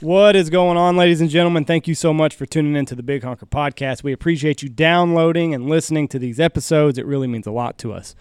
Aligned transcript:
What 0.00 0.36
is 0.36 0.48
going 0.48 0.76
on, 0.76 0.96
ladies 0.96 1.20
and 1.20 1.28
gentlemen? 1.28 1.64
Thank 1.64 1.88
you 1.88 1.94
so 1.96 2.14
much 2.14 2.36
for 2.36 2.46
tuning 2.46 2.76
into 2.76 2.94
the 2.94 3.02
Big 3.02 3.24
Honker 3.24 3.46
Podcast. 3.46 4.04
We 4.04 4.12
appreciate 4.12 4.62
you 4.62 4.68
downloading 4.68 5.52
and 5.52 5.68
listening 5.68 6.06
to 6.08 6.20
these 6.20 6.38
episodes. 6.38 6.98
It 6.98 7.04
really 7.04 7.26
means 7.26 7.48
a 7.48 7.50
lot 7.50 7.78
to 7.78 7.92
us. 7.92 8.14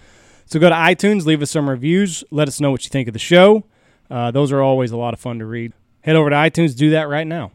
So 0.48 0.60
go 0.60 0.70
to 0.70 0.76
iTunes, 0.76 1.28
leave 1.28 1.44
us 1.44 1.52
some 1.52 1.70
reviews, 1.70 2.24
let 2.32 2.48
us 2.48 2.60
know 2.60 2.72
what 2.72 2.84
you 2.84 2.90
think 2.90 3.08
of 3.08 3.14
the 3.14 3.20
show. 3.20 3.64
Uh, 4.10 4.32
those 4.32 4.52
are 4.52 4.60
always 4.60 4.90
a 4.90 4.98
lot 4.98 5.14
of 5.14 5.20
fun 5.20 5.38
to 5.38 5.46
read. 5.46 5.72
Head 6.02 6.16
over 6.16 6.32
to 6.32 6.36
iTunes, 6.36 6.76
do 6.76 6.90
that 6.90 7.10
right 7.10 7.28
now. 7.28 7.52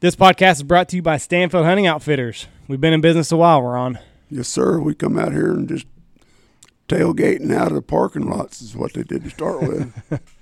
This 0.00 0.16
podcast 0.16 0.52
is 0.52 0.62
brought 0.62 0.88
to 0.88 0.96
you 0.96 1.02
by 1.02 1.18
Stanfield 1.18 1.66
Hunting 1.66 1.86
Outfitters. 1.86 2.46
We've 2.66 2.80
been 2.80 2.94
in 2.94 3.02
business 3.02 3.30
a 3.30 3.36
while, 3.36 3.60
we're 3.60 3.76
on. 3.76 3.98
Yes, 4.30 4.48
sir. 4.48 4.80
We 4.80 4.94
come 4.94 5.18
out 5.18 5.32
here 5.32 5.50
and 5.50 5.68
just 5.68 5.84
tailgating 6.88 7.54
out 7.54 7.68
of 7.68 7.74
the 7.74 7.82
parking 7.82 8.26
lots 8.30 8.62
is 8.62 8.74
what 8.74 8.94
they 8.94 9.02
did 9.02 9.24
to 9.24 9.30
start 9.30 9.60
with. 9.60 10.22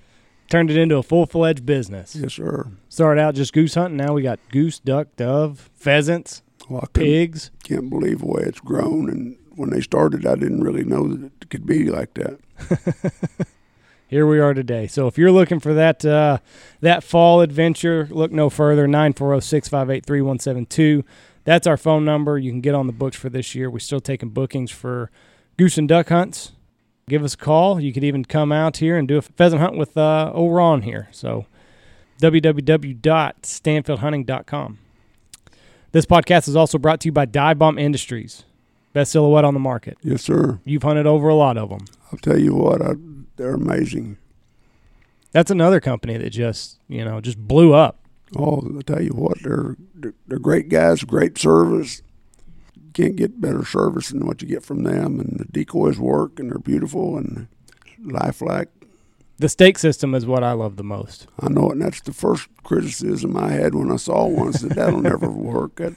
Turned 0.51 0.69
it 0.69 0.77
into 0.77 0.97
a 0.97 1.03
full 1.03 1.25
fledged 1.25 1.65
business. 1.65 2.13
yes, 2.15 2.33
sir. 2.33 2.67
Started 2.89 3.21
out 3.21 3.33
just 3.35 3.53
goose 3.53 3.73
hunting. 3.75 3.95
Now 3.97 4.13
we 4.13 4.21
got 4.21 4.37
goose, 4.51 4.77
duck, 4.79 5.07
dove, 5.15 5.69
pheasants, 5.75 6.41
Well, 6.69 6.87
pigs. 6.93 7.49
can't 7.63 7.89
believe 7.89 8.19
the 8.19 8.25
way 8.27 8.43
it's 8.43 8.59
grown. 8.59 9.09
And 9.09 9.37
when 9.55 9.69
they 9.69 9.79
started, 9.81 10.25
I 10.27 10.35
didn't 10.35 10.61
really 10.61 10.83
know 10.83 11.07
that 11.07 11.31
it 11.41 11.49
could 11.49 11.65
be 11.65 11.85
like 11.85 12.13
that. 12.15 12.37
here 14.07 14.27
we 14.27 14.39
are 14.41 14.53
today. 14.53 14.87
So 14.87 15.07
if 15.07 15.17
you're 15.17 15.31
looking 15.31 15.59
for 15.61 15.73
that 15.73 16.03
uh, 16.05 16.37
that 16.81 17.01
fall 17.03 17.39
adventure, 17.41 18.07
look 18.11 18.31
no 18.33 18.49
further. 18.49 18.85
940-658-3172. 18.87 21.03
That's 21.43 21.65
our 21.65 21.77
phone 21.77 22.05
number. 22.05 22.37
You 22.37 22.51
can 22.51 22.61
get 22.61 22.75
on 22.75 22.85
the 22.87 22.93
books 22.93 23.17
for 23.17 23.29
this 23.29 23.55
year. 23.55 23.67
We're 23.69 23.79
still 23.79 24.01
taking 24.01 24.29
bookings 24.29 24.69
for 24.69 25.09
goose 25.57 25.77
and 25.77 25.87
duck 25.87 26.09
hunts. 26.09 26.51
Give 27.11 27.23
us 27.25 27.33
a 27.33 27.37
call. 27.37 27.81
You 27.81 27.91
could 27.91 28.05
even 28.05 28.23
come 28.23 28.53
out 28.53 28.77
here 28.77 28.97
and 28.97 29.05
do 29.05 29.17
a 29.17 29.21
pheasant 29.21 29.61
hunt 29.61 29.75
with 29.75 29.97
uh, 29.97 30.31
old 30.33 30.55
Ron 30.55 30.83
here. 30.83 31.09
So 31.11 31.45
www.stanfieldhunting.com. 32.21 34.79
This 35.91 36.05
podcast 36.05 36.47
is 36.47 36.55
also 36.55 36.77
brought 36.77 37.01
to 37.01 37.09
you 37.09 37.11
by 37.11 37.25
Dive 37.25 37.59
Bomb 37.59 37.77
Industries. 37.77 38.45
Best 38.93 39.11
silhouette 39.11 39.43
on 39.43 39.53
the 39.53 39.59
market. 39.59 39.97
Yes, 40.01 40.21
sir. 40.21 40.61
You've 40.63 40.83
hunted 40.83 41.05
over 41.05 41.27
a 41.27 41.35
lot 41.35 41.57
of 41.57 41.67
them. 41.67 41.83
I'll 42.13 42.19
tell 42.19 42.39
you 42.39 42.55
what, 42.55 42.81
I, 42.81 42.93
they're 43.35 43.55
amazing. 43.55 44.17
That's 45.33 45.51
another 45.51 45.81
company 45.81 46.15
that 46.15 46.29
just, 46.29 46.79
you 46.87 47.03
know, 47.03 47.19
just 47.19 47.37
blew 47.37 47.73
up. 47.73 48.05
Oh, 48.37 48.61
I 48.77 48.81
tell 48.83 49.01
you 49.01 49.11
what, 49.11 49.43
they're 49.43 49.75
they're, 49.95 50.13
they're 50.27 50.39
great 50.39 50.69
guys, 50.69 51.03
great 51.03 51.37
service. 51.37 52.03
Can't 52.93 53.15
get 53.15 53.39
better 53.39 53.63
service 53.65 54.09
than 54.09 54.25
what 54.25 54.41
you 54.41 54.47
get 54.47 54.63
from 54.63 54.83
them. 54.83 55.19
And 55.19 55.39
the 55.39 55.45
decoys 55.45 55.99
work, 55.99 56.39
and 56.39 56.51
they're 56.51 56.59
beautiful 56.59 57.17
and 57.17 57.47
lifelike. 58.03 58.69
The 59.37 59.49
stake 59.49 59.79
system 59.79 60.13
is 60.13 60.25
what 60.25 60.43
I 60.43 60.51
love 60.51 60.75
the 60.75 60.83
most. 60.83 61.27
I 61.39 61.49
know 61.49 61.69
it, 61.69 61.73
and 61.73 61.81
that's 61.81 62.01
the 62.01 62.13
first 62.13 62.47
criticism 62.63 63.35
I 63.35 63.51
had 63.51 63.73
when 63.73 63.91
I 63.91 63.95
saw 63.95 64.27
one. 64.27 64.53
Said, 64.53 64.71
that'll 64.71 65.01
never 65.01 65.29
work. 65.31 65.77
That 65.77 65.95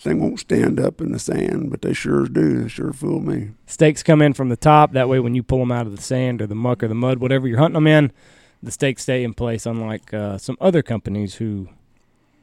thing 0.00 0.20
won't 0.20 0.40
stand 0.40 0.80
up 0.80 1.00
in 1.00 1.12
the 1.12 1.18
sand, 1.18 1.70
but 1.70 1.82
they 1.82 1.92
sure 1.92 2.26
do. 2.26 2.62
They 2.62 2.68
sure 2.68 2.92
fool 2.92 3.20
me. 3.20 3.50
Stakes 3.66 4.02
come 4.02 4.20
in 4.20 4.32
from 4.32 4.48
the 4.48 4.56
top. 4.56 4.92
That 4.92 5.08
way, 5.08 5.20
when 5.20 5.34
you 5.34 5.42
pull 5.44 5.60
them 5.60 5.70
out 5.70 5.86
of 5.86 5.94
the 5.94 6.02
sand 6.02 6.42
or 6.42 6.48
the 6.48 6.56
muck 6.56 6.82
or 6.82 6.88
the 6.88 6.94
mud, 6.94 7.18
whatever 7.18 7.46
you're 7.46 7.58
hunting 7.58 7.74
them 7.74 7.86
in, 7.86 8.10
the 8.62 8.72
stakes 8.72 9.02
stay 9.02 9.22
in 9.22 9.32
place. 9.32 9.64
Unlike 9.64 10.12
uh, 10.12 10.38
some 10.38 10.56
other 10.60 10.82
companies 10.82 11.36
who 11.36 11.68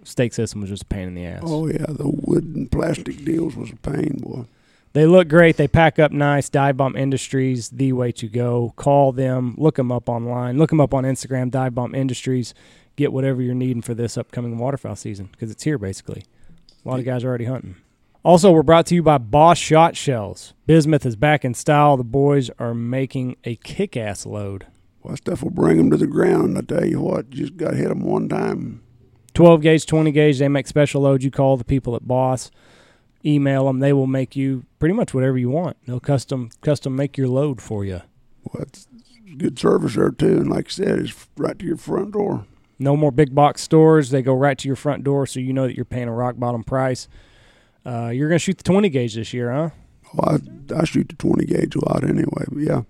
stake 0.03 0.33
system 0.33 0.61
was 0.61 0.69
just 0.69 0.83
a 0.83 0.87
pain 0.87 1.07
in 1.07 1.15
the 1.15 1.25
ass. 1.25 1.43
Oh, 1.43 1.67
yeah, 1.67 1.85
the 1.87 2.09
wood 2.09 2.43
and 2.43 2.71
plastic 2.71 3.23
deals 3.23 3.55
was 3.55 3.71
a 3.71 3.75
pain, 3.77 4.19
boy. 4.21 4.45
They 4.93 5.07
look 5.07 5.27
great. 5.27 5.57
They 5.57 5.67
pack 5.67 5.97
up 5.97 6.11
nice. 6.11 6.49
Dive 6.49 6.77
Bomb 6.77 6.95
Industries, 6.95 7.69
the 7.69 7.93
way 7.93 8.11
to 8.11 8.27
go. 8.27 8.73
Call 8.75 9.11
them. 9.11 9.55
Look 9.57 9.75
them 9.75 9.91
up 9.91 10.07
online. 10.07 10.59
Look 10.59 10.69
them 10.69 10.79
up 10.79 10.93
on 10.93 11.03
Instagram. 11.03 11.49
Dive 11.49 11.73
Bomb 11.73 11.95
Industries. 11.95 12.53
Get 12.95 13.11
whatever 13.11 13.41
you're 13.41 13.55
needing 13.55 13.81
for 13.81 13.95
this 13.95 14.19
upcoming 14.19 14.59
waterfowl 14.59 14.95
season 14.95 15.29
because 15.31 15.49
it's 15.49 15.63
here 15.63 15.79
basically. 15.79 16.25
A 16.85 16.87
lot 16.87 16.99
of 16.99 17.05
guys 17.05 17.23
are 17.23 17.29
already 17.29 17.45
hunting. 17.45 17.75
Also, 18.23 18.51
we're 18.51 18.63
brought 18.63 18.85
to 18.85 18.95
you 18.95 19.01
by 19.01 19.17
Boss 19.17 19.57
Shot 19.57 19.97
Shells. 19.97 20.53
Bismuth 20.67 21.05
is 21.05 21.15
back 21.15 21.43
in 21.43 21.53
style. 21.53 21.97
The 21.97 22.03
boys 22.03 22.49
are 22.59 22.73
making 22.73 23.35
a 23.43 23.55
kick-ass 23.57 24.25
load. 24.25 24.67
Well, 25.01 25.17
stuff 25.17 25.43
will 25.43 25.49
bring 25.49 25.77
them 25.77 25.89
to 25.89 25.97
the 25.97 26.07
ground. 26.07 26.57
I 26.57 26.61
tell 26.61 26.85
you 26.85 27.01
what, 27.01 27.29
just 27.31 27.57
got 27.57 27.71
to 27.71 27.77
hit 27.77 27.89
them 27.89 28.03
one 28.03 28.29
time. 28.29 28.81
12 29.33 29.61
gauge, 29.61 29.85
20 29.85 30.11
gauge. 30.11 30.39
They 30.39 30.47
make 30.47 30.67
special 30.67 31.01
loads. 31.01 31.23
You 31.23 31.31
call 31.31 31.57
the 31.57 31.63
people 31.63 31.95
at 31.95 32.07
Boss, 32.07 32.51
email 33.25 33.65
them. 33.65 33.79
They 33.79 33.93
will 33.93 34.07
make 34.07 34.35
you 34.35 34.65
pretty 34.79 34.93
much 34.93 35.13
whatever 35.13 35.37
you 35.37 35.49
want. 35.49 35.77
They'll 35.85 35.99
custom 35.99 36.49
custom 36.61 36.95
make 36.95 37.17
your 37.17 37.27
load 37.27 37.61
for 37.61 37.83
you. 37.83 38.01
Well, 38.43 38.63
it's 38.63 38.87
good 39.37 39.57
service 39.57 39.95
there, 39.95 40.11
too. 40.11 40.37
And 40.37 40.49
like 40.49 40.67
I 40.67 40.69
said, 40.69 40.99
it's 40.99 41.27
right 41.37 41.57
to 41.57 41.65
your 41.65 41.77
front 41.77 42.11
door. 42.11 42.45
No 42.79 42.97
more 42.97 43.11
big 43.11 43.33
box 43.33 43.61
stores. 43.61 44.09
They 44.09 44.21
go 44.21 44.33
right 44.33 44.57
to 44.57 44.67
your 44.67 44.75
front 44.75 45.03
door, 45.03 45.25
so 45.25 45.39
you 45.39 45.53
know 45.53 45.67
that 45.67 45.75
you're 45.75 45.85
paying 45.85 46.07
a 46.07 46.13
rock 46.13 46.35
bottom 46.37 46.63
price. 46.63 47.07
Uh, 47.85 48.09
you're 48.13 48.29
gonna 48.29 48.39
shoot 48.39 48.57
the 48.57 48.63
20 48.63 48.89
gauge 48.89 49.15
this 49.15 49.33
year, 49.33 49.51
huh? 49.51 49.69
Well, 50.13 50.39
I, 50.71 50.81
I 50.81 50.85
shoot 50.85 51.09
the 51.09 51.15
20 51.15 51.45
gauge 51.45 51.75
a 51.75 51.85
lot 51.85 52.03
anyway, 52.03 52.45
but 52.49 52.59
yeah. 52.59 52.81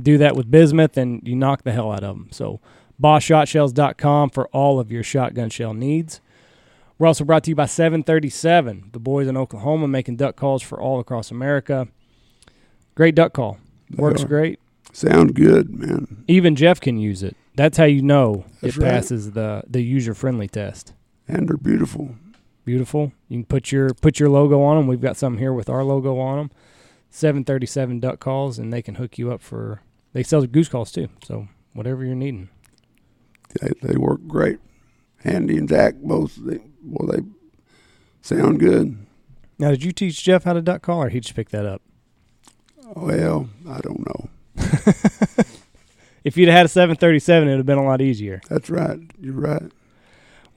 Do 0.00 0.18
that 0.18 0.36
with 0.36 0.50
bismuth, 0.50 0.96
and 0.96 1.26
you 1.26 1.34
knock 1.34 1.64
the 1.64 1.72
hell 1.72 1.90
out 1.90 2.04
of 2.04 2.16
them. 2.16 2.28
So, 2.30 2.60
BossShotShells.com 3.02 4.30
for 4.30 4.48
all 4.48 4.80
of 4.80 4.90
your 4.90 5.02
shotgun 5.02 5.50
shell 5.50 5.74
needs. 5.74 6.20
We're 6.98 7.06
also 7.06 7.24
brought 7.24 7.44
to 7.44 7.50
you 7.50 7.54
by 7.54 7.66
737, 7.66 8.90
the 8.92 8.98
boys 8.98 9.28
in 9.28 9.36
Oklahoma 9.36 9.86
making 9.86 10.16
duck 10.16 10.34
calls 10.34 10.62
for 10.62 10.80
all 10.80 10.98
across 10.98 11.30
America. 11.30 11.86
Great 12.96 13.14
duck 13.14 13.32
call, 13.32 13.58
works 13.96 14.24
great. 14.24 14.58
Sound 14.92 15.34
good, 15.34 15.70
man. 15.78 16.24
Even 16.26 16.56
Jeff 16.56 16.80
can 16.80 16.98
use 16.98 17.22
it. 17.22 17.36
That's 17.54 17.78
how 17.78 17.84
you 17.84 18.02
know 18.02 18.44
That's 18.60 18.76
it 18.76 18.80
right. 18.80 18.90
passes 18.90 19.32
the 19.32 19.62
the 19.68 19.82
user 19.82 20.14
friendly 20.14 20.48
test. 20.48 20.92
And 21.28 21.48
they're 21.48 21.56
beautiful. 21.56 22.16
Beautiful. 22.64 23.12
You 23.28 23.38
can 23.38 23.44
put 23.44 23.70
your 23.70 23.90
put 23.94 24.18
your 24.18 24.28
logo 24.28 24.60
on 24.62 24.76
them. 24.76 24.86
We've 24.86 25.00
got 25.00 25.16
some 25.16 25.38
here 25.38 25.52
with 25.52 25.68
our 25.68 25.84
logo 25.84 26.18
on 26.18 26.38
them. 26.38 26.50
737 27.10 28.00
duck 28.00 28.18
calls, 28.18 28.58
and 28.58 28.72
they 28.72 28.82
can 28.82 28.96
hook 28.96 29.18
you 29.18 29.30
up 29.30 29.40
for. 29.40 29.82
They 30.12 30.22
sell 30.22 30.44
goose 30.46 30.68
calls 30.68 30.90
too. 30.90 31.08
So 31.22 31.48
whatever 31.74 32.04
you're 32.04 32.14
needing. 32.14 32.48
They, 33.60 33.70
they 33.82 33.96
work 33.96 34.20
great. 34.26 34.58
Andy 35.24 35.56
and 35.56 35.68
Zach 35.68 35.94
both, 35.96 36.36
they, 36.36 36.60
well, 36.84 37.08
they 37.08 37.22
sound 38.22 38.60
good. 38.60 38.96
Now, 39.58 39.70
did 39.70 39.82
you 39.82 39.92
teach 39.92 40.22
Jeff 40.22 40.44
how 40.44 40.52
to 40.52 40.62
duck 40.62 40.82
call, 40.82 41.02
or 41.02 41.08
he 41.08 41.20
just 41.20 41.34
picked 41.34 41.52
that 41.52 41.66
up? 41.66 41.82
Well, 42.94 43.48
I 43.68 43.80
don't 43.80 44.06
know. 44.06 44.28
If 46.24 46.36
you'd 46.36 46.50
had 46.50 46.66
a 46.66 46.68
737, 46.68 47.48
it 47.48 47.52
would 47.52 47.56
have 47.58 47.64
been 47.64 47.78
a 47.78 47.84
lot 47.84 48.02
easier. 48.02 48.42
That's 48.50 48.68
right. 48.68 48.98
You're 49.18 49.32
right. 49.32 49.62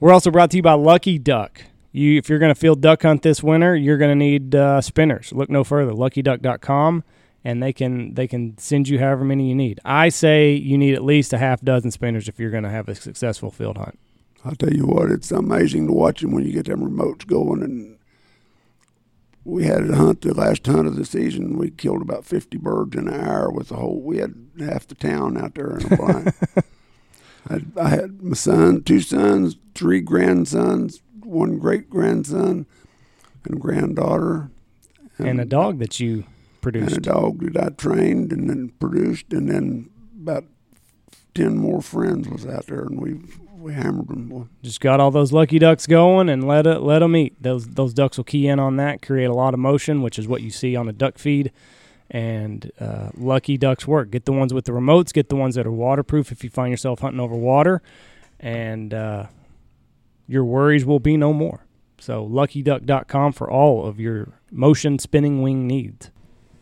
We're 0.00 0.12
also 0.12 0.30
brought 0.30 0.50
to 0.50 0.58
you 0.58 0.62
by 0.62 0.74
Lucky 0.74 1.18
Duck. 1.18 1.62
You, 1.92 2.18
if 2.18 2.28
you're 2.28 2.38
going 2.38 2.52
to 2.52 2.58
field 2.58 2.82
duck 2.82 3.02
hunt 3.02 3.22
this 3.22 3.42
winter, 3.42 3.74
you're 3.74 3.96
going 3.96 4.10
to 4.10 4.14
need 4.14 4.54
uh, 4.54 4.82
spinners. 4.82 5.32
Look 5.32 5.48
no 5.48 5.64
further. 5.64 5.92
LuckyDuck.com, 5.92 7.04
and 7.44 7.62
they 7.62 7.72
can 7.72 8.14
they 8.14 8.26
can 8.26 8.56
send 8.58 8.88
you 8.88 8.98
however 8.98 9.24
many 9.24 9.48
you 9.48 9.54
need. 9.54 9.80
I 9.84 10.08
say 10.08 10.52
you 10.52 10.78
need 10.78 10.94
at 10.94 11.04
least 11.04 11.32
a 11.32 11.38
half 11.38 11.60
dozen 11.60 11.90
spinners 11.90 12.28
if 12.28 12.38
you're 12.38 12.50
going 12.50 12.62
to 12.64 12.70
have 12.70 12.88
a 12.88 12.94
successful 12.94 13.50
field 13.50 13.78
hunt. 13.78 13.98
I'll 14.44 14.56
tell 14.56 14.72
you 14.72 14.86
what, 14.86 15.10
it's 15.10 15.30
amazing 15.30 15.86
to 15.86 15.92
watch 15.92 16.20
them 16.20 16.32
when 16.32 16.44
you 16.44 16.52
get 16.52 16.66
them 16.66 16.80
remotes 16.80 17.26
going. 17.26 17.62
And 17.62 17.98
we 19.44 19.64
had 19.64 19.88
a 19.88 19.96
hunt, 19.96 20.22
the 20.22 20.34
last 20.34 20.66
hunt 20.66 20.88
of 20.88 20.96
the 20.96 21.04
season. 21.04 21.56
We 21.56 21.70
killed 21.70 22.02
about 22.02 22.24
50 22.24 22.58
birds 22.58 22.96
in 22.96 23.08
an 23.08 23.20
hour 23.20 23.50
with 23.50 23.68
the 23.68 23.76
whole, 23.76 24.00
we 24.00 24.18
had 24.18 24.34
half 24.58 24.88
the 24.88 24.94
town 24.96 25.36
out 25.36 25.54
there 25.54 25.78
in 25.78 25.92
a 25.92 25.96
blind. 25.96 26.32
I, 27.48 27.52
had, 27.52 27.72
I 27.80 27.88
had 27.88 28.22
my 28.22 28.34
son, 28.34 28.82
two 28.82 29.00
sons, 29.00 29.56
three 29.74 30.00
grandsons, 30.00 31.02
one 31.22 31.58
great 31.58 31.88
grandson, 31.88 32.66
and 33.44 33.56
a 33.56 33.58
granddaughter. 33.58 34.50
And 35.18 35.40
a 35.40 35.44
dog 35.44 35.78
that 35.78 36.00
you 36.00 36.24
and 36.64 36.92
a 36.92 37.00
dog 37.00 37.52
that 37.52 37.64
I 37.64 37.68
trained 37.70 38.32
and 38.32 38.48
then 38.48 38.72
produced, 38.80 39.32
and 39.32 39.48
then 39.48 39.90
about 40.20 40.44
ten 41.34 41.56
more 41.56 41.82
friends 41.82 42.28
was 42.28 42.46
out 42.46 42.66
there, 42.66 42.82
and 42.82 43.00
we 43.00 43.20
we 43.62 43.74
hammered 43.74 44.08
them. 44.08 44.28
Boy. 44.28 44.44
Just 44.62 44.80
got 44.80 45.00
all 45.00 45.10
those 45.10 45.32
lucky 45.32 45.58
ducks 45.58 45.86
going 45.86 46.28
and 46.28 46.46
let 46.46 46.66
it 46.66 46.80
let 46.80 47.00
them 47.00 47.16
eat. 47.16 47.40
Those 47.40 47.68
those 47.68 47.94
ducks 47.94 48.16
will 48.16 48.24
key 48.24 48.48
in 48.48 48.58
on 48.58 48.76
that, 48.76 49.02
create 49.02 49.26
a 49.26 49.34
lot 49.34 49.54
of 49.54 49.60
motion, 49.60 50.02
which 50.02 50.18
is 50.18 50.26
what 50.26 50.42
you 50.42 50.50
see 50.50 50.76
on 50.76 50.88
a 50.88 50.92
duck 50.92 51.18
feed. 51.18 51.52
And 52.10 52.70
uh, 52.78 53.08
lucky 53.16 53.56
ducks 53.56 53.86
work. 53.86 54.10
Get 54.10 54.26
the 54.26 54.32
ones 54.32 54.52
with 54.52 54.66
the 54.66 54.72
remotes. 54.72 55.14
Get 55.14 55.30
the 55.30 55.36
ones 55.36 55.54
that 55.54 55.66
are 55.66 55.72
waterproof 55.72 56.30
if 56.30 56.44
you 56.44 56.50
find 56.50 56.70
yourself 56.70 57.00
hunting 57.00 57.20
over 57.20 57.34
water, 57.34 57.80
and 58.38 58.92
uh, 58.92 59.26
your 60.28 60.44
worries 60.44 60.84
will 60.84 61.00
be 61.00 61.16
no 61.16 61.32
more. 61.32 61.64
So 61.98 62.26
luckyduck.com 62.28 63.32
for 63.32 63.50
all 63.50 63.86
of 63.86 63.98
your 63.98 64.28
motion 64.50 64.98
spinning 64.98 65.40
wing 65.40 65.66
needs. 65.66 66.10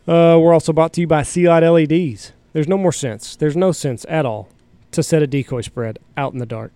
Uh, 0.07 0.37
we're 0.41 0.53
also 0.53 0.73
brought 0.73 0.93
to 0.93 1.01
you 1.01 1.07
by 1.07 1.23
Sea 1.23 1.47
Light 1.47 1.63
LEDs. 1.63 2.33
There's 2.53 2.67
no 2.67 2.77
more 2.77 2.91
sense. 2.91 3.35
There's 3.35 3.55
no 3.55 3.71
sense 3.71 4.05
at 4.09 4.25
all 4.25 4.49
to 4.91 5.03
set 5.03 5.21
a 5.21 5.27
decoy 5.27 5.61
spread 5.61 5.99
out 6.17 6.33
in 6.33 6.39
the 6.39 6.45
dark. 6.45 6.73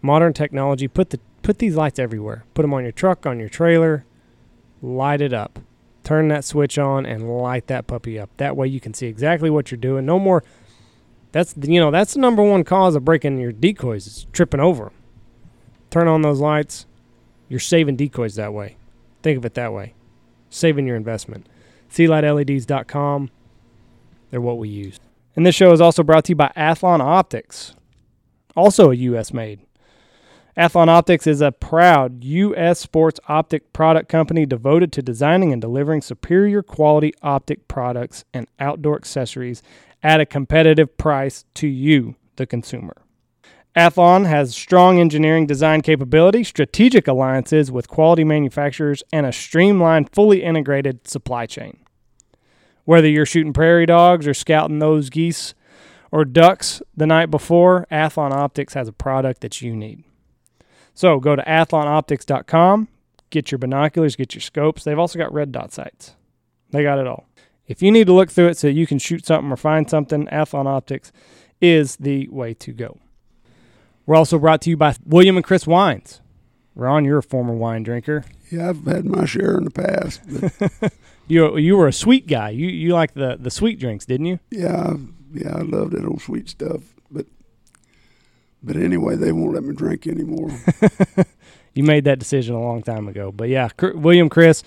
Modern 0.00 0.32
technology 0.32 0.88
put 0.88 1.10
the 1.10 1.20
put 1.42 1.58
these 1.58 1.76
lights 1.76 1.98
everywhere. 1.98 2.44
Put 2.54 2.62
them 2.62 2.72
on 2.72 2.82
your 2.84 2.92
truck, 2.92 3.26
on 3.26 3.38
your 3.40 3.48
trailer, 3.48 4.04
light 4.80 5.20
it 5.20 5.32
up. 5.32 5.58
Turn 6.04 6.28
that 6.28 6.44
switch 6.44 6.78
on 6.78 7.04
and 7.04 7.28
light 7.28 7.66
that 7.66 7.86
puppy 7.86 8.18
up. 8.18 8.30
That 8.38 8.56
way 8.56 8.68
you 8.68 8.80
can 8.80 8.94
see 8.94 9.06
exactly 9.06 9.50
what 9.50 9.70
you're 9.70 9.78
doing. 9.78 10.06
No 10.06 10.18
more 10.18 10.42
That's 11.32 11.54
you 11.60 11.78
know 11.80 11.90
that's 11.90 12.14
the 12.14 12.20
number 12.20 12.42
one 12.42 12.64
cause 12.64 12.94
of 12.94 13.04
breaking 13.04 13.38
your 13.38 13.52
decoys 13.52 14.06
is 14.06 14.26
tripping 14.32 14.60
over 14.60 14.84
them. 14.84 14.94
Turn 15.90 16.08
on 16.08 16.22
those 16.22 16.40
lights. 16.40 16.86
You're 17.48 17.60
saving 17.60 17.96
decoys 17.96 18.36
that 18.36 18.54
way. 18.54 18.76
Think 19.22 19.36
of 19.38 19.44
it 19.44 19.54
that 19.54 19.72
way. 19.72 19.94
Saving 20.48 20.86
your 20.86 20.96
investment. 20.96 21.46
SealightLEDs.com. 21.90 23.30
They're 24.30 24.40
what 24.40 24.58
we 24.58 24.68
use. 24.68 24.98
And 25.36 25.46
this 25.46 25.54
show 25.54 25.72
is 25.72 25.80
also 25.80 26.02
brought 26.02 26.24
to 26.24 26.32
you 26.32 26.36
by 26.36 26.52
Athlon 26.56 27.00
Optics, 27.00 27.74
also 28.56 28.90
a 28.90 28.94
U.S. 28.94 29.32
made. 29.32 29.60
Athlon 30.56 30.88
Optics 30.88 31.26
is 31.26 31.40
a 31.40 31.52
proud 31.52 32.24
U.S. 32.24 32.80
sports 32.80 33.20
optic 33.28 33.72
product 33.72 34.08
company 34.08 34.44
devoted 34.44 34.92
to 34.92 35.02
designing 35.02 35.52
and 35.52 35.62
delivering 35.62 36.02
superior 36.02 36.62
quality 36.62 37.14
optic 37.22 37.68
products 37.68 38.24
and 38.34 38.48
outdoor 38.58 38.96
accessories 38.96 39.62
at 40.02 40.20
a 40.20 40.26
competitive 40.26 40.96
price 40.96 41.44
to 41.54 41.68
you, 41.68 42.16
the 42.36 42.46
consumer. 42.46 42.96
Athlon 43.76 44.26
has 44.26 44.54
strong 44.54 44.98
engineering 44.98 45.46
design 45.46 45.80
capability, 45.80 46.42
strategic 46.42 47.06
alliances 47.06 47.70
with 47.70 47.88
quality 47.88 48.24
manufacturers, 48.24 49.04
and 49.12 49.26
a 49.26 49.32
streamlined, 49.32 50.10
fully 50.10 50.42
integrated 50.42 51.06
supply 51.06 51.46
chain. 51.46 51.78
Whether 52.84 53.08
you're 53.08 53.26
shooting 53.26 53.52
prairie 53.52 53.86
dogs 53.86 54.26
or 54.26 54.34
scouting 54.34 54.80
those 54.80 55.08
geese 55.08 55.54
or 56.10 56.24
ducks 56.24 56.82
the 56.96 57.06
night 57.06 57.30
before, 57.30 57.86
Athlon 57.92 58.32
Optics 58.32 58.74
has 58.74 58.88
a 58.88 58.92
product 58.92 59.40
that 59.42 59.62
you 59.62 59.76
need. 59.76 60.02
So 60.92 61.20
go 61.20 61.36
to 61.36 61.42
athlonoptics.com, 61.42 62.88
get 63.30 63.52
your 63.52 63.60
binoculars, 63.60 64.16
get 64.16 64.34
your 64.34 64.42
scopes. 64.42 64.82
They've 64.82 64.98
also 64.98 65.18
got 65.18 65.32
red 65.32 65.52
dot 65.52 65.72
sights. 65.72 66.16
They 66.70 66.82
got 66.82 66.98
it 66.98 67.06
all. 67.06 67.28
If 67.68 67.82
you 67.82 67.92
need 67.92 68.08
to 68.08 68.12
look 68.12 68.32
through 68.32 68.48
it 68.48 68.58
so 68.58 68.66
you 68.66 68.88
can 68.88 68.98
shoot 68.98 69.24
something 69.24 69.52
or 69.52 69.56
find 69.56 69.88
something, 69.88 70.26
Athlon 70.26 70.66
Optics 70.66 71.12
is 71.60 71.94
the 71.96 72.26
way 72.28 72.52
to 72.54 72.72
go. 72.72 72.98
We're 74.10 74.16
also 74.16 74.40
brought 74.40 74.60
to 74.62 74.70
you 74.70 74.76
by 74.76 74.96
William 75.06 75.36
and 75.36 75.44
Chris 75.44 75.68
Wines. 75.68 76.20
Ron, 76.74 77.04
you're 77.04 77.18
a 77.18 77.22
former 77.22 77.54
wine 77.54 77.84
drinker. 77.84 78.24
Yeah, 78.50 78.70
I've 78.70 78.84
had 78.84 79.04
my 79.04 79.24
share 79.24 79.56
in 79.56 79.62
the 79.62 79.70
past. 79.70 80.20
You 81.28 81.56
you 81.56 81.76
were 81.76 81.86
a 81.86 81.92
sweet 81.92 82.26
guy. 82.26 82.50
You 82.50 82.66
you 82.66 82.92
like 82.92 83.14
the 83.14 83.36
the 83.38 83.52
sweet 83.52 83.78
drinks, 83.78 84.04
didn't 84.04 84.26
you? 84.26 84.40
yeah, 84.50 84.94
yeah, 85.32 85.54
I 85.54 85.60
love 85.60 85.92
that 85.92 86.04
old 86.04 86.22
sweet 86.22 86.48
stuff. 86.48 86.80
But 87.08 87.26
but 88.64 88.74
anyway, 88.74 89.14
they 89.14 89.30
won't 89.30 89.54
let 89.54 89.62
me 89.62 89.72
drink 89.76 90.08
anymore. 90.08 90.50
You 91.74 91.84
made 91.84 92.02
that 92.02 92.18
decision 92.18 92.56
a 92.56 92.60
long 92.60 92.82
time 92.82 93.06
ago. 93.06 93.30
But 93.30 93.48
yeah, 93.48 93.68
Cr- 93.68 93.94
William 93.94 94.28
Chris, 94.28 94.64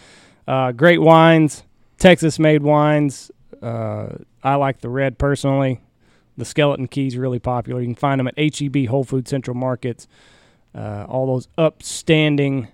uh, 0.47 0.71
great 0.71 1.01
wines, 1.01 1.63
Texas 1.97 2.39
made 2.39 2.63
wines. 2.63 3.29
Uh, 3.61 4.07
I 4.41 4.55
like 4.55 4.79
the 4.79 4.87
red 4.87 5.17
personally. 5.17 5.81
The 6.37 6.45
Skeleton 6.45 6.87
Key's 6.87 7.17
really 7.17 7.39
popular. 7.39 7.79
You 7.81 7.87
can 7.87 7.95
find 7.95 8.19
them 8.19 8.27
at 8.27 8.37
HEB 8.37 8.87
Whole 8.87 9.03
Food 9.03 9.27
Central 9.27 9.55
Markets. 9.55 10.07
Uh, 10.73 11.05
all 11.07 11.27
those 11.27 11.47
upstanding 11.57 12.69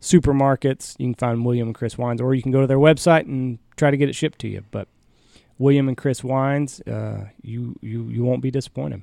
supermarkets. 0.00 0.94
You 0.98 1.06
can 1.06 1.14
find 1.14 1.44
William 1.44 1.68
and 1.68 1.74
Chris 1.74 1.96
Wines, 1.96 2.20
or 2.20 2.34
you 2.34 2.42
can 2.42 2.52
go 2.52 2.60
to 2.60 2.66
their 2.66 2.78
website 2.78 3.22
and 3.22 3.58
try 3.76 3.90
to 3.90 3.96
get 3.96 4.08
it 4.08 4.14
shipped 4.14 4.38
to 4.40 4.48
you. 4.48 4.64
But 4.70 4.88
William 5.58 5.88
and 5.88 5.96
Chris 5.96 6.22
Wines, 6.22 6.80
uh, 6.82 7.28
you 7.42 7.78
you 7.80 8.04
you 8.04 8.24
won't 8.24 8.42
be 8.42 8.50
disappointed. 8.50 9.02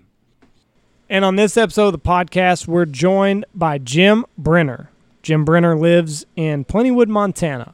And 1.09 1.23
on 1.23 1.35
this 1.35 1.56
episode 1.57 1.88
of 1.88 1.91
the 1.94 2.00
podcast, 2.00 2.67
we're 2.67 2.85
joined 2.85 3.45
by 3.53 3.77
Jim 3.77 4.25
Brenner. 4.38 4.89
Jim 5.21 5.45
Brenner 5.45 5.75
lives 5.75 6.25
in 6.35 6.65
Plentywood, 6.65 7.07
Montana, 7.07 7.73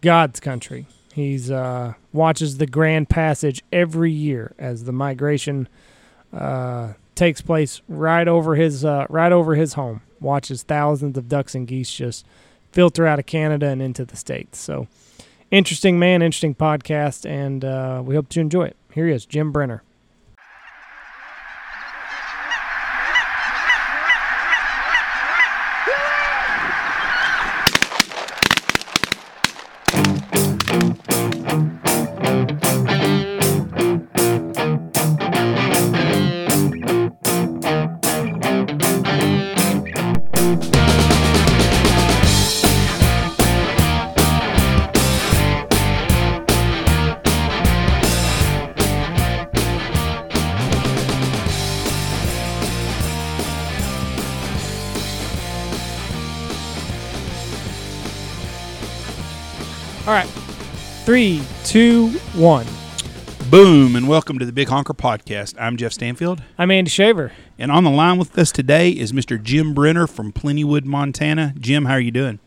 God's 0.00 0.40
country. 0.40 0.86
He's 1.20 1.50
uh, 1.50 1.94
watches 2.12 2.58
the 2.58 2.66
Grand 2.66 3.08
Passage 3.08 3.62
every 3.72 4.10
year 4.10 4.54
as 4.58 4.84
the 4.84 4.92
migration 4.92 5.68
uh, 6.32 6.94
takes 7.14 7.40
place 7.40 7.82
right 7.88 8.26
over 8.26 8.54
his 8.54 8.84
uh, 8.84 9.06
right 9.08 9.32
over 9.32 9.54
his 9.54 9.74
home. 9.74 10.00
Watches 10.20 10.62
thousands 10.62 11.16
of 11.16 11.28
ducks 11.28 11.54
and 11.54 11.66
geese 11.66 11.92
just 11.92 12.26
filter 12.72 13.06
out 13.06 13.18
of 13.18 13.26
Canada 13.26 13.66
and 13.66 13.82
into 13.82 14.04
the 14.04 14.16
states. 14.16 14.58
So 14.58 14.86
interesting 15.50 15.98
man, 15.98 16.22
interesting 16.22 16.54
podcast, 16.54 17.28
and 17.28 17.64
uh, 17.64 18.02
we 18.04 18.14
hope 18.14 18.34
you 18.34 18.40
enjoy 18.40 18.64
it. 18.64 18.76
Here 18.92 19.06
he 19.06 19.12
is, 19.12 19.26
Jim 19.26 19.52
Brenner. 19.52 19.82
All 60.10 60.16
right, 60.16 60.26
three, 61.04 61.40
two, 61.62 62.08
one. 62.34 62.66
Boom, 63.48 63.94
and 63.94 64.08
welcome 64.08 64.40
to 64.40 64.44
the 64.44 64.50
Big 64.50 64.66
Honker 64.66 64.92
Podcast. 64.92 65.54
I'm 65.56 65.76
Jeff 65.76 65.92
Stanfield, 65.92 66.42
I'm 66.58 66.72
Andy 66.72 66.90
Shaver. 66.90 67.30
and 67.60 67.70
on 67.70 67.84
the 67.84 67.90
line 67.90 68.18
with 68.18 68.36
us 68.36 68.50
today 68.50 68.90
is 68.90 69.12
Mr. 69.12 69.40
Jim 69.40 69.72
Brenner 69.72 70.08
from 70.08 70.32
Plentywood, 70.32 70.84
Montana. 70.84 71.54
Jim, 71.60 71.84
how 71.84 71.92
are 71.92 72.00
you 72.00 72.10
doing? 72.10 72.40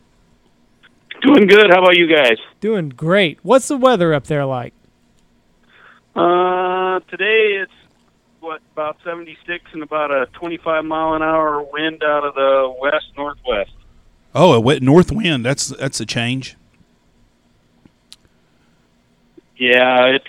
Doing 1.21 1.47
good. 1.47 1.69
How 1.69 1.81
about 1.81 1.95
you 1.95 2.13
guys? 2.13 2.35
Doing 2.59 2.89
great. 2.89 3.39
What's 3.43 3.69
the 3.69 3.77
weather 3.77 4.13
up 4.13 4.25
there 4.25 4.43
like? 4.43 4.73
Uh, 6.17 6.99
today 7.09 7.61
it's 7.61 7.71
what 8.41 8.61
about 8.73 8.97
76 9.05 9.63
and 9.71 9.83
about 9.83 10.11
a 10.11 10.25
25 10.33 10.83
mile 10.83 11.13
an 11.13 11.21
hour 11.21 11.63
wind 11.71 12.03
out 12.03 12.25
of 12.25 12.35
the 12.35 12.75
west 12.81 13.05
northwest. 13.15 13.71
Oh, 14.35 14.51
a 14.51 14.59
wet 14.59 14.81
north 14.81 15.13
wind. 15.13 15.45
That's 15.45 15.67
that's 15.67 16.01
a 16.01 16.05
change. 16.05 16.57
Yeah, 19.63 20.07
it's 20.07 20.27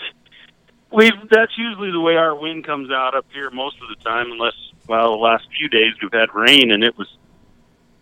we've 0.92 1.28
that's 1.28 1.58
usually 1.58 1.90
the 1.90 2.00
way 2.00 2.14
our 2.14 2.36
wind 2.36 2.64
comes 2.64 2.88
out 2.92 3.16
up 3.16 3.26
here 3.32 3.50
most 3.50 3.74
of 3.82 3.88
the 3.88 4.04
time, 4.04 4.30
unless 4.30 4.54
well 4.86 5.10
the 5.10 5.22
last 5.22 5.44
few 5.58 5.68
days 5.68 5.94
we've 6.00 6.12
had 6.12 6.32
rain 6.32 6.70
and 6.70 6.84
it 6.84 6.96
was 6.96 7.08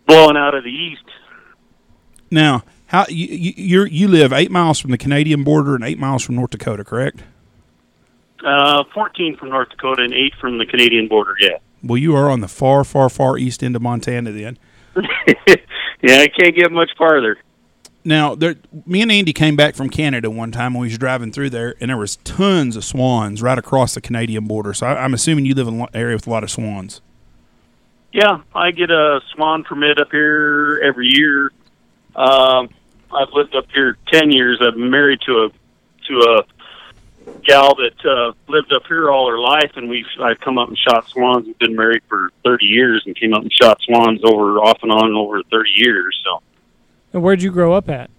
blowing 0.06 0.36
out 0.36 0.54
of 0.54 0.62
the 0.62 0.70
east. 0.70 1.04
Now, 2.30 2.64
how 2.84 3.06
you 3.08 3.26
you 3.28 3.52
you're, 3.56 3.86
you 3.86 4.08
live 4.08 4.30
eight 4.34 4.50
miles 4.50 4.78
from 4.78 4.90
the 4.90 4.98
Canadian 4.98 5.42
border 5.42 5.74
and 5.74 5.82
eight 5.82 5.98
miles 5.98 6.22
from 6.22 6.34
North 6.34 6.50
Dakota, 6.50 6.84
correct? 6.84 7.22
Uh, 8.44 8.84
14 8.92 9.38
from 9.38 9.48
North 9.48 9.70
Dakota 9.70 10.02
and 10.02 10.12
eight 10.12 10.34
from 10.38 10.58
the 10.58 10.66
Canadian 10.66 11.08
border. 11.08 11.34
Yeah. 11.40 11.58
Well, 11.82 11.96
you 11.96 12.14
are 12.14 12.28
on 12.28 12.40
the 12.40 12.48
far, 12.48 12.84
far, 12.84 13.08
far 13.08 13.38
east 13.38 13.62
end 13.62 13.74
of 13.74 13.80
Montana. 13.80 14.32
Then 14.32 14.58
yeah, 16.02 16.18
I 16.18 16.28
can't 16.28 16.54
get 16.54 16.70
much 16.70 16.90
farther. 16.98 17.38
Now, 18.04 18.34
there, 18.34 18.56
me 18.86 19.02
and 19.02 19.12
Andy 19.12 19.32
came 19.32 19.56
back 19.56 19.74
from 19.74 19.88
Canada 19.88 20.30
one 20.30 20.50
time 20.50 20.74
when 20.74 20.82
we 20.82 20.86
was 20.88 20.98
driving 20.98 21.30
through 21.30 21.50
there, 21.50 21.74
and 21.80 21.90
there 21.90 21.96
was 21.96 22.16
tons 22.16 22.76
of 22.76 22.84
swans 22.84 23.42
right 23.42 23.58
across 23.58 23.94
the 23.94 24.00
Canadian 24.00 24.46
border. 24.46 24.74
So 24.74 24.86
I, 24.86 25.04
I'm 25.04 25.14
assuming 25.14 25.46
you 25.46 25.54
live 25.54 25.68
in 25.68 25.80
an 25.80 25.86
area 25.94 26.16
with 26.16 26.26
a 26.26 26.30
lot 26.30 26.42
of 26.42 26.50
swans. 26.50 27.00
Yeah, 28.12 28.40
I 28.54 28.72
get 28.72 28.90
a 28.90 29.20
swan 29.34 29.64
permit 29.64 29.98
up 29.98 30.10
here 30.10 30.80
every 30.84 31.08
year. 31.08 31.50
Um, 32.14 32.68
I've 33.10 33.32
lived 33.32 33.54
up 33.54 33.66
here 33.72 33.96
ten 34.12 34.30
years. 34.30 34.60
I've 34.60 34.74
been 34.74 34.90
married 34.90 35.20
to 35.26 35.44
a 35.44 35.48
to 36.08 36.18
a 36.20 36.44
gal 37.44 37.74
that 37.76 38.04
uh, 38.04 38.32
lived 38.48 38.72
up 38.72 38.86
here 38.86 39.10
all 39.10 39.30
her 39.30 39.38
life, 39.38 39.72
and 39.76 39.88
we've 39.88 40.06
I've 40.20 40.40
come 40.40 40.58
up 40.58 40.68
and 40.68 40.76
shot 40.76 41.08
swans. 41.08 41.46
We've 41.46 41.58
been 41.58 41.76
married 41.76 42.02
for 42.08 42.30
thirty 42.44 42.66
years, 42.66 43.02
and 43.06 43.16
came 43.16 43.32
up 43.32 43.42
and 43.42 43.52
shot 43.52 43.80
swans 43.80 44.20
over 44.24 44.58
off 44.58 44.82
and 44.82 44.92
on 44.92 45.12
over 45.14 45.42
thirty 45.44 45.72
years. 45.76 46.20
So 46.24 46.42
And 47.12 47.22
where'd 47.22 47.42
you 47.42 47.50
grow 47.50 47.74
up 47.74 47.88
at? 47.88 48.10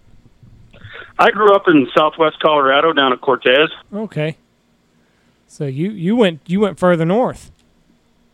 I 1.20 1.32
grew 1.32 1.54
up 1.54 1.68
in 1.68 1.88
Southwest 1.96 2.40
Colorado, 2.40 2.94
down 2.94 3.14
at 3.14 3.22
Cortez. 3.22 3.70
Okay. 3.94 4.38
So 5.48 5.66
you 5.66 5.92
you 5.92 6.16
went 6.16 6.42
you 6.48 6.60
went 6.60 6.80
further 6.80 7.06
north. 7.06 7.52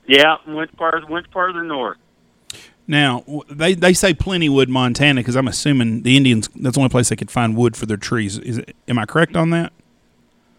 Yeah, 0.07 0.37
went 0.47 0.75
farther 0.77 1.05
went 1.05 1.31
farther 1.31 1.63
north. 1.63 1.97
Now 2.87 3.23
they 3.49 3.73
they 3.75 3.93
say 3.93 4.13
Plentywood, 4.13 4.69
Montana, 4.69 5.19
because 5.21 5.35
I'm 5.35 5.47
assuming 5.47 6.03
the 6.03 6.15
Indians 6.15 6.49
that's 6.55 6.75
the 6.75 6.79
only 6.79 6.89
place 6.89 7.09
they 7.09 7.15
could 7.15 7.29
find 7.29 7.55
wood 7.57 7.75
for 7.75 7.85
their 7.85 7.97
trees. 7.97 8.37
Is 8.37 8.59
it, 8.59 8.75
am 8.87 8.97
I 8.97 9.05
correct 9.05 9.35
on 9.35 9.49
that? 9.49 9.73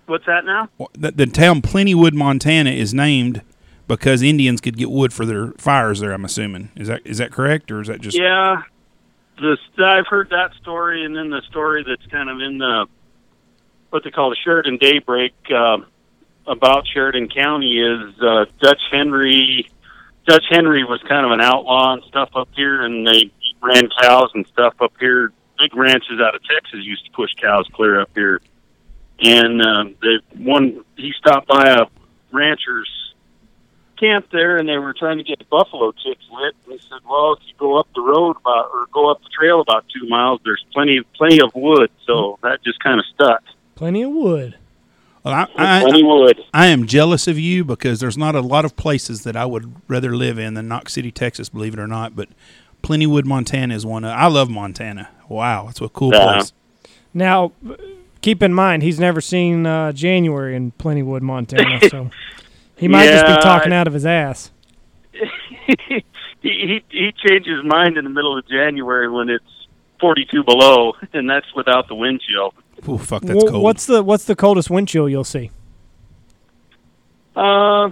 What's 0.06 0.26
that 0.26 0.44
now? 0.44 0.68
The, 0.92 1.12
the 1.12 1.26
town 1.26 1.62
Plentywood, 1.62 2.12
Montana, 2.12 2.70
is 2.70 2.92
named 2.92 3.42
because 3.88 4.22
Indians 4.22 4.60
could 4.60 4.76
get 4.76 4.90
wood 4.90 5.12
for 5.12 5.24
their 5.24 5.52
fires 5.52 6.00
there. 6.00 6.12
I'm 6.12 6.24
assuming 6.24 6.70
is 6.76 6.88
that 6.88 7.00
is 7.04 7.18
that 7.18 7.32
correct 7.32 7.70
or 7.70 7.80
is 7.80 7.88
that 7.88 8.00
just 8.00 8.18
Yeah, 8.18 8.62
this 9.40 9.58
I've 9.78 10.06
heard 10.06 10.30
that 10.30 10.54
story, 10.60 11.04
and 11.04 11.16
then 11.16 11.30
the 11.30 11.42
story 11.48 11.84
that's 11.86 12.06
kind 12.10 12.28
of 12.28 12.40
in 12.40 12.58
the 12.58 12.86
what 13.90 14.04
they 14.04 14.10
call 14.10 14.30
the 14.30 14.36
Sheridan 14.36 14.78
Daybreak. 14.78 15.34
Um, 15.50 15.86
about 16.46 16.86
Sheridan 16.86 17.28
County 17.28 17.78
is 17.78 18.14
uh, 18.20 18.46
Dutch 18.60 18.80
Henry. 18.90 19.70
Dutch 20.26 20.44
Henry 20.48 20.84
was 20.84 21.00
kind 21.08 21.24
of 21.24 21.32
an 21.32 21.40
outlaw 21.40 21.94
and 21.94 22.02
stuff 22.04 22.30
up 22.34 22.48
here, 22.54 22.82
and 22.82 23.06
they 23.06 23.30
ran 23.62 23.88
cows 24.00 24.30
and 24.34 24.46
stuff 24.46 24.74
up 24.80 24.92
here. 24.98 25.32
Big 25.58 25.74
ranches 25.76 26.20
out 26.20 26.34
of 26.34 26.42
Texas 26.44 26.80
used 26.82 27.04
to 27.04 27.10
push 27.12 27.30
cows 27.34 27.66
clear 27.72 28.00
up 28.00 28.10
here. 28.14 28.40
And 29.22 29.60
uh, 29.60 29.84
they 30.00 30.42
one 30.42 30.84
he 30.96 31.12
stopped 31.18 31.46
by 31.46 31.64
a 31.68 31.86
rancher's 32.32 32.88
camp 34.00 34.26
there, 34.32 34.56
and 34.56 34.68
they 34.68 34.78
were 34.78 34.94
trying 34.94 35.18
to 35.18 35.24
get 35.24 35.48
buffalo 35.50 35.92
chicks 35.92 36.24
lit. 36.32 36.54
And 36.64 36.72
he 36.72 36.78
said, 36.88 36.98
"Well, 37.08 37.34
if 37.34 37.40
you 37.46 37.54
go 37.58 37.78
up 37.78 37.86
the 37.94 38.00
road 38.00 38.36
about 38.40 38.70
or 38.72 38.86
go 38.92 39.10
up 39.10 39.22
the 39.22 39.28
trail 39.28 39.60
about 39.60 39.84
two 39.94 40.08
miles, 40.08 40.40
there's 40.44 40.64
plenty 40.72 40.96
of 40.96 41.04
plenty 41.12 41.40
of 41.40 41.52
wood." 41.54 41.90
So 42.06 42.38
that 42.42 42.64
just 42.64 42.80
kind 42.80 42.98
of 42.98 43.06
stuck. 43.14 43.42
Plenty 43.76 44.02
of 44.02 44.10
wood. 44.12 44.56
Well, 45.22 45.34
I, 45.34 45.46
I, 45.56 45.80
plenty 45.82 46.00
of 46.00 46.06
wood. 46.06 46.44
I 46.54 46.66
am 46.68 46.86
jealous 46.86 47.28
of 47.28 47.38
you 47.38 47.62
because 47.64 48.00
there's 48.00 48.16
not 48.16 48.34
a 48.34 48.40
lot 48.40 48.64
of 48.64 48.74
places 48.74 49.22
that 49.24 49.36
I 49.36 49.44
would 49.44 49.74
rather 49.86 50.16
live 50.16 50.38
in 50.38 50.54
than 50.54 50.66
Knox 50.68 50.94
City, 50.94 51.10
Texas. 51.10 51.50
Believe 51.50 51.74
it 51.74 51.78
or 51.78 51.86
not, 51.86 52.16
but 52.16 52.28
Plentywood, 52.82 53.26
Montana 53.26 53.74
is 53.74 53.84
one. 53.84 54.04
Of, 54.04 54.12
I 54.12 54.28
love 54.28 54.48
Montana. 54.48 55.10
Wow, 55.28 55.68
it's 55.68 55.80
a 55.80 55.88
cool 55.90 56.12
Yeah. 56.14 56.32
place. 56.32 56.52
Now, 57.12 57.52
keep 58.22 58.42
in 58.42 58.54
mind 58.54 58.82
he's 58.82 58.98
never 58.98 59.20
seen 59.20 59.66
uh, 59.66 59.92
January 59.92 60.56
in 60.56 60.72
Plentywood, 60.72 61.20
Montana, 61.20 61.80
so 61.90 62.10
he 62.80 62.88
might 62.88 63.06
just 63.06 63.26
be 63.26 63.42
talking 63.42 63.72
I- 63.72 63.76
out 63.76 63.86
of 63.86 63.92
his 63.94 64.04
ass. 64.06 64.50
he, 65.12 66.02
he 66.42 66.82
he 66.90 67.12
changed 67.26 67.46
his 67.48 67.62
mind 67.64 67.96
in 67.96 68.04
the 68.04 68.10
middle 68.10 68.36
of 68.38 68.48
January 68.48 69.08
when 69.10 69.28
it's 69.28 69.44
42 70.00 70.42
below, 70.44 70.94
and 71.12 71.28
that's 71.28 71.46
without 71.54 71.88
the 71.88 71.94
wind 71.94 72.20
chill. 72.26 72.54
Ooh, 72.88 72.96
fuck, 72.98 73.22
that's 73.22 73.42
Wh- 73.44 73.48
cold. 73.50 73.62
What's 73.62 73.86
the 73.86 74.02
what's 74.02 74.24
the 74.24 74.34
coldest 74.36 74.70
wind 74.70 74.88
chill 74.88 75.08
you'll 75.08 75.24
see? 75.24 75.50
Uh, 77.36 77.90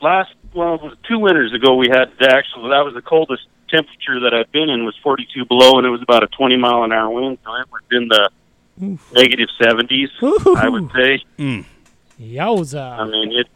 last 0.00 0.32
well, 0.54 0.92
two 1.08 1.18
winters 1.18 1.52
ago 1.52 1.74
we 1.76 1.88
had 1.88 2.10
actually 2.20 2.70
that 2.70 2.84
was 2.84 2.94
the 2.94 3.02
coldest 3.02 3.42
temperature 3.68 4.20
that 4.20 4.34
I've 4.34 4.50
been 4.52 4.68
in 4.68 4.84
was 4.84 4.96
42 5.02 5.44
below, 5.46 5.78
and 5.78 5.86
it 5.86 5.90
was 5.90 6.02
about 6.02 6.22
a 6.22 6.26
20 6.26 6.56
mile 6.56 6.82
an 6.82 6.92
hour 6.92 7.08
wind, 7.10 7.38
so 7.44 7.54
it 7.54 7.66
was 7.70 7.82
in 7.90 8.08
the 8.08 8.30
negative 9.14 9.48
70s. 9.60 10.08
I 10.56 10.68
would 10.68 10.90
say. 10.92 11.22
Mm. 11.38 11.64
I 12.18 12.22
Yowza! 12.22 13.10
mean, 13.10 13.32
it. 13.38 13.46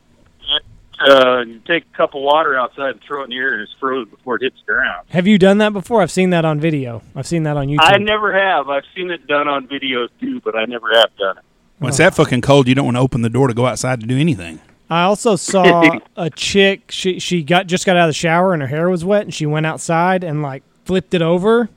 It 1.05 1.11
uh, 1.11 1.41
you 1.41 1.61
take 1.61 1.85
a 1.93 1.97
cup 1.97 2.15
of 2.15 2.23
water 2.23 2.57
outside 2.57 2.91
and 2.91 3.01
throw 3.03 3.21
it 3.21 3.25
in 3.25 3.31
the 3.31 3.37
air, 3.37 3.53
and 3.55 3.63
it's 3.63 3.75
frozen 3.79 4.11
before 4.11 4.37
it 4.37 4.43
hits 4.43 4.57
the 4.67 4.73
ground. 4.73 5.07
Have 5.11 5.27
you 5.27 5.39
done 5.39 5.59
that 5.59 5.73
before? 5.73 6.03
I've 6.03 6.11
seen 6.11 6.31
that 6.31 6.45
on 6.45 6.61
video. 6.61 7.03
I've 7.15 7.27
seen 7.27 7.43
that 7.45 7.57
on 7.57 7.69
YouTube. 7.69 7.79
I 7.81 7.99
never 7.99 8.33
have. 8.33 8.69
I've 8.69 8.85
seen 8.95 9.11
it 9.11 9.27
done 9.27 9.49
on 9.49 9.69
videos 9.69 10.09
too, 10.21 10.41
but 10.41 10.57
I 10.57 10.65
never 10.65 10.89
have 10.95 11.15
done 11.17 11.39
it. 11.39 11.45
When 11.79 11.89
it's 11.89 11.99
that 11.99 12.15
fucking 12.15 12.41
cold, 12.41 12.69
you 12.69 12.75
don't 12.75 12.87
want 12.87 12.97
to 12.97 13.01
open 13.01 13.23
the 13.23 13.29
door 13.29 13.49
to 13.49 13.55
go 13.55 13.67
outside 13.67 14.01
to 14.01 14.07
do 14.07 14.17
anything. 14.17 14.61
I 14.89 15.03
also 15.03 15.37
saw 15.37 15.99
a 16.17 16.31
chick. 16.31 16.91
She 16.91 17.19
she 17.19 17.43
got 17.43 17.67
just 17.67 17.87
got 17.87 17.97
out 17.97 18.05
of 18.05 18.11
the 18.11 18.15
shower 18.15 18.53
and 18.53 18.63
her 18.63 18.69
hair 18.69 18.89
was 18.89 19.05
wet, 19.05 19.23
and 19.23 19.35
she 19.35 19.47
went 19.47 19.67
outside 19.67 20.25
and 20.25 20.43
like 20.43 20.63
flipped 20.85 21.15
it 21.15 21.23
over, 21.23 21.69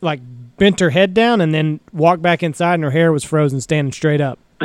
like 0.00 0.20
bent 0.56 0.80
her 0.80 0.90
head 0.90 1.14
down, 1.14 1.40
and 1.40 1.52
then 1.54 1.80
walked 1.92 2.22
back 2.22 2.42
inside, 2.42 2.74
and 2.74 2.84
her 2.84 2.90
hair 2.90 3.12
was 3.12 3.24
frozen, 3.24 3.60
standing 3.60 3.92
straight 3.92 4.20
up. 4.20 4.38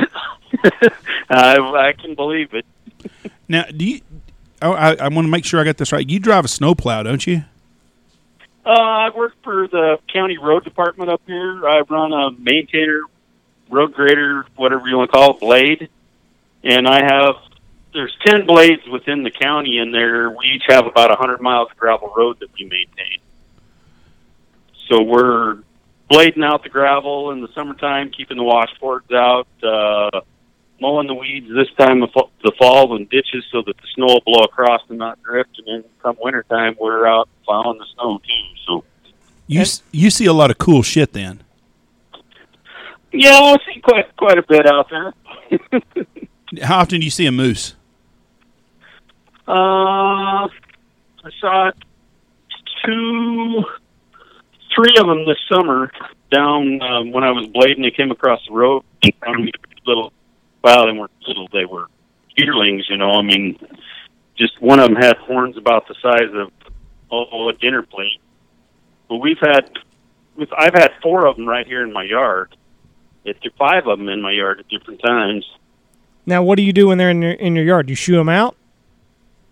I, 1.29 1.57
I 1.57 1.93
can 1.99 2.15
believe 2.15 2.53
it. 2.53 2.65
Now, 3.47 3.65
do 3.65 3.85
you? 3.85 4.01
Oh, 4.61 4.71
I, 4.71 4.95
I 4.95 5.07
want 5.09 5.25
to 5.25 5.31
make 5.31 5.45
sure 5.45 5.59
I 5.59 5.63
got 5.63 5.77
this 5.77 5.91
right. 5.91 6.07
You 6.07 6.19
drive 6.19 6.45
a 6.45 6.47
snowplow, 6.47 7.03
don't 7.03 7.25
you? 7.25 7.43
Uh, 8.65 8.69
I 8.69 9.09
work 9.15 9.33
for 9.43 9.67
the 9.67 9.99
county 10.11 10.37
road 10.37 10.63
department 10.63 11.09
up 11.09 11.21
here. 11.27 11.67
I 11.67 11.81
run 11.81 12.13
a 12.13 12.31
maintainer, 12.31 13.01
road 13.69 13.93
grader, 13.93 14.45
whatever 14.55 14.87
you 14.87 14.97
want 14.97 15.11
to 15.11 15.15
call 15.15 15.35
it, 15.35 15.39
blade. 15.39 15.89
And 16.63 16.87
I 16.87 17.03
have, 17.03 17.35
there's 17.93 18.15
10 18.25 18.47
blades 18.47 18.81
within 18.91 19.21
the 19.21 19.29
county, 19.29 19.77
and 19.77 19.93
there 19.93 20.31
we 20.31 20.47
each 20.47 20.63
have 20.67 20.87
about 20.87 21.11
a 21.11 21.15
100 21.15 21.41
miles 21.41 21.69
of 21.69 21.77
gravel 21.77 22.11
road 22.15 22.39
that 22.39 22.51
we 22.53 22.63
maintain. 22.65 23.19
So 24.87 25.03
we're 25.03 25.59
blading 26.09 26.43
out 26.43 26.63
the 26.63 26.69
gravel 26.69 27.31
in 27.31 27.41
the 27.41 27.49
summertime, 27.53 28.09
keeping 28.09 28.37
the 28.37 28.43
washboards 28.43 29.13
out, 29.13 29.47
uh, 29.63 30.21
mowing 30.81 31.07
the 31.07 31.13
weeds 31.13 31.47
this 31.53 31.67
time 31.77 32.03
of 32.03 32.09
the 32.43 32.51
fall 32.57 32.95
and 32.95 33.09
ditches 33.09 33.45
so 33.51 33.61
that 33.65 33.75
the 33.77 33.87
snow 33.95 34.05
will 34.07 34.21
blow 34.25 34.43
across 34.43 34.81
and 34.89 34.97
not 34.99 35.21
drift. 35.23 35.51
And 35.57 35.67
then 35.83 35.89
come 36.01 36.15
wintertime, 36.19 36.75
we're 36.79 37.05
out 37.07 37.29
plowing 37.45 37.77
the 37.77 37.85
snow 37.95 38.19
too. 38.19 38.57
So 38.67 38.83
You 39.47 39.63
you 39.91 40.09
see 40.09 40.25
a 40.25 40.33
lot 40.33 40.51
of 40.51 40.57
cool 40.57 40.83
shit 40.83 41.13
then. 41.13 41.41
yeah, 43.13 43.37
I 43.39 43.57
see 43.65 43.79
quite 43.81 44.15
quite 44.17 44.37
a 44.37 44.43
bit 44.43 44.65
out 44.67 44.89
there. 44.89 45.13
How 46.63 46.79
often 46.79 46.99
do 46.99 47.05
you 47.05 47.11
see 47.11 47.25
a 47.25 47.31
moose? 47.31 47.75
Uh, 49.47 50.47
I 50.47 51.29
saw 51.39 51.71
two, 52.85 53.63
three 54.75 54.95
of 54.97 55.07
them 55.07 55.25
this 55.25 55.37
summer 55.51 55.91
down 56.31 56.81
um, 56.81 57.11
when 57.11 57.23
I 57.23 57.31
was 57.31 57.47
blading. 57.47 57.83
They 57.83 57.91
came 57.91 58.11
across 58.11 58.41
the 58.47 58.53
road. 58.53 58.83
Um, 59.27 59.49
little, 59.85 60.11
well, 60.65 60.87
they 60.87 60.97
weren't 60.97 61.11
little. 61.27 61.47
They 61.53 61.65
were 61.65 61.85
yearlings. 62.35 62.89
You 62.89 62.97
know, 62.97 63.11
I 63.11 63.21
mean, 63.21 63.59
just 64.35 64.59
one 64.59 64.79
of 64.79 64.87
them 64.87 64.95
had 64.95 65.15
horns 65.17 65.57
about 65.57 65.87
the 65.87 65.93
size 66.01 66.33
of 66.33 66.51
oh 67.11 67.49
a 67.49 67.53
dinner 67.53 67.83
plate. 67.83 68.19
But 69.07 69.17
we've 69.17 69.37
had, 69.39 69.69
with 70.35 70.49
I've 70.57 70.73
had 70.73 70.93
four 71.03 71.27
of 71.27 71.35
them 71.35 71.47
right 71.47 71.67
here 71.67 71.83
in 71.83 71.93
my 71.93 72.03
yard. 72.03 72.57
It's 73.25 73.39
five 73.59 73.85
of 73.85 73.99
them 73.99 74.09
in 74.09 74.23
my 74.23 74.31
yard 74.31 74.59
at 74.59 74.67
different 74.67 75.01
times. 75.05 75.45
Now, 76.25 76.41
what 76.41 76.55
do 76.55 76.63
you 76.63 76.73
do 76.73 76.87
when 76.87 76.97
they're 76.97 77.11
in 77.11 77.21
your 77.21 77.33
in 77.33 77.55
your 77.55 77.65
yard? 77.65 77.87
You 77.87 77.95
shoo 77.95 78.15
them 78.15 78.29
out. 78.29 78.55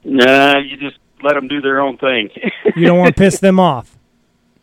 Nah, 0.03 0.57
you 0.57 0.77
just 0.77 0.97
let 1.21 1.35
them 1.35 1.47
do 1.47 1.61
their 1.61 1.79
own 1.79 1.97
thing. 1.97 2.31
You 2.75 2.87
don't 2.87 2.97
want 2.97 3.15
to 3.15 3.21
piss 3.21 3.39
them 3.39 3.59
off. 3.59 3.95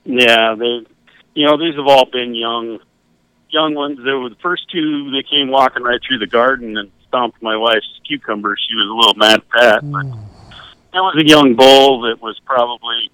Yeah, 0.03 0.55
they, 0.59 0.87
you 1.35 1.47
know, 1.47 1.59
these 1.59 1.77
have 1.77 1.87
all 1.87 2.07
been 2.11 2.35
young, 2.35 2.79
young 3.51 3.75
ones. 3.75 3.99
There 4.03 4.19
were 4.19 4.29
the 4.31 4.37
first 4.37 4.71
two. 4.71 5.11
They 5.11 5.23
came 5.23 5.49
walking 5.49 5.83
right 5.83 6.01
through 6.07 6.19
the 6.19 6.27
garden 6.27 6.77
and 6.77 6.91
stomped 7.09 7.43
my 7.43 7.57
wife's 7.57 8.01
cucumber. 8.07 8.57
She 8.57 8.75
was 8.75 8.87
a 8.87 8.95
little 8.95 9.15
mad 9.19 9.41
at 9.41 9.83
that. 9.83 9.91
But 9.91 10.07
that 10.93 11.01
was 11.01 11.17
a 11.19 11.27
young 11.27 11.55
bull 11.55 12.03
that 12.03 12.21
was 12.21 12.41
probably 12.45 13.11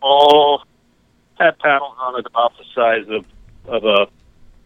all 0.00 0.64
had 1.38 1.58
paddles 1.58 1.96
on 1.98 2.18
it 2.18 2.26
about 2.26 2.52
the 2.58 2.64
size 2.74 3.06
of 3.08 3.24
of 3.66 3.84
a 3.84 4.06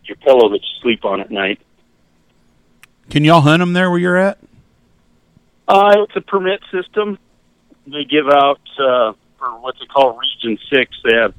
your 0.05 0.17
pillow 0.17 0.49
that 0.51 0.61
you 0.61 0.83
sleep 0.83 1.05
on 1.05 1.21
at 1.21 1.31
night. 1.31 1.61
Can 3.11 3.25
y'all 3.25 3.41
hunt 3.41 3.61
them 3.61 3.73
there 3.73 3.91
where 3.91 3.99
you're 3.99 4.17
at? 4.17 4.39
Uh, 5.69 6.05
it's 6.09 6.17
a 6.17 6.21
permit 6.21 6.61
system. 6.71 7.19
They 7.87 8.05
give 8.05 8.29
out 8.29 8.61
uh, 8.79 9.13
for 9.39 9.61
what 9.61 9.75
they 9.81 9.87
call 9.87 10.19
Region 10.19 10.59
Six. 10.73 10.97
They 11.05 11.17
have 11.17 11.35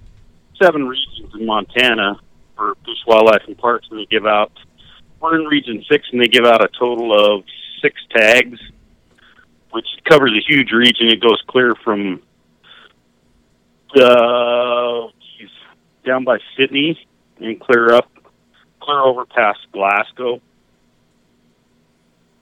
seven 0.62 0.88
regions 0.88 1.34
in 1.34 1.46
Montana 1.46 2.20
for 2.58 2.76
Fish, 2.86 2.98
Wildlife, 3.06 3.44
and 3.48 3.58
Parks, 3.58 3.88
and 3.92 4.00
they 4.00 4.06
give 4.06 4.26
out. 4.26 4.52
We're 5.22 5.40
in 5.40 5.46
Region 5.46 5.84
Six, 5.90 6.06
and 6.12 6.22
they 6.22 6.28
give 6.28 6.46
out 6.46 6.64
a 6.64 6.68
total 6.78 7.14
of 7.38 7.44
six 7.82 7.96
tags, 8.16 8.60
which 9.72 9.86
covers 10.06 10.32
a 10.32 10.42
huge 10.52 10.72
region. 10.72 11.08
It 11.08 11.22
goes 11.22 11.42
clear 11.48 11.76
from 11.84 12.22
uh, 13.96 15.08
geez, 15.38 15.50
down 16.06 16.24
by 16.24 16.38
Sidney 16.56 17.00
and 17.40 17.60
clear 17.60 17.94
up, 17.94 18.10
clear 18.82 19.00
over 19.00 19.26
past 19.26 19.60
Glasgow. 19.72 20.42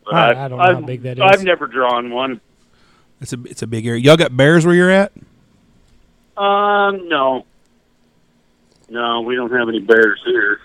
But 0.06 0.14
I- 0.16 0.30
I've- 0.32 0.40
I 0.40 0.48
don't 0.48 0.58
know 0.58 0.64
how 0.64 0.72
I've- 0.78 0.86
big 0.86 1.02
that 1.04 1.22
I've 1.22 1.44
never 1.44 1.68
drawn 1.68 2.10
one. 2.12 2.42
It's 3.22 3.32
a 3.34 3.38
it's 3.46 3.62
a 3.62 3.68
big 3.68 3.88
area. 3.88 4.02
Y'all 4.02 4.18
got 4.18 4.36
bears 4.36 4.66
where 4.66 4.76
you're 4.76 4.92
at? 4.92 5.12
Um, 6.38 7.08
no. 7.08 7.46
No, 8.90 9.22
we 9.22 9.36
don't 9.36 9.52
have 9.52 9.68
any 9.70 9.80
bears 9.80 10.22
here. 10.26 10.60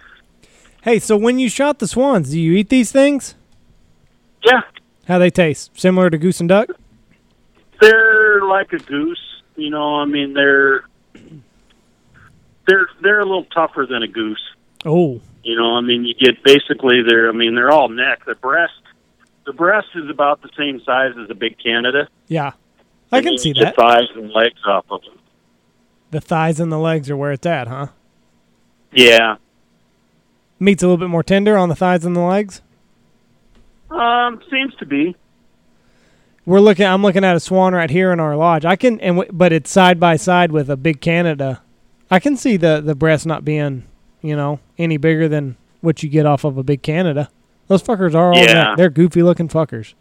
Hey, 0.83 0.99
so 0.99 1.17
when 1.17 1.39
you 1.39 1.49
shot 1.49 1.79
the 1.79 1.87
swans, 1.89 2.31
do 2.31 2.41
you 2.41 2.53
eat 2.57 2.69
these 2.69 2.91
things? 2.93 3.35
Yeah, 4.45 4.63
How 5.07 5.19
they 5.19 5.31
taste? 5.31 5.71
Similar 5.79 6.09
to 6.11 6.19
goose 6.19 6.41
and 6.41 6.49
duck? 6.49 6.71
they're 7.81 8.43
like 8.45 8.73
a 8.73 8.79
goose. 8.79 9.21
You 9.57 9.71
know, 9.71 9.97
I 9.97 10.05
mean, 10.05 10.33
they're 10.35 10.85
they're 12.67 12.89
they're 13.03 13.21
a 13.21 13.25
little 13.25 13.45
tougher 13.47 13.87
than 13.89 14.03
a 14.03 14.09
goose. 14.09 14.43
Oh, 14.85 15.21
You 15.43 15.57
know, 15.57 15.75
I 15.77 15.81
mean, 15.81 16.05
you 16.05 16.15
get 16.15 16.43
basically 16.45 17.03
they're. 17.07 17.29
I 17.29 17.33
mean, 17.33 17.55
they're 17.55 17.71
all 17.71 17.89
neck. 17.89 18.25
The 18.27 18.35
breast, 18.35 18.73
the 19.45 19.53
breast 19.53 19.89
is 19.95 20.09
about 20.09 20.41
the 20.43 20.49
same 20.57 20.81
size 20.85 21.13
as 21.23 21.29
a 21.31 21.35
big 21.35 21.57
Canada. 21.63 22.09
yeah. 22.29 22.53
I 23.13 23.19
And 23.19 23.27
can 23.27 23.39
see 23.39 23.53
that. 23.55 23.75
Thighs 23.75 24.07
and 24.15 24.31
legs 24.31 24.61
off 24.67 24.85
of 24.89 25.03
them. 25.03 25.19
The 26.13 26.21
thighs 26.21 26.61
and 26.61 26.71
the 26.71 26.79
legs 26.79 27.11
are 27.11 27.17
where 27.17 27.33
it's 27.33 27.45
at, 27.45 27.67
huh? 27.67 27.89
Yeah. 28.93 29.37
Meat's 30.59 30.83
a 30.83 30.87
little 30.87 30.99
bit 30.99 31.09
more 31.11 31.23
tender 31.23 31.57
on 31.57 31.69
the 31.69 31.75
thighs 31.77 32.05
and 32.05 32.15
the 32.15 32.21
legs. 32.21 32.61
Um, 33.91 34.41
seems 34.51 34.75
to 34.77 34.87
be. 34.87 35.17
We're 36.47 36.61
looking. 36.61 36.87
I'm 36.87 37.03
looking 37.03 37.25
at 37.25 37.37
a 37.37 37.41
swan 37.41 37.75
right 37.75 37.91
here 37.91 38.13
in 38.13 38.21
our 38.21 38.37
lodge. 38.37 38.65
I 38.65 38.77
can, 38.77 39.01
and 39.01 39.17
w- 39.17 39.31
but 39.33 39.53
it's 39.53 39.71
side 39.71 39.99
by 40.01 40.17
side 40.17 40.53
with 40.53 40.69
a 40.71 40.77
big 40.77 41.01
Canada. 41.01 41.63
I 42.11 42.19
can 42.19 42.37
see 42.37 42.57
the 42.57 42.81
the 42.81 42.95
breast 42.95 43.27
not 43.27 43.45
being, 43.45 43.85
you 44.23 44.35
know, 44.37 44.59
any 44.79 44.97
bigger 44.97 45.29
than 45.29 45.57
what 45.81 46.03
you 46.03 46.09
get 46.09 46.27
off 46.27 46.45
of 46.45 46.57
a 46.59 46.63
big 46.63 46.83
Canada. 46.83 47.31
Those 47.69 47.83
fuckers 47.83 48.15
are 48.15 48.33
all 48.33 48.39
Yeah. 48.39 48.53
neck. 48.65 48.77
They're 48.77 48.91
goofy 48.91 49.23
looking 49.23 49.49
fuckers. 49.49 49.95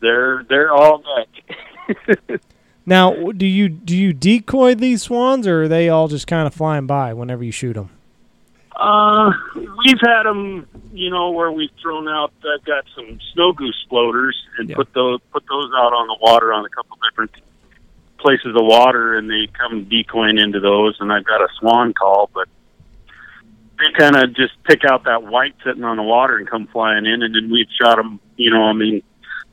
They're 0.00 0.44
they're 0.48 0.72
all 0.72 1.02
neck. 1.16 2.40
Now, 2.86 3.14
do 3.32 3.46
you 3.46 3.70
do 3.70 3.96
you 3.96 4.12
decoy 4.12 4.74
these 4.74 5.02
swans, 5.04 5.46
or 5.46 5.62
are 5.62 5.68
they 5.68 5.88
all 5.88 6.06
just 6.06 6.26
kind 6.26 6.46
of 6.46 6.52
flying 6.52 6.86
by 6.86 7.14
whenever 7.14 7.42
you 7.42 7.50
shoot 7.50 7.72
them? 7.72 7.88
Uh, 8.76 9.32
we've 9.54 10.00
had 10.00 10.24
them, 10.24 10.66
you 10.92 11.10
know, 11.10 11.30
where 11.30 11.52
we've 11.52 11.70
thrown 11.80 12.08
out. 12.08 12.32
I've 12.42 12.64
got 12.64 12.84
some 12.94 13.18
snow 13.32 13.52
goose 13.52 13.86
floaters 13.88 14.36
and 14.58 14.68
Yeah. 14.68 14.76
put 14.76 14.92
those 14.94 15.20
put 15.32 15.44
those 15.48 15.70
out 15.76 15.92
on 15.92 16.06
the 16.08 16.16
water 16.20 16.52
on 16.52 16.64
a 16.64 16.68
couple 16.68 16.98
different 17.08 17.30
places 18.18 18.54
of 18.56 18.62
water, 18.64 19.14
and 19.16 19.30
they 19.30 19.46
come 19.48 19.84
decoying 19.84 20.38
into 20.38 20.58
those. 20.60 20.96
And 21.00 21.12
I've 21.12 21.24
got 21.24 21.40
a 21.40 21.48
swan 21.58 21.92
call, 21.92 22.30
but 22.34 22.48
they 23.78 23.90
kind 23.96 24.16
of 24.16 24.34
just 24.34 24.52
pick 24.64 24.84
out 24.84 25.04
that 25.04 25.22
white 25.24 25.54
sitting 25.64 25.84
on 25.84 25.96
the 25.96 26.02
water 26.02 26.36
and 26.36 26.48
come 26.48 26.66
flying 26.68 27.06
in, 27.06 27.22
and 27.22 27.34
then 27.34 27.50
we've 27.50 27.68
shot 27.80 27.96
them. 27.96 28.18
You 28.36 28.50
know, 28.50 28.62
I 28.64 28.72
mean, 28.72 29.02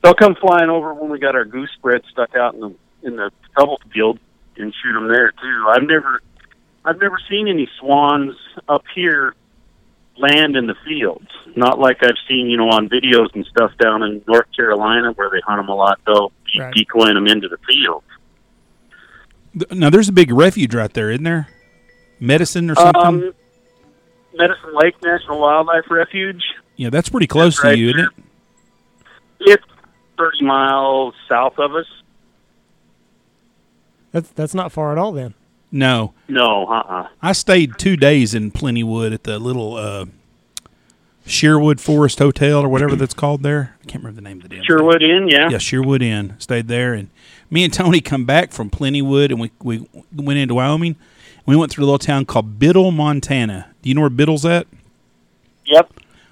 they'll 0.02 0.14
come 0.14 0.34
flying 0.34 0.70
over 0.70 0.94
when 0.94 1.10
we 1.10 1.18
got 1.20 1.34
our 1.36 1.44
goose 1.44 1.70
spread 1.76 2.02
stuck 2.10 2.34
out 2.34 2.54
in 2.54 2.60
the 2.60 2.74
in 3.04 3.16
the 3.16 3.30
stubble 3.52 3.80
field 3.92 4.18
and 4.56 4.72
shoot 4.82 4.92
them 4.92 5.08
there 5.08 5.32
too. 5.32 5.66
I've 5.68 5.82
never 5.82 6.20
I've 6.84 7.00
never 7.00 7.18
seen 7.30 7.48
any 7.48 7.68
swans 7.78 8.34
up 8.68 8.84
here 8.94 9.34
land 10.16 10.56
in 10.56 10.66
the 10.66 10.74
fields. 10.86 11.28
Not 11.56 11.78
like 11.78 11.98
I've 12.02 12.18
seen, 12.28 12.48
you 12.48 12.56
know, 12.56 12.68
on 12.68 12.88
videos 12.88 13.32
and 13.34 13.46
stuff 13.46 13.70
down 13.78 14.02
in 14.02 14.22
North 14.26 14.46
Carolina 14.54 15.12
where 15.12 15.30
they 15.30 15.40
hunt 15.46 15.58
them 15.58 15.68
a 15.68 15.74
lot. 15.74 15.98
They'll 16.06 16.32
be 16.52 16.60
Right. 16.60 16.74
decoying 16.74 17.14
them 17.14 17.26
into 17.26 17.48
the 17.48 17.56
field. 17.68 18.02
Th- 19.58 19.70
Now 19.72 19.90
there's 19.90 20.08
a 20.08 20.12
big 20.12 20.32
refuge 20.32 20.74
right 20.74 20.92
there, 20.92 21.10
isn't 21.10 21.24
there? 21.24 21.48
Medicine 22.20 22.70
or 22.70 22.74
something. 22.74 23.02
Um, 23.04 23.34
Medicine 24.34 24.74
Lake 24.74 24.94
National 25.02 25.40
Wildlife 25.40 25.90
Refuge. 25.90 26.42
yeah, 26.76 26.90
that's 26.90 27.08
pretty 27.08 27.26
close 27.26 27.54
that's 27.56 27.62
to 27.62 27.68
right 27.68 27.78
you, 27.78 27.88
isn't 27.90 28.00
it? 28.00 28.08
It's 29.40 29.64
30 30.18 30.44
miles 30.44 31.14
south 31.28 31.58
of 31.58 31.74
us. 31.74 31.86
That's 34.12 34.28
that's 34.30 34.54
not 34.54 34.72
far 34.72 34.92
at 34.92 34.98
all. 34.98 35.12
Then 35.12 35.34
No, 35.72 36.12
No, 36.28 36.66
uh-uh. 36.66 37.08
I 37.22 37.32
stayed 37.32 37.78
two 37.78 37.96
days 37.96 38.34
in 38.34 38.52
Plentywood 38.52 39.14
at 39.14 39.24
the 39.24 39.38
little 39.38 39.74
uh, 39.74 40.04
Sherwood 41.26 41.80
Forest 41.80 42.18
Hotel 42.18 42.60
or 42.60 42.68
whatever 42.68 42.94
that's 42.94 43.14
called 43.14 43.42
there. 43.42 43.76
I 43.82 43.86
can't 43.86 44.04
remember 44.04 44.20
the 44.20 44.28
name 44.28 44.36
of 44.38 44.42
the 44.42 44.48
damn. 44.50 44.58
thing. 44.58 44.66
Sherwood 44.66 45.02
Inn, 45.02 45.28
yeah. 45.28 45.48
Yeah, 45.50 45.58
Sherwood 45.58 46.02
Inn. 46.02 46.34
Stayed 46.38 46.68
there, 46.68 46.92
and 46.92 47.08
me 47.50 47.64
and 47.64 47.72
Tony 47.72 48.00
come 48.00 48.24
back 48.26 48.52
from 48.52 48.70
Plentywood, 48.70 49.30
and 49.30 49.40
we 49.40 49.50
we 49.62 49.88
went 50.14 50.38
into 50.38 50.54
Wyoming. 50.54 50.96
We 51.46 51.56
went 51.56 51.72
through 51.72 51.84
a 51.84 51.86
little 51.86 51.98
town 51.98 52.26
called 52.26 52.58
Biddle, 52.58 52.92
Montana. 52.92 53.74
Do 53.82 53.88
you 53.88 53.94
know 53.94 54.02
where 54.02 54.10
Biddle's 54.10 54.44
at? 54.44 54.66
Yep. 55.64 55.90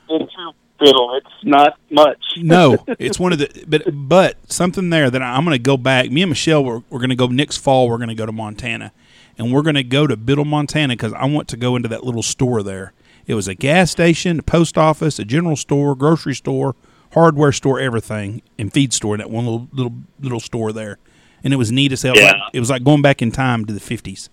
It's 0.09 0.35
a 0.35 0.53
fiddle. 0.79 1.15
It's 1.15 1.45
not 1.45 1.79
much. 1.91 2.23
No, 2.37 2.85
it's 2.99 3.19
one 3.19 3.33
of 3.33 3.39
the 3.39 3.65
but 3.67 3.85
but 3.93 4.37
something 4.51 4.91
there 4.91 5.11
that 5.11 5.23
I'm 5.23 5.45
going 5.45 5.55
to 5.55 5.63
go 5.63 5.77
back. 5.77 6.11
Me 6.11 6.23
and 6.23 6.31
Michelle 6.31 6.65
we're, 6.65 6.83
we're 6.91 6.99
going 6.99 7.11
to 7.11 7.17
go 7.17 7.27
next 7.29 7.59
fall. 7.59 7.89
We're 7.89 7.99
going 7.99 8.09
to 8.09 8.15
go 8.15 8.27
to 8.27 8.33
Montana, 8.33 8.93
and 9.41 9.51
we're 9.53 9.63
going 9.63 9.75
to 9.75 9.83
go 9.83 10.07
to 10.07 10.17
Biddle, 10.19 10.45
Montana 10.45 10.93
because 10.93 11.15
I 11.15 11.25
want 11.25 11.49
to 11.49 11.57
go 11.57 11.75
into 11.75 11.89
that 11.89 12.05
little 12.05 12.23
store 12.23 12.63
there. 12.63 12.93
It 13.27 13.35
was 13.35 13.49
a 13.49 13.55
gas 13.55 13.91
station, 13.91 14.41
a 14.41 14.43
post 14.43 14.77
office, 14.77 15.19
a 15.19 15.25
general 15.25 15.57
store, 15.57 15.95
grocery 15.97 16.35
store, 16.35 16.75
hardware 17.15 17.51
store, 17.53 17.81
everything, 17.81 18.43
and 18.59 18.71
feed 18.73 18.93
store. 18.93 19.17
That 19.17 19.31
one 19.31 19.45
little 19.47 19.69
little 19.73 19.95
little 20.21 20.41
store 20.41 20.73
there, 20.73 20.99
and 21.43 21.55
it 21.55 21.57
was 21.57 21.73
neat 21.73 21.91
as 21.93 22.03
hell. 22.03 22.17
Yeah. 22.17 22.33
Like- 22.33 22.41
it 22.53 22.61
was 22.61 22.69
like 22.71 22.85
going 22.85 23.01
back 23.03 23.23
in 23.23 23.33
time 23.33 23.65
to 23.65 23.73
the 23.73 23.81
fifties. 23.81 24.29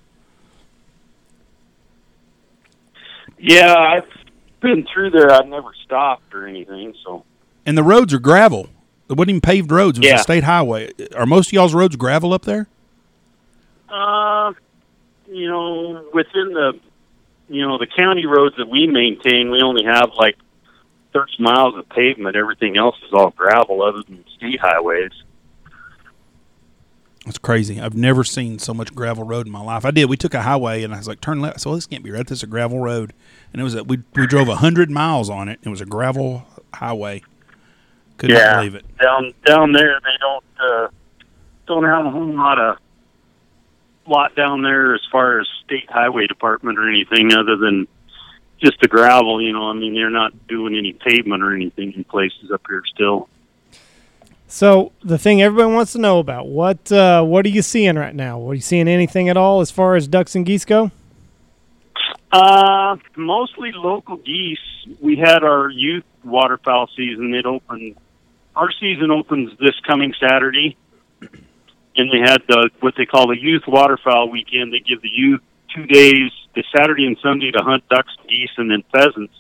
Yeah, 3.40 3.74
I've 3.76 4.08
been 4.62 4.86
through 4.92 5.12
there. 5.12 5.32
I've 5.32 5.48
never 5.48 5.70
stopped 5.86 6.34
or 6.34 6.48
anything, 6.48 6.94
so. 7.06 7.24
And 7.66 7.78
the 7.78 7.84
roads 7.84 8.14
are 8.14 8.20
gravel. 8.20 8.70
It 9.10 9.14
wasn't 9.14 9.30
even 9.30 9.42
paved 9.42 9.72
roads. 9.72 9.98
It 10.00 10.02
was 10.02 10.10
Yeah. 10.10 10.16
a 10.16 10.24
state 10.24 10.44
highway. 10.44 10.92
Are 11.16 11.26
most 11.26 11.48
of 11.48 11.54
y'all's 11.54 11.74
roads 11.74 11.96
gravel 11.96 12.34
up 12.34 12.44
there? 12.44 12.68
Uh, 13.90 14.54
you 15.28 15.50
know, 15.50 16.06
within 16.14 16.54
the, 16.54 16.80
you 17.50 17.68
know, 17.68 17.78
the 17.78 17.88
county 17.88 18.26
roads 18.26 18.56
that 18.58 18.68
we 18.68 18.88
maintain, 18.88 19.52
we 19.52 19.62
only 19.62 19.86
have 19.86 20.12
like 20.18 20.38
30 21.14 21.32
miles 21.40 21.76
of 21.76 21.88
pavement. 21.90 22.36
Everything 22.36 22.78
else 22.78 22.96
is 23.06 23.14
all 23.14 23.32
gravel, 23.32 23.82
other 23.82 24.04
than 24.08 24.24
state 24.38 24.60
highways. 24.60 25.12
It's 27.26 27.38
crazy. 27.38 27.82
I've 27.82 27.96
never 27.96 28.24
seen 28.24 28.58
so 28.58 28.74
much 28.74 28.96
gravel 28.96 29.26
road 29.26 29.48
in 29.48 29.52
my 29.52 29.62
life. 29.62 29.84
I 29.84 29.92
did. 29.92 30.06
We 30.06 30.16
took 30.16 30.34
a 30.34 30.44
highway 30.44 30.84
and 30.84 30.94
I 30.94 30.98
was 30.98 31.10
like, 31.10 31.20
turn 31.20 31.42
left. 31.42 31.60
So 31.60 31.76
this 31.76 31.86
can't 31.86 32.04
be 32.04 32.10
right. 32.10 32.26
This 32.26 32.40
is 32.40 32.44
a 32.44 32.48
gravel 32.48 32.80
road, 32.80 33.12
and 33.52 33.60
it 33.60 33.64
was 33.64 33.76
a, 33.76 33.84
we 33.84 34.00
we 34.16 34.26
drove 34.28 34.48
a 34.48 34.56
hundred 34.56 34.90
miles 34.90 35.30
on 35.30 35.50
it. 35.50 35.60
It 35.62 35.68
was 35.68 35.82
a 35.82 35.86
gravel 35.86 36.46
highway. 36.74 37.22
Could 38.18 38.30
not 38.30 38.56
believe 38.58 38.76
it. 38.76 38.86
down 38.98 39.34
down 39.46 39.74
there, 39.74 40.00
they 40.02 40.18
don't 40.20 40.44
uh, 40.60 40.88
don't 41.68 41.84
have 41.84 42.06
a 42.06 42.10
whole 42.10 42.34
lot 42.34 42.60
of 42.60 42.78
lot 44.08 44.36
down 44.36 44.62
there 44.62 44.94
as 44.96 45.02
far 45.12 45.40
as 45.40 45.48
state 45.66 45.90
highway 45.90 46.28
department 46.28 46.80
or 46.80 46.90
anything, 46.90 47.34
other 47.34 47.58
than 47.58 47.88
just 48.62 48.80
the 48.82 48.88
gravel. 48.88 49.42
You 49.42 49.54
know, 49.54 49.70
I 49.70 49.74
mean, 49.74 49.94
they're 49.94 50.10
not 50.10 50.48
doing 50.48 50.76
any 50.76 50.94
pavement 50.94 51.44
or 51.44 51.54
anything 51.54 51.94
in 51.94 52.04
places 52.04 52.52
up 52.52 52.62
here 52.68 52.84
still. 52.94 53.30
So 54.48 54.94
the 55.04 55.18
thing 55.18 55.42
everybody 55.42 55.74
wants 55.74 55.92
to 55.92 56.00
know 56.00 56.20
about 56.20 56.48
what 56.48 56.92
uh, 56.92 57.22
what 57.24 57.46
are 57.46 57.50
you 57.50 57.62
seeing 57.62 57.96
right 57.96 58.16
now? 58.16 58.42
Are 58.48 58.54
you 58.54 58.62
seeing 58.62 58.88
anything 58.88 59.28
at 59.28 59.36
all 59.36 59.60
as 59.60 59.72
far 59.72 59.96
as 59.96 60.08
ducks 60.08 60.36
and 60.36 60.46
geese 60.46 60.64
go? 60.64 60.92
Uh, 62.32 62.96
mostly 63.16 63.72
local 63.74 64.18
geese. 64.18 64.60
We 65.02 65.18
had 65.18 65.44
our 65.44 65.70
youth 65.70 66.06
waterfowl 66.24 66.90
season. 66.96 67.34
It 67.34 67.46
opened. 67.46 67.98
Our 68.56 68.72
season 68.72 69.12
opens 69.12 69.58
this 69.60 69.80
coming 69.86 70.14
Saturday, 70.20 70.78
and 71.98 72.12
they 72.12 72.20
had 72.20 72.42
the 72.48 72.70
what 72.80 72.94
they 72.96 73.06
call 73.06 73.28
the 73.28 73.40
youth 73.40 73.64
waterfowl 73.68 74.30
weekend. 74.30 74.72
They 74.72 74.80
give 74.80 75.02
the 75.02 75.10
youth 75.12 75.42
two 75.76 75.86
days, 75.86 76.32
the 76.56 76.64
Saturday 76.76 77.06
and 77.06 77.18
Sunday, 77.22 77.52
to 77.52 77.64
hunt 77.64 77.88
ducks, 77.90 78.14
geese, 78.30 78.52
and 78.58 78.70
then 78.72 78.84
pheasants 78.92 79.34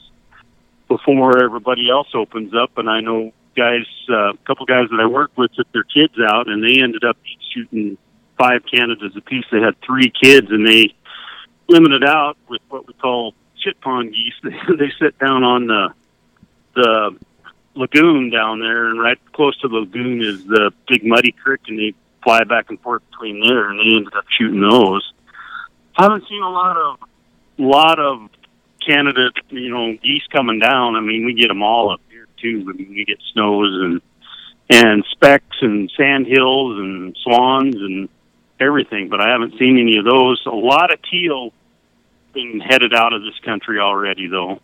before 0.88 1.44
everybody 1.44 1.90
else 1.90 2.08
opens 2.14 2.54
up. 2.54 2.78
And 2.78 2.90
I 2.90 3.02
know 3.02 3.32
guys, 3.56 3.86
uh, 4.10 4.34
a 4.34 4.38
couple 4.46 4.66
guys 4.66 4.90
that 4.92 5.00
I 5.00 5.06
work 5.06 5.32
with, 5.38 5.54
took 5.54 5.72
their 5.72 5.84
kids 5.84 6.14
out, 6.20 6.48
and 6.48 6.64
they 6.64 6.82
ended 6.82 7.04
up 7.04 7.18
shooting 7.54 7.98
five 8.38 8.62
Canadas 8.72 9.16
apiece. 9.16 9.46
They 9.52 9.60
had 9.60 9.80
three 9.82 10.12
kids, 10.12 10.48
and 10.50 10.68
they 10.68 10.94
limited 11.68 12.04
out 12.04 12.38
with 12.48 12.62
what 12.70 12.88
we 12.88 12.94
call 12.94 13.34
chit 13.58 13.80
pond 13.82 14.14
geese. 14.14 14.34
They, 14.44 14.76
they 14.76 14.92
sit 15.00 15.18
down 15.20 15.44
on 15.44 15.68
the 15.68 15.94
the 16.76 17.18
lagoon 17.76 18.30
down 18.30 18.60
there, 18.60 18.88
and 18.88 19.00
right 19.00 19.20
close 19.34 19.58
to 19.62 19.68
the 19.68 19.76
lagoon 19.76 20.22
is 20.22 20.46
the 20.46 20.72
big 20.88 21.04
muddy 21.04 21.32
creek, 21.32 21.62
and 21.68 21.78
they 21.78 21.94
fly 22.28 22.44
back 22.44 22.66
and 22.70 22.80
forth 22.82 23.02
between 23.10 23.40
there, 23.40 23.70
and 23.70 23.80
they 23.80 23.96
ended 23.96 24.14
up 24.14 24.26
shooting 24.38 24.60
those. 24.60 25.14
Haven't 25.94 26.28
seen 26.28 26.44
a 26.44 26.50
lot 26.50 26.76
of 26.76 27.00
lot 27.58 28.00
of 28.00 28.30
Canada, 28.86 29.32
you 29.50 29.70
know, 29.70 29.94
geese 30.04 30.28
coming 30.30 30.60
down. 30.60 30.98
I 30.98 31.00
mean, 31.00 31.26
we 31.26 31.34
get 31.34 31.48
them 31.48 31.64
all 31.64 31.90
up 31.90 32.02
here 32.10 32.28
too. 32.42 32.66
I 32.70 32.74
mean, 32.74 32.90
we 32.90 33.06
get 33.06 33.20
snows 33.34 33.82
and 33.82 34.02
and 34.70 35.06
specks 35.12 35.56
and 35.62 35.90
sand 35.96 36.28
hills 36.28 36.78
and 36.78 37.18
swans 37.24 37.76
and 37.76 38.10
everything, 38.60 39.08
but 39.08 39.22
I 39.22 39.30
haven't 39.30 39.58
seen 39.58 39.80
any 39.80 39.98
of 39.98 40.04
those. 40.04 40.44
A 40.46 40.50
lot 40.50 40.92
of 40.94 41.00
teal 41.10 41.54
been 42.34 42.60
headed 42.60 42.94
out 42.94 43.14
of 43.14 43.22
this 43.22 43.40
country 43.46 43.80
already, 43.80 44.28
though. 44.28 44.60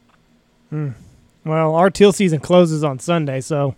Hmm. 0.69 0.89
Well, 1.45 1.75
our 1.75 1.89
teal 1.89 2.11
season 2.11 2.41
closes 2.41 2.83
on 2.83 2.99
Sunday, 2.99 3.39
so 3.39 3.75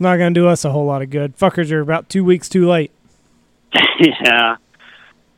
not 0.00 0.16
going 0.16 0.34
to 0.34 0.40
do 0.40 0.48
us 0.48 0.64
a 0.64 0.70
whole 0.70 0.86
lot 0.86 1.02
of 1.02 1.10
good. 1.10 1.36
Fuckers 1.36 1.70
are 1.70 1.80
about 1.80 2.08
two 2.08 2.24
weeks 2.24 2.48
too 2.48 2.68
late. 2.68 2.90
yeah, 4.00 4.56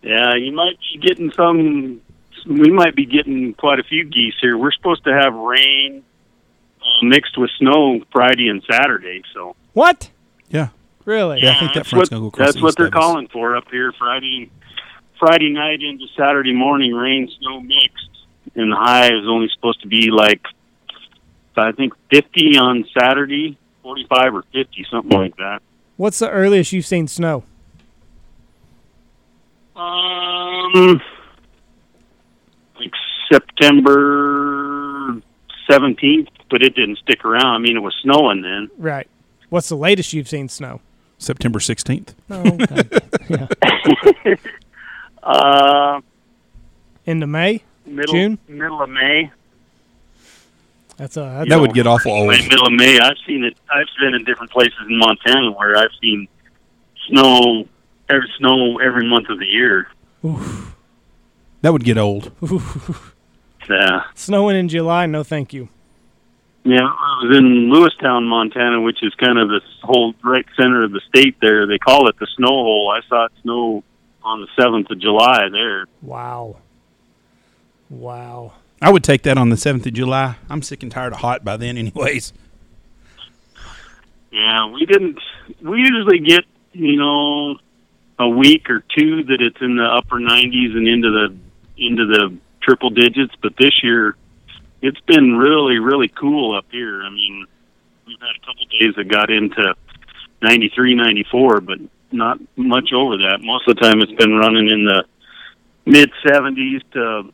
yeah, 0.02 0.34
you 0.34 0.52
might 0.52 0.78
be 0.78 0.98
getting 1.00 1.32
some. 1.32 2.00
We 2.46 2.70
might 2.70 2.96
be 2.96 3.06
getting 3.06 3.54
quite 3.54 3.78
a 3.78 3.84
few 3.84 4.04
geese 4.04 4.34
here. 4.40 4.56
We're 4.56 4.72
supposed 4.72 5.04
to 5.04 5.12
have 5.12 5.34
rain 5.34 6.02
uh, 6.80 7.04
mixed 7.04 7.36
with 7.38 7.50
snow 7.58 8.00
Friday 8.10 8.48
and 8.48 8.62
Saturday, 8.68 9.22
so 9.34 9.54
What? 9.74 10.10
Yeah. 10.48 10.68
Really? 11.04 11.40
Yeah, 11.42 11.56
I 11.56 11.58
think 11.58 11.72
that 11.72 11.80
that's 11.80 11.90
front's 11.90 12.10
what, 12.10 12.16
gonna 12.16 12.20
go 12.22 12.28
across 12.28 12.46
That's 12.46 12.56
the 12.56 12.62
what 12.62 12.76
they're 12.76 12.86
of 12.86 12.94
us. 12.94 12.98
calling 13.00 13.28
for 13.28 13.56
up 13.56 13.64
here 13.70 13.92
Friday, 13.98 14.50
Friday 15.18 15.50
night 15.50 15.82
into 15.82 16.06
Saturday 16.16 16.52
morning. 16.52 16.92
Rain, 16.92 17.28
snow 17.40 17.60
mixed, 17.60 18.08
and 18.54 18.70
the 18.72 18.76
high 18.76 19.06
is 19.08 19.26
only 19.26 19.48
supposed 19.54 19.82
to 19.82 19.88
be 19.88 20.10
like 20.10 20.40
I 21.56 21.72
think 21.72 21.92
fifty 22.10 22.56
on 22.56 22.84
Saturday, 22.98 23.58
forty-five 23.82 24.34
or 24.34 24.42
fifty, 24.52 24.86
something 24.90 25.16
like 25.18 25.36
that. 25.36 25.60
What's 25.96 26.18
the 26.18 26.30
earliest 26.30 26.72
you've 26.72 26.86
seen 26.86 27.06
snow? 27.08 27.44
Um, 29.76 31.00
like 32.78 32.92
September 33.30 35.20
seventeenth, 35.70 36.28
but 36.50 36.62
it 36.62 36.74
didn't 36.74 36.98
stick 36.98 37.24
around. 37.24 37.46
I 37.46 37.58
mean, 37.58 37.76
it 37.76 37.80
was 37.80 37.94
snowing 38.02 38.42
then. 38.42 38.70
Right. 38.78 39.08
What's 39.48 39.68
the 39.68 39.76
latest 39.76 40.12
you've 40.12 40.28
seen 40.28 40.48
snow? 40.48 40.80
September 41.18 41.60
sixteenth. 41.60 42.14
Oh, 42.30 42.40
okay. 42.60 42.88
yeah. 43.28 44.34
Uh, 45.24 46.00
Into 47.06 47.28
May? 47.28 47.62
middle 47.86 48.12
June? 48.12 48.38
middle 48.48 48.82
of 48.82 48.90
May. 48.90 49.30
That's 51.02 51.16
a 51.16 51.20
that's 51.20 51.48
That 51.48 51.60
would 51.60 51.74
get 51.74 51.88
awful 51.88 52.12
old. 52.12 52.28
Right 52.28 52.48
middle 52.48 52.64
of 52.64 52.72
May. 52.74 52.96
I've 53.00 53.16
seen 53.26 53.42
it. 53.42 53.56
I've 53.68 53.88
been 54.00 54.14
in 54.14 54.24
different 54.24 54.52
places 54.52 54.78
in 54.88 54.98
Montana 54.98 55.50
where 55.50 55.76
I've 55.76 55.90
seen 56.00 56.28
snow 57.08 57.66
every 58.08 58.30
snow 58.38 58.78
every 58.78 59.08
month 59.08 59.28
of 59.28 59.40
the 59.40 59.46
year. 59.46 59.88
That 61.62 61.72
would 61.72 61.82
get 61.82 61.98
old. 61.98 62.30
Yeah. 63.68 64.02
snowing 64.14 64.56
in 64.56 64.68
July. 64.68 65.06
No, 65.06 65.22
thank 65.22 65.52
you. 65.52 65.68
Yeah, 66.64 66.82
I 66.82 67.24
was 67.24 67.36
in 67.36 67.70
Lewistown, 67.70 68.28
Montana, 68.28 68.80
which 68.80 69.02
is 69.02 69.12
kind 69.14 69.38
of 69.38 69.48
the 69.48 69.60
whole 69.82 70.14
right 70.22 70.44
center 70.56 70.84
of 70.84 70.90
the 70.92 71.00
state. 71.08 71.36
There, 71.40 71.66
they 71.66 71.78
call 71.78 72.08
it 72.08 72.16
the 72.18 72.26
snow 72.36 72.48
hole. 72.48 72.92
I 72.96 73.00
saw 73.08 73.26
it 73.26 73.32
snow 73.42 73.82
on 74.22 74.40
the 74.40 74.48
seventh 74.60 74.90
of 74.90 75.00
July. 75.00 75.48
There, 75.50 75.86
Wow. 76.00 76.56
Wow. 77.88 78.52
I 78.82 78.90
would 78.90 79.04
take 79.04 79.22
that 79.22 79.38
on 79.38 79.48
the 79.48 79.56
seventh 79.56 79.86
of 79.86 79.92
July. 79.92 80.34
I'm 80.50 80.60
sick 80.60 80.82
and 80.82 80.90
tired 80.90 81.12
of 81.12 81.20
hot 81.20 81.44
by 81.44 81.56
then, 81.56 81.78
anyways. 81.78 82.32
yeah, 84.32 84.66
we 84.66 84.84
didn't. 84.86 85.20
We 85.62 85.78
usually 85.78 86.18
get 86.18 86.44
you 86.72 86.96
know 86.96 87.58
a 88.18 88.28
week 88.28 88.68
or 88.68 88.82
two 88.98 89.22
that 89.22 89.40
it's 89.40 89.60
in 89.60 89.76
the 89.76 89.84
upper 89.84 90.18
nineties 90.18 90.74
and 90.74 90.88
into 90.88 91.10
the 91.12 91.36
into 91.76 92.06
the 92.06 92.36
triple 92.60 92.90
digits, 92.90 93.32
but 93.40 93.56
this 93.56 93.84
year 93.84 94.16
it's 94.80 95.00
been 95.02 95.36
really 95.36 95.78
really 95.78 96.08
cool 96.08 96.56
up 96.56 96.66
here. 96.72 97.04
I 97.04 97.10
mean, 97.10 97.46
we've 98.04 98.18
had 98.18 98.34
a 98.36 98.44
couple 98.44 98.66
days 98.80 98.96
that 98.96 99.06
got 99.06 99.30
into 99.30 99.76
93, 100.42 100.96
94, 100.96 101.60
but 101.60 101.78
not 102.10 102.40
much 102.56 102.92
over 102.92 103.16
that. 103.18 103.38
Most 103.42 103.68
of 103.68 103.76
the 103.76 103.80
time, 103.80 104.00
it's 104.00 104.12
been 104.12 104.34
running 104.34 104.68
in 104.68 104.84
the 104.86 105.04
mid 105.86 106.10
seventies 106.26 106.82
to 106.94 107.32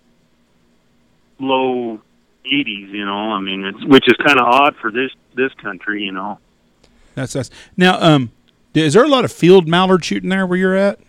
low 1.38 2.00
eighties. 2.44 2.90
You 2.90 3.04
know, 3.04 3.32
I 3.32 3.40
mean, 3.40 3.64
it's 3.64 3.84
which 3.84 4.08
is 4.08 4.16
kind 4.24 4.38
of 4.38 4.46
odd 4.46 4.76
for 4.76 4.90
this 4.90 5.10
this 5.34 5.52
country. 5.54 6.02
You 6.04 6.12
know. 6.12 6.38
That's 7.14 7.34
us. 7.34 7.50
Now, 7.76 8.00
um, 8.00 8.30
is 8.74 8.94
there 8.94 9.04
a 9.04 9.08
lot 9.08 9.24
of 9.24 9.32
field 9.32 9.66
mallard 9.66 10.04
shooting 10.04 10.28
there 10.30 10.46
where 10.46 10.58
you're 10.58 10.76
at? 10.76 11.00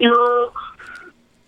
You 0.00 0.10
know, 0.10 0.52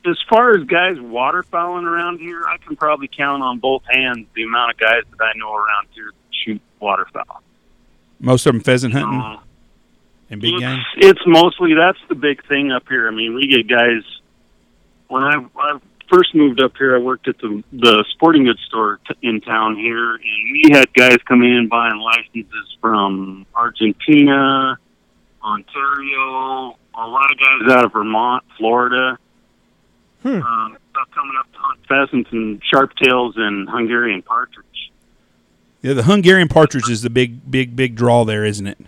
as 0.06 0.16
far 0.28 0.56
as 0.56 0.64
guys 0.64 0.96
waterfowling 0.96 1.84
around 1.84 2.18
here, 2.20 2.44
I 2.46 2.56
can 2.58 2.76
probably 2.76 3.08
count 3.08 3.42
on 3.42 3.58
both 3.58 3.82
hands 3.88 4.26
the 4.34 4.44
amount 4.44 4.72
of 4.72 4.78
guys 4.78 5.02
that 5.10 5.24
I 5.24 5.36
know 5.36 5.54
around 5.54 5.88
here 5.92 6.06
that 6.12 6.34
shoot 6.34 6.60
waterfowl. 6.78 7.42
Most 8.20 8.46
of 8.46 8.52
them 8.52 8.60
pheasant 8.62 8.92
hunting 8.94 9.20
Uh, 9.20 9.40
and 10.30 10.40
big 10.40 10.54
it's, 10.54 10.60
game. 10.60 10.78
it's 10.98 11.20
mostly 11.26 11.74
that's 11.74 11.98
the 12.08 12.14
big 12.14 12.46
thing 12.46 12.70
up 12.70 12.88
here. 12.88 13.08
I 13.08 13.10
mean, 13.10 13.34
we 13.34 13.48
get 13.48 13.66
guys. 13.68 14.02
When 15.08 15.24
I, 15.24 15.44
I 15.58 15.78
first 16.10 16.34
moved 16.34 16.62
up 16.62 16.76
here, 16.76 16.94
I 16.94 16.98
worked 16.98 17.28
at 17.28 17.38
the 17.38 17.62
the 17.72 18.04
sporting 18.10 18.44
goods 18.44 18.60
store 18.66 19.00
t- 19.08 19.14
in 19.22 19.40
town 19.40 19.76
here, 19.76 20.14
and 20.14 20.52
we 20.52 20.70
had 20.72 20.92
guys 20.92 21.18
come 21.26 21.42
in 21.42 21.68
buying 21.68 21.98
licenses 21.98 22.76
from 22.80 23.46
Argentina, 23.54 24.78
Ontario, 25.42 26.76
a 26.94 27.06
lot 27.06 27.30
of 27.30 27.38
guys 27.38 27.76
out 27.76 27.84
of 27.84 27.92
Vermont, 27.92 28.44
Florida. 28.58 29.18
Hmm. 30.22 30.42
Um, 30.42 30.76
stuff 30.90 31.08
coming 31.14 31.34
up 31.38 31.50
to 31.52 31.58
hunt 31.58 31.80
pheasants 31.88 32.30
and 32.32 32.60
sharptails 32.62 33.38
and 33.38 33.68
Hungarian 33.68 34.22
partridge. 34.22 34.66
Yeah, 35.82 35.94
the 35.94 36.02
Hungarian 36.02 36.48
partridge 36.48 36.90
is 36.90 37.00
the 37.00 37.08
big, 37.08 37.50
big, 37.50 37.74
big 37.74 37.94
draw 37.94 38.24
there, 38.24 38.44
isn't 38.44 38.66
it? 38.66 38.78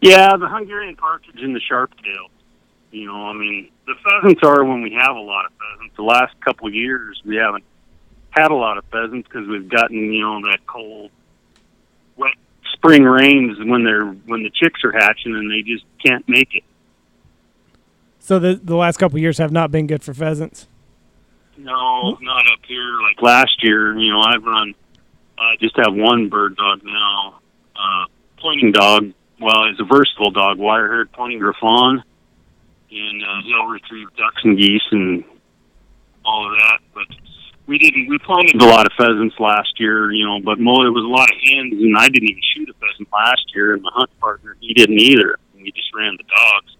Yeah, 0.00 0.36
the 0.36 0.48
Hungarian 0.48 0.96
partridge 0.96 1.42
and 1.42 1.54
the 1.54 1.60
sharptail. 1.60 2.28
You 2.96 3.04
know, 3.04 3.26
I 3.26 3.34
mean, 3.34 3.68
the 3.86 3.92
pheasants 4.02 4.40
are 4.42 4.64
when 4.64 4.80
we 4.80 4.94
have 4.94 5.16
a 5.16 5.20
lot 5.20 5.44
of 5.44 5.52
pheasants. 5.52 5.96
The 5.96 6.02
last 6.02 6.34
couple 6.40 6.66
of 6.66 6.74
years, 6.74 7.20
we 7.26 7.36
haven't 7.36 7.64
had 8.30 8.50
a 8.50 8.54
lot 8.54 8.78
of 8.78 8.86
pheasants 8.86 9.28
because 9.28 9.46
we've 9.46 9.68
gotten 9.68 10.14
you 10.14 10.22
know 10.22 10.40
that 10.48 10.66
cold, 10.66 11.10
wet 12.16 12.32
spring 12.72 13.02
rains 13.04 13.58
when 13.58 13.84
they're 13.84 14.06
when 14.06 14.44
the 14.44 14.50
chicks 14.50 14.82
are 14.82 14.92
hatching 14.92 15.36
and 15.36 15.50
they 15.50 15.60
just 15.60 15.84
can't 16.02 16.26
make 16.26 16.54
it. 16.54 16.64
So 18.18 18.38
the 18.38 18.58
the 18.64 18.76
last 18.76 18.96
couple 18.96 19.16
of 19.16 19.22
years 19.22 19.36
have 19.36 19.52
not 19.52 19.70
been 19.70 19.86
good 19.86 20.02
for 20.02 20.14
pheasants. 20.14 20.66
No, 21.58 22.16
not 22.22 22.46
up 22.50 22.60
here. 22.66 22.98
Like 23.02 23.20
last 23.20 23.62
year, 23.62 23.94
you 23.98 24.10
know, 24.10 24.22
I've 24.22 24.42
run. 24.42 24.74
I 25.38 25.56
just 25.60 25.76
have 25.76 25.94
one 25.94 26.30
bird 26.30 26.56
dog 26.56 26.80
now, 26.82 27.40
uh, 27.76 28.06
pointing 28.38 28.72
dog. 28.72 29.12
Well, 29.38 29.64
it's 29.64 29.80
a 29.80 29.84
versatile 29.84 30.30
dog, 30.30 30.56
wire-haired 30.56 31.12
pointing 31.12 31.40
griffon, 31.40 32.02
and 32.90 33.22
uh, 33.22 33.42
he'll 33.44 33.66
retrieve 33.66 34.08
ducks 34.16 34.42
and 34.44 34.58
geese 34.58 34.82
and 34.90 35.24
all 36.24 36.50
of 36.50 36.56
that. 36.58 36.78
But 36.94 37.06
we 37.66 37.78
didn't. 37.78 38.08
We 38.08 38.18
pointed 38.18 38.60
a 38.60 38.64
lot 38.66 38.86
of 38.86 38.92
pheasants 38.96 39.34
last 39.38 39.78
year, 39.78 40.12
you 40.12 40.24
know, 40.24 40.40
but 40.40 40.58
mo- 40.58 40.86
it 40.86 40.90
was 40.90 41.04
a 41.04 41.08
lot 41.08 41.28
of 41.30 41.36
hens, 41.42 41.72
and 41.72 41.96
I 41.96 42.08
didn't 42.08 42.30
even 42.30 42.42
shoot 42.54 42.68
a 42.68 42.74
pheasant 42.74 43.08
last 43.12 43.44
year. 43.54 43.74
And 43.74 43.82
my 43.82 43.90
hunt 43.92 44.10
partner, 44.20 44.56
he 44.60 44.74
didn't 44.74 45.00
either. 45.00 45.38
We 45.54 45.72
just 45.72 45.94
ran 45.94 46.16
the 46.16 46.24
dogs. 46.24 46.76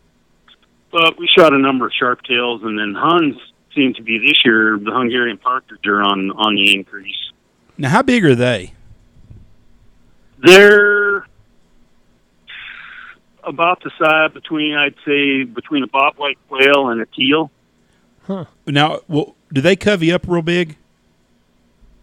But 0.92 1.18
we 1.18 1.28
shot 1.36 1.52
a 1.52 1.58
number 1.58 1.86
of 1.86 1.92
sharptails, 2.00 2.64
and 2.64 2.78
then 2.78 2.94
Huns 2.94 3.36
seem 3.74 3.92
to 3.94 4.02
be 4.02 4.18
this 4.18 4.44
year 4.44 4.78
the 4.78 4.92
Hungarian 4.92 5.38
partridge 5.38 5.86
are 5.86 6.02
on 6.02 6.30
on 6.30 6.54
the 6.54 6.74
increase. 6.74 7.32
Now, 7.78 7.90
how 7.90 8.02
big 8.02 8.24
are 8.24 8.34
they? 8.34 8.72
They're 10.38 11.26
about 13.46 13.82
the 13.82 13.90
size 13.98 14.32
between 14.32 14.74
I'd 14.74 14.94
say 15.06 15.44
between 15.44 15.84
a 15.84 15.88
bobwhite 15.88 16.36
quail 16.48 16.88
and 16.88 17.00
a 17.00 17.06
teal. 17.06 17.50
Huh. 18.22 18.46
Now, 18.66 19.00
well, 19.08 19.36
do 19.52 19.60
they 19.60 19.76
covey 19.76 20.12
up 20.12 20.24
real 20.26 20.42
big? 20.42 20.76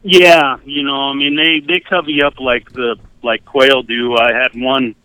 Yeah, 0.02 0.58
you 0.66 0.84
know, 0.84 1.10
I 1.10 1.14
mean 1.14 1.36
they 1.36 1.60
they 1.60 1.80
covey 1.80 2.24
up 2.24 2.40
like 2.40 2.72
the 2.72 2.98
like 3.22 3.46
quail 3.46 3.84
do. 3.84 4.16
I 4.16 4.34
had 4.34 4.50
one. 4.56 4.96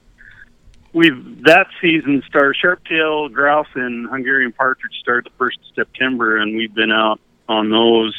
We've 0.92 1.44
that 1.44 1.66
season 1.80 2.22
started 2.26 2.56
sharptail, 2.62 3.32
grouse, 3.32 3.68
and 3.74 4.08
Hungarian 4.08 4.52
partridge 4.52 4.98
started 5.00 5.26
the 5.26 5.36
first 5.36 5.58
of 5.58 5.74
September, 5.74 6.38
and 6.38 6.56
we've 6.56 6.74
been 6.74 6.90
out 6.90 7.20
on 7.48 7.70
those 7.70 8.14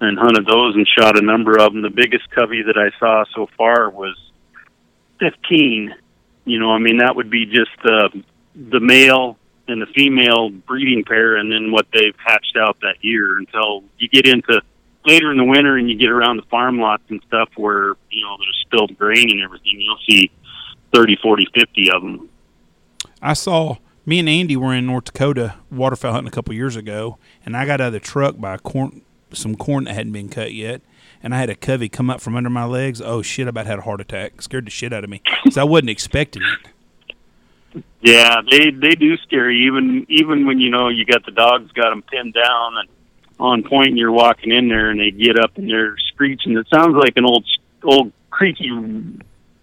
and 0.00 0.18
hunted 0.18 0.46
those 0.46 0.74
and 0.74 0.86
shot 0.86 1.18
a 1.18 1.22
number 1.22 1.58
of 1.58 1.72
them. 1.72 1.82
The 1.82 1.90
biggest 1.90 2.30
covey 2.30 2.62
that 2.62 2.76
I 2.76 2.96
saw 2.98 3.24
so 3.34 3.48
far 3.56 3.90
was 3.90 4.16
fifteen. 5.18 5.94
You 6.48 6.58
know, 6.58 6.70
I 6.70 6.78
mean 6.78 6.98
that 6.98 7.16
would 7.16 7.30
be 7.30 7.46
just 7.46 7.70
the 7.82 8.22
the 8.54 8.80
male 8.80 9.38
and 9.68 9.82
the 9.82 9.86
female 9.86 10.50
breeding 10.50 11.04
pair, 11.04 11.36
and 11.36 11.52
then 11.52 11.70
what 11.70 11.86
they've 11.92 12.16
hatched 12.16 12.56
out 12.56 12.78
that 12.80 12.96
year. 13.02 13.38
Until 13.38 13.84
you 13.98 14.08
get 14.08 14.26
into 14.26 14.62
later 15.04 15.30
in 15.30 15.38
the 15.38 15.44
winter 15.44 15.76
and 15.76 15.88
you 15.88 15.96
get 15.96 16.10
around 16.10 16.36
the 16.36 16.46
farm 16.50 16.80
lots 16.80 17.02
and 17.08 17.20
stuff 17.26 17.50
where 17.56 17.94
you 18.10 18.24
know 18.24 18.36
there's 18.38 18.64
spilled 18.66 18.96
grain 18.98 19.30
and 19.30 19.42
everything, 19.42 19.80
you'll 19.80 19.98
see 20.08 20.30
thirty, 20.92 21.16
forty, 21.22 21.46
fifty 21.54 21.90
of 21.90 22.02
them. 22.02 22.28
I 23.20 23.34
saw 23.34 23.76
me 24.06 24.20
and 24.20 24.28
Andy 24.28 24.56
were 24.56 24.74
in 24.74 24.86
North 24.86 25.04
Dakota 25.04 25.56
waterfowl 25.70 26.12
hunting 26.12 26.28
a 26.28 26.34
couple 26.34 26.54
years 26.54 26.76
ago, 26.76 27.18
and 27.44 27.56
I 27.56 27.66
got 27.66 27.80
out 27.80 27.88
of 27.88 27.92
the 27.92 28.00
truck 28.00 28.38
by 28.38 28.56
corn, 28.56 29.02
some 29.32 29.54
corn 29.54 29.84
that 29.84 29.94
hadn't 29.94 30.12
been 30.12 30.30
cut 30.30 30.54
yet, 30.54 30.80
and 31.22 31.34
I 31.34 31.38
had 31.38 31.50
a 31.50 31.54
covey 31.54 31.88
come 31.88 32.10
up 32.10 32.20
from 32.20 32.36
under 32.36 32.50
my 32.50 32.64
legs. 32.64 33.00
Oh 33.00 33.22
shit! 33.22 33.46
I 33.46 33.50
about 33.50 33.66
had 33.66 33.78
a 33.78 33.82
heart 33.82 34.00
attack. 34.00 34.40
Scared 34.42 34.66
the 34.66 34.70
shit 34.70 34.92
out 34.92 35.04
of 35.04 35.10
me. 35.10 35.22
So 35.50 35.60
I 35.60 35.64
wasn't 35.64 35.90
expecting 35.90 36.42
it. 36.42 37.82
Yeah, 38.00 38.36
they 38.50 38.70
they 38.70 38.94
do 38.94 39.16
scare 39.18 39.50
you 39.50 39.66
even 39.72 40.06
even 40.08 40.46
when 40.46 40.58
you 40.60 40.70
know 40.70 40.88
you 40.88 41.04
got 41.04 41.24
the 41.24 41.32
dogs 41.32 41.70
got 41.72 41.90
them 41.90 42.02
pinned 42.02 42.34
down 42.34 42.76
and 42.78 42.88
on 43.40 43.62
point, 43.62 43.88
and 43.88 43.98
you're 43.98 44.12
walking 44.12 44.52
in 44.52 44.68
there 44.68 44.90
and 44.90 44.98
they 45.00 45.10
get 45.10 45.38
up 45.38 45.56
and 45.56 45.68
they're 45.70 45.96
screeching. 46.12 46.56
It 46.56 46.66
sounds 46.72 46.96
like 46.96 47.16
an 47.16 47.24
old 47.24 47.44
old 47.84 48.12
creaky 48.30 48.70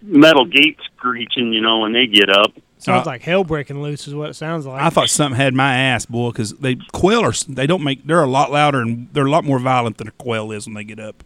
metal 0.02 0.44
gate 0.44 0.78
screeching, 0.96 1.52
you 1.52 1.60
know, 1.60 1.80
when 1.80 1.92
they 1.92 2.06
get 2.06 2.30
up. 2.30 2.52
Sounds 2.78 3.06
Uh, 3.06 3.10
like 3.10 3.22
hell 3.22 3.42
breaking 3.44 3.82
loose 3.82 4.06
is 4.06 4.14
what 4.14 4.30
it 4.30 4.34
sounds 4.34 4.66
like. 4.66 4.82
I 4.82 4.90
thought 4.90 5.08
something 5.08 5.36
had 5.36 5.54
my 5.54 5.74
ass, 5.76 6.06
boy, 6.06 6.30
because 6.30 6.52
they 6.54 6.76
quail 6.92 7.20
are 7.22 7.32
they 7.48 7.66
don't 7.66 7.82
make 7.82 8.06
they're 8.06 8.22
a 8.22 8.26
lot 8.28 8.50
louder 8.52 8.80
and 8.80 9.08
they're 9.12 9.26
a 9.26 9.30
lot 9.30 9.44
more 9.44 9.58
violent 9.58 9.98
than 9.98 10.08
a 10.08 10.12
quail 10.12 10.52
is 10.52 10.66
when 10.66 10.74
they 10.74 10.84
get 10.84 10.98
up. 11.00 11.24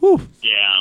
Whew. 0.00 0.20
Yeah. 0.42 0.80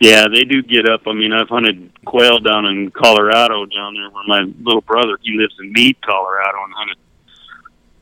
Yeah, 0.00 0.24
they 0.32 0.44
do 0.44 0.62
get 0.62 0.88
up. 0.88 1.02
I 1.06 1.12
mean, 1.12 1.32
I've 1.32 1.48
hunted 1.48 1.90
quail 2.04 2.38
down 2.38 2.66
in 2.66 2.90
Colorado, 2.90 3.64
down 3.66 3.94
there 3.94 4.10
where 4.10 4.24
my 4.26 4.42
little 4.62 4.80
brother 4.82 5.18
he 5.22 5.36
lives 5.38 5.54
in 5.60 5.72
Mead, 5.72 5.96
Colorado, 6.02 6.58
and 6.64 6.74
hunted 6.74 6.98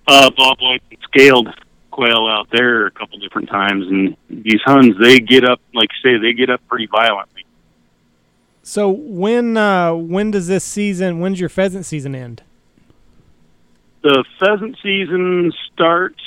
uh, 0.09 0.31
bobwhite 0.31 0.81
and 0.91 0.99
scaled 1.03 1.49
quail 1.91 2.27
out 2.27 2.49
there 2.51 2.87
a 2.87 2.91
couple 2.91 3.19
different 3.19 3.49
times. 3.49 3.87
And 3.87 4.17
these 4.29 4.61
huns, 4.65 4.95
they 5.01 5.19
get 5.21 5.45
up, 5.45 5.61
like 5.75 5.91
you 6.03 6.11
say, 6.11 6.19
they 6.19 6.33
get 6.33 6.51
up 6.51 6.67
pretty 6.67 6.87
violently. 6.87 7.45
so 8.63 8.91
when 8.91 9.57
uh, 9.57 9.95
when 9.95 10.31
does 10.31 10.49
this 10.49 10.65
season? 10.65 11.21
When's 11.21 11.39
your 11.39 11.51
pheasant 11.51 11.87
season 11.87 12.15
end? 12.15 12.43
The 14.03 14.25
pheasant 14.41 14.77
season 14.83 15.53
starts 15.73 16.21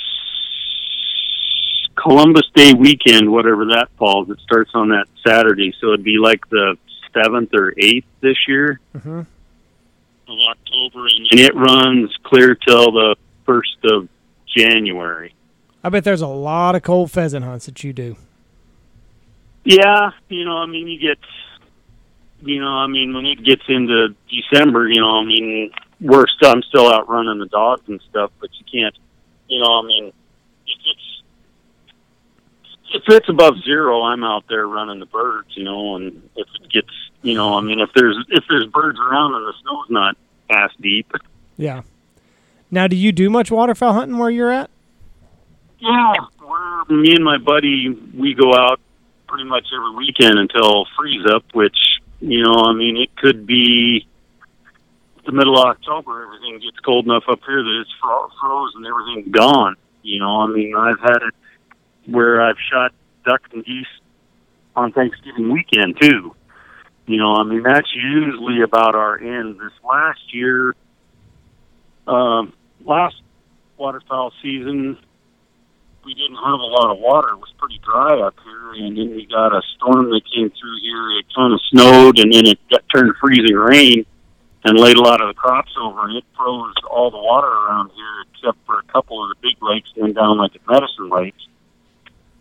Columbus 1.95 2.49
Day 2.53 2.73
weekend, 2.73 3.31
whatever 3.31 3.65
that 3.65 3.89
falls. 3.97 4.29
It 4.29 4.39
starts 4.41 4.71
on 4.73 4.89
that 4.89 5.05
Saturday, 5.25 5.73
so 5.79 5.88
it'd 5.88 6.03
be 6.03 6.17
like 6.17 6.47
the 6.49 6.77
seventh 7.13 7.53
or 7.53 7.73
eighth 7.77 8.08
this 8.21 8.38
year. 8.47 8.79
hmm 8.93 9.21
of 10.27 10.39
October, 10.49 11.05
and 11.05 11.39
it 11.39 11.55
runs 11.55 12.12
clear 12.23 12.55
till 12.55 12.91
the 12.91 13.15
first 13.45 13.77
of 13.84 14.10
January. 14.58 15.36
I 15.84 15.89
bet 15.89 16.03
there's 16.03 16.21
a 16.21 16.27
lot 16.27 16.75
of 16.75 16.81
cold 16.81 17.12
pheasant 17.12 17.45
hunts 17.45 17.67
that 17.67 17.84
you 17.84 17.93
do. 17.93 18.15
Yeah, 19.63 20.12
you 20.29 20.45
know, 20.45 20.58
I 20.58 20.65
mean, 20.65 20.88
you 20.88 20.99
get, 20.99 21.19
you 22.41 22.60
know, 22.60 22.69
I 22.69 22.88
mean, 22.88 23.13
when 23.13 23.25
it 23.25 23.43
gets 23.43 23.63
into 23.67 24.15
December, 24.29 24.88
you 24.89 24.99
know, 24.99 25.19
I 25.19 25.25
mean, 25.25 25.71
we're 26.01 26.25
still, 26.38 26.51
I'm 26.51 26.63
still 26.63 26.91
out 26.91 27.08
running 27.08 27.39
the 27.39 27.47
dogs 27.47 27.84
and 27.88 28.01
stuff, 28.10 28.31
but 28.39 28.49
you 28.58 28.65
can't, 28.71 28.97
you 29.47 29.62
know, 29.62 29.79
I 29.79 29.86
mean, 29.86 30.12
it's 30.65 30.84
if 32.95 33.03
it's 33.08 33.29
above 33.29 33.55
zero, 33.63 34.01
I'm 34.03 34.23
out 34.23 34.45
there 34.47 34.67
running 34.67 34.99
the 34.99 35.05
birds, 35.05 35.49
you 35.55 35.63
know, 35.63 35.95
and 35.97 36.27
if 36.36 36.47
it 36.62 36.69
gets, 36.71 36.89
you 37.21 37.34
know, 37.36 37.58
I 37.58 37.62
mean, 37.62 37.79
if 37.79 37.89
there's 37.93 38.17
if 38.29 38.43
there's 38.49 38.67
birds 38.67 38.97
around 38.99 39.36
and 39.36 39.45
the 39.45 39.53
snow's 39.62 39.89
not 39.89 40.17
ass 40.49 40.71
deep, 40.79 41.12
Yeah. 41.58 41.81
Now, 42.71 42.88
do 42.88 42.95
you 42.95 43.12
do 43.12 43.29
much 43.29 43.51
waterfowl 43.51 43.93
hunting 43.93 44.17
where 44.17 44.29
you're 44.29 44.51
at? 44.51 44.69
Yeah, 45.79 46.13
we're 46.41 46.95
me 46.95 47.13
and 47.15 47.23
my 47.23 47.38
buddy. 47.38 47.89
We 48.17 48.34
go 48.34 48.53
out 48.55 48.79
pretty 49.27 49.43
much 49.45 49.65
every 49.75 49.95
weekend 49.95 50.39
until 50.39 50.86
freeze 50.97 51.25
up, 51.29 51.43
which 51.53 51.77
you 52.21 52.43
know, 52.43 52.63
I 52.65 52.73
mean, 52.73 52.97
it 52.97 53.15
could 53.17 53.45
be 53.45 54.08
the 55.25 55.31
middle 55.31 55.58
of 55.60 55.65
October. 55.65 56.23
Everything 56.23 56.60
gets 56.60 56.79
cold 56.79 57.05
enough 57.05 57.23
up 57.29 57.39
here 57.45 57.62
that 57.62 57.81
it's 57.81 57.91
fro- 58.01 58.29
frozen, 58.39 58.86
everything's 58.86 59.31
gone. 59.36 59.75
You 60.01 60.19
know, 60.19 60.41
I 60.41 60.47
mean, 60.47 60.75
I've 60.75 60.99
had 60.99 61.17
it 61.21 61.34
where 62.05 62.41
I've 62.41 62.57
shot 62.71 62.93
duck 63.25 63.41
and 63.53 63.65
geese 63.65 63.85
on 64.75 64.91
Thanksgiving 64.91 65.51
weekend 65.51 65.99
too. 65.99 66.35
You 67.07 67.17
know, 67.17 67.35
I 67.35 67.43
mean, 67.43 67.63
that's 67.63 67.93
usually 67.93 68.61
about 68.61 68.95
our 68.95 69.17
end. 69.17 69.59
This 69.59 69.71
last 69.83 70.33
year, 70.33 70.75
um, 72.07 72.53
last 72.83 73.15
waterfowl 73.77 74.33
season, 74.41 74.97
we 76.03 76.13
didn't 76.13 76.37
have 76.37 76.59
a 76.59 76.69
lot 76.69 76.91
of 76.91 76.99
water. 76.99 77.29
It 77.29 77.39
was 77.39 77.53
pretty 77.57 77.79
dry 77.83 78.19
up 78.21 78.35
here, 78.43 78.85
and 78.85 78.97
then 78.97 79.15
we 79.15 79.27
got 79.27 79.53
a 79.53 79.61
storm 79.75 80.09
that 80.11 80.21
came 80.33 80.49
through 80.49 80.79
here. 80.81 81.19
It 81.19 81.25
kind 81.35 81.53
of 81.53 81.59
snowed, 81.71 82.19
and 82.19 82.33
then 82.33 82.47
it 82.47 82.59
got 82.69 82.83
turned 82.93 83.13
freezing 83.21 83.55
rain 83.55 84.05
and 84.63 84.79
laid 84.79 84.97
a 84.97 85.01
lot 85.01 85.21
of 85.21 85.27
the 85.27 85.33
crops 85.35 85.71
over, 85.79 86.05
and 86.07 86.17
it 86.17 86.23
froze 86.35 86.73
all 86.89 87.11
the 87.11 87.17
water 87.17 87.47
around 87.47 87.91
here 87.95 88.25
except 88.33 88.57
for 88.65 88.79
a 88.79 88.83
couple 88.91 89.23
of 89.23 89.29
the 89.29 89.35
big 89.41 89.57
lakes 89.61 89.91
and 89.95 90.15
down 90.15 90.37
like 90.37 90.55
at 90.55 90.61
Medicine 90.67 91.09
Lake. 91.09 91.35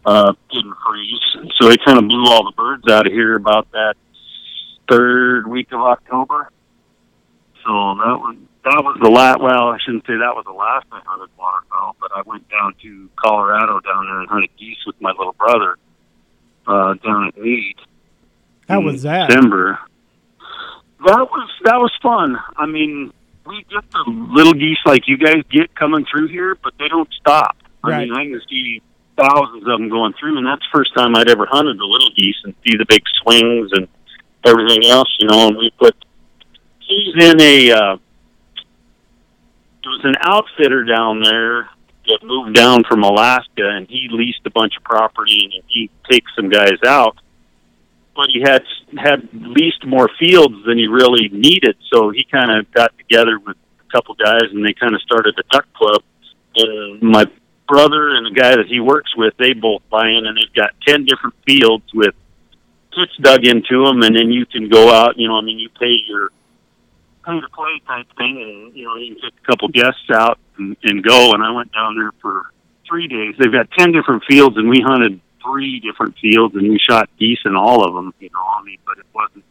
Uh, 0.06 0.34
didn't 0.52 0.74
freeze, 0.86 1.52
so 1.58 1.68
it 1.68 1.80
kind 1.84 1.98
of 1.98 2.06
blew 2.06 2.24
all 2.26 2.44
the 2.44 2.52
birds 2.54 2.86
out 2.90 3.06
of 3.06 3.12
here 3.12 3.36
about 3.36 3.70
that 3.72 3.94
third 4.88 5.46
week 5.46 5.72
of 5.72 5.80
October. 5.80 6.50
So 7.64 7.70
that 7.70 8.18
was 8.20 8.36
that 8.64 8.82
was 8.84 8.98
the 9.00 9.08
last. 9.08 9.40
Well, 9.40 9.68
I 9.68 9.78
shouldn't 9.84 10.04
say 10.06 10.12
that 10.12 10.34
was 10.34 10.44
the 10.44 10.52
last 10.52 10.86
I 10.92 11.00
hunted 11.06 11.30
waterfowl, 11.38 11.96
but 12.00 12.10
I 12.14 12.22
went 12.26 12.48
down 12.50 12.74
to 12.82 13.08
Colorado 13.16 13.80
down 13.80 14.06
there 14.06 14.20
and 14.20 14.28
hunted 14.28 14.50
geese 14.58 14.78
with 14.86 15.00
my 15.00 15.10
little 15.10 15.32
brother 15.32 15.78
uh, 16.66 16.94
down 16.94 17.28
at 17.28 17.38
Mead. 17.38 17.76
How 18.68 18.80
was 18.80 19.02
that? 19.02 19.28
December. 19.28 19.78
That 21.06 21.28
was 21.30 21.50
that 21.64 21.76
was 21.76 21.92
fun. 22.02 22.38
I 22.56 22.66
mean, 22.66 23.12
we 23.46 23.64
get 23.70 23.90
the 23.90 24.04
little 24.06 24.54
geese 24.54 24.78
like 24.86 25.06
you 25.06 25.18
guys 25.18 25.42
get 25.50 25.74
coming 25.74 26.06
through 26.10 26.28
here, 26.28 26.56
but 26.62 26.72
they 26.78 26.88
don't 26.88 27.08
stop. 27.20 27.56
Right. 27.82 27.94
I 27.94 28.04
mean, 28.04 28.14
I 28.14 28.24
can 28.24 28.42
see 28.48 28.82
thousands 29.16 29.62
of 29.62 29.78
them 29.78 29.88
going 29.88 30.12
through, 30.18 30.38
and 30.38 30.46
that's 30.46 30.62
the 30.62 30.78
first 30.78 30.94
time 30.94 31.14
I'd 31.14 31.28
ever 31.28 31.46
hunted 31.46 31.78
the 31.78 31.84
little 31.84 32.10
geese 32.16 32.36
and 32.44 32.54
see 32.64 32.76
the 32.76 32.86
big 32.88 33.02
swings 33.22 33.70
and 33.72 33.88
everything 34.44 34.84
else. 34.90 35.08
You 35.18 35.28
know, 35.28 35.48
and 35.48 35.56
we 35.56 35.70
put 35.78 35.94
he's 36.80 37.14
in 37.24 37.40
a 37.40 37.72
uh, 37.72 37.96
there 39.82 39.92
was 39.92 40.04
an 40.04 40.16
outfitter 40.20 40.84
down 40.84 41.22
there 41.22 41.68
that 42.06 42.18
moved 42.22 42.54
down 42.54 42.84
from 42.84 43.02
Alaska, 43.02 43.62
and 43.62 43.88
he 43.88 44.08
leased 44.10 44.40
a 44.44 44.50
bunch 44.50 44.76
of 44.76 44.84
property, 44.84 45.50
and 45.52 45.62
he 45.68 45.90
takes 46.10 46.30
some 46.36 46.48
guys 46.48 46.78
out. 46.86 47.16
But 48.16 48.28
he 48.32 48.40
had 48.40 48.62
had 48.96 49.28
leased 49.32 49.84
more 49.84 50.08
fields 50.18 50.54
than 50.66 50.78
he 50.78 50.86
really 50.86 51.28
needed, 51.28 51.76
so 51.92 52.10
he 52.10 52.24
kind 52.24 52.50
of 52.50 52.70
got 52.72 52.96
together 52.96 53.38
with 53.38 53.56
a 53.56 53.92
couple 53.92 54.14
guys, 54.14 54.50
and 54.52 54.64
they 54.64 54.72
kind 54.72 54.94
of 54.94 55.02
started 55.02 55.34
a 55.38 55.42
duck 55.50 55.66
club. 55.74 56.02
And 56.56 57.02
my 57.02 57.24
brother 57.66 58.16
and 58.16 58.26
the 58.26 58.38
guy 58.38 58.56
that 58.56 58.66
he 58.66 58.80
works 58.80 59.14
with, 59.16 59.34
they 59.38 59.52
both 59.52 59.82
buy 59.90 60.08
in, 60.08 60.26
and 60.26 60.36
they've 60.36 60.54
got 60.54 60.70
ten 60.86 61.04
different 61.04 61.34
fields 61.46 61.84
with 61.94 62.14
pits 62.94 63.12
dug 63.20 63.44
into 63.44 63.84
them, 63.84 64.02
and 64.02 64.16
then 64.16 64.30
you 64.30 64.46
can 64.46 64.68
go 64.68 64.92
out. 64.92 65.18
You 65.18 65.28
know, 65.28 65.36
I 65.36 65.40
mean, 65.40 65.58
you 65.58 65.68
pay 65.68 65.96
your 66.06 66.30
pay 67.24 67.40
to 67.40 67.48
play 67.48 67.80
type 67.86 68.06
thing, 68.16 68.40
and 68.40 68.76
you 68.76 68.84
know, 68.84 68.96
you 68.96 69.14
can 69.14 69.22
take 69.22 69.40
a 69.42 69.46
couple 69.46 69.68
guests 69.68 70.10
out 70.12 70.38
and, 70.58 70.76
and 70.82 71.02
go. 71.02 71.32
And 71.32 71.42
I 71.42 71.50
went 71.50 71.72
down 71.72 71.96
there 71.96 72.12
for 72.20 72.50
three 72.88 73.08
days. 73.08 73.34
They've 73.38 73.52
got 73.52 73.70
ten 73.76 73.92
different 73.92 74.24
fields, 74.28 74.56
and 74.56 74.68
we 74.68 74.80
hunted 74.80 75.20
three 75.42 75.80
different 75.80 76.16
fields, 76.18 76.54
and 76.54 76.68
we 76.68 76.78
shot 76.78 77.08
geese 77.18 77.40
in 77.44 77.56
all 77.56 77.84
of 77.84 77.94
them. 77.94 78.14
You 78.20 78.30
know, 78.30 78.44
I 78.44 78.62
mean, 78.62 78.78
but 78.86 78.98
it 78.98 79.06
wasn't. 79.14 79.44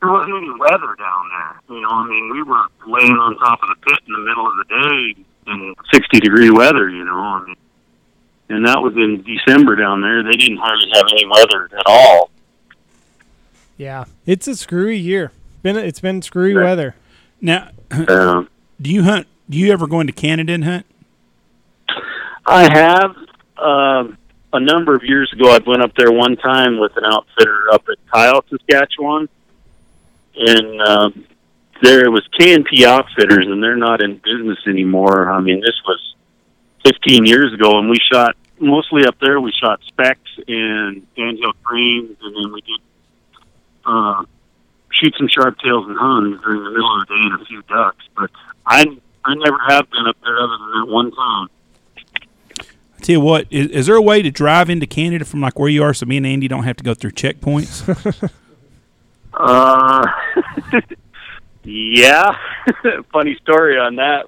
There 0.00 0.10
wasn't 0.10 0.34
any 0.34 0.50
weather 0.58 0.96
down 0.96 1.28
there. 1.28 1.76
You 1.76 1.82
know, 1.82 1.90
I 1.90 2.08
mean, 2.08 2.30
we 2.32 2.42
were 2.42 2.64
laying 2.86 3.12
on 3.12 3.36
top 3.36 3.62
of 3.62 3.68
the 3.68 3.76
pit 3.84 4.00
in 4.06 4.14
the 4.14 4.20
middle 4.20 4.46
of 4.46 4.56
the 4.56 4.64
day 4.64 5.24
in 5.50 5.74
60 5.92 6.20
degree 6.20 6.50
weather, 6.50 6.88
you 6.88 7.04
know, 7.04 7.18
I 7.18 7.44
mean, 7.44 7.56
and 8.48 8.66
that 8.66 8.80
was 8.82 8.94
in 8.96 9.22
December 9.22 9.76
down 9.76 10.00
there. 10.00 10.22
They 10.22 10.32
didn't 10.36 10.58
hardly 10.58 10.88
have 10.94 11.04
any 11.12 11.26
weather 11.26 11.68
at 11.78 11.86
all. 11.86 12.30
Yeah, 13.76 14.04
it's 14.26 14.48
a 14.48 14.56
screwy 14.56 14.98
year. 14.98 15.32
Been 15.62 15.76
it's 15.76 16.00
been 16.00 16.20
screwy 16.22 16.54
Right. 16.54 16.64
weather. 16.64 16.94
Now, 17.40 17.68
Um, 18.08 18.48
do 18.80 18.90
you 18.90 19.02
hunt? 19.04 19.26
Do 19.48 19.58
you 19.58 19.72
ever 19.72 19.86
go 19.86 20.00
into 20.00 20.12
Canada 20.12 20.52
and 20.52 20.64
hunt? 20.64 20.86
I 22.46 22.62
have 22.72 23.16
um, 23.56 24.18
a 24.52 24.60
number 24.60 24.94
of 24.94 25.02
years 25.04 25.32
ago. 25.32 25.50
I 25.50 25.58
went 25.66 25.82
up 25.82 25.92
there 25.96 26.10
one 26.10 26.36
time 26.36 26.78
with 26.78 26.96
an 26.96 27.04
outfitter 27.04 27.72
up 27.72 27.84
at 27.88 27.96
Kyle, 28.12 28.44
Saskatchewan, 28.50 29.28
and 30.36 30.80
um, 30.82 31.24
there 31.82 32.10
was 32.10 32.26
K 32.38 32.54
and 32.54 32.64
P 32.64 32.84
Outfitters, 32.84 33.46
and 33.46 33.62
they're 33.62 33.76
not 33.76 34.02
in 34.02 34.16
business 34.16 34.58
anymore. 34.66 35.30
I 35.30 35.40
mean, 35.40 35.60
this 35.60 35.78
was 35.86 36.14
15 36.84 37.26
years 37.26 37.52
ago, 37.52 37.78
and 37.78 37.88
we 37.88 37.98
shot 38.12 38.36
mostly 38.58 39.04
up 39.04 39.18
there. 39.20 39.40
We 39.40 39.52
shot 39.52 39.80
specks 39.86 40.30
and 40.46 41.06
sandhill 41.16 41.52
cranes, 41.62 42.16
and 42.22 42.36
then 42.36 42.52
we 42.52 42.60
did 42.60 42.80
uh, 43.86 44.24
shoot 44.92 45.14
some 45.16 45.28
sharp 45.28 45.58
tails 45.58 45.86
and 45.88 45.96
huns 45.96 46.40
during 46.42 46.64
the 46.64 46.70
middle 46.70 47.00
of 47.00 47.08
the 47.08 47.14
day 47.14 47.20
and 47.22 47.40
a 47.40 47.44
few 47.44 47.62
ducks. 47.62 48.04
But 48.16 48.30
I 48.66 48.84
I 49.24 49.34
never 49.34 49.58
have 49.68 49.90
been 49.90 50.06
up 50.06 50.16
there 50.22 50.38
other 50.38 50.56
than 50.58 50.70
that 50.80 50.86
one 50.88 51.10
time. 51.12 51.48
I 52.58 53.02
tell 53.02 53.14
you 53.14 53.20
what, 53.20 53.46
is, 53.50 53.68
is 53.68 53.86
there 53.86 53.96
a 53.96 54.02
way 54.02 54.20
to 54.20 54.30
drive 54.30 54.68
into 54.68 54.86
Canada 54.86 55.24
from 55.24 55.40
like 55.40 55.58
where 55.58 55.70
you 55.70 55.82
are, 55.82 55.94
so 55.94 56.04
me 56.04 56.18
and 56.18 56.26
Andy 56.26 56.48
don't 56.48 56.64
have 56.64 56.76
to 56.76 56.84
go 56.84 56.94
through 56.94 57.12
checkpoints? 57.12 58.30
Uh, 59.32 60.04
yeah. 61.64 62.36
Funny 63.12 63.36
story 63.42 63.78
on 63.78 63.96
that. 63.96 64.26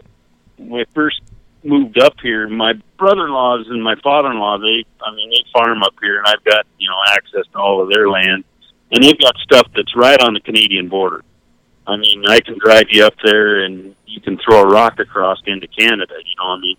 When 0.56 0.80
I 0.80 0.84
first 0.94 1.20
moved 1.64 1.98
up 1.98 2.14
here, 2.22 2.48
my 2.48 2.74
brother-in-laws 2.98 3.66
and 3.68 3.82
my 3.82 3.94
father-in-law, 4.02 4.58
they, 4.58 4.84
I 5.00 5.14
mean, 5.14 5.30
they 5.30 5.44
farm 5.52 5.82
up 5.82 5.94
here, 6.00 6.18
and 6.18 6.26
I've 6.26 6.44
got, 6.44 6.66
you 6.78 6.88
know, 6.88 6.98
access 7.08 7.44
to 7.52 7.58
all 7.58 7.82
of 7.82 7.88
their 7.88 8.08
land. 8.08 8.44
And 8.90 9.02
they've 9.02 9.18
got 9.18 9.36
stuff 9.38 9.68
that's 9.74 9.96
right 9.96 10.20
on 10.20 10.34
the 10.34 10.40
Canadian 10.40 10.88
border. 10.88 11.24
I 11.86 11.96
mean, 11.96 12.24
I 12.26 12.40
can 12.40 12.58
drive 12.58 12.86
you 12.90 13.04
up 13.04 13.14
there, 13.24 13.64
and 13.64 13.94
you 14.06 14.20
can 14.20 14.38
throw 14.38 14.60
a 14.60 14.66
rock 14.66 14.98
across 14.98 15.38
into 15.46 15.66
Canada, 15.66 16.14
you 16.24 16.34
know 16.38 16.48
what 16.48 16.58
I 16.58 16.60
mean? 16.60 16.76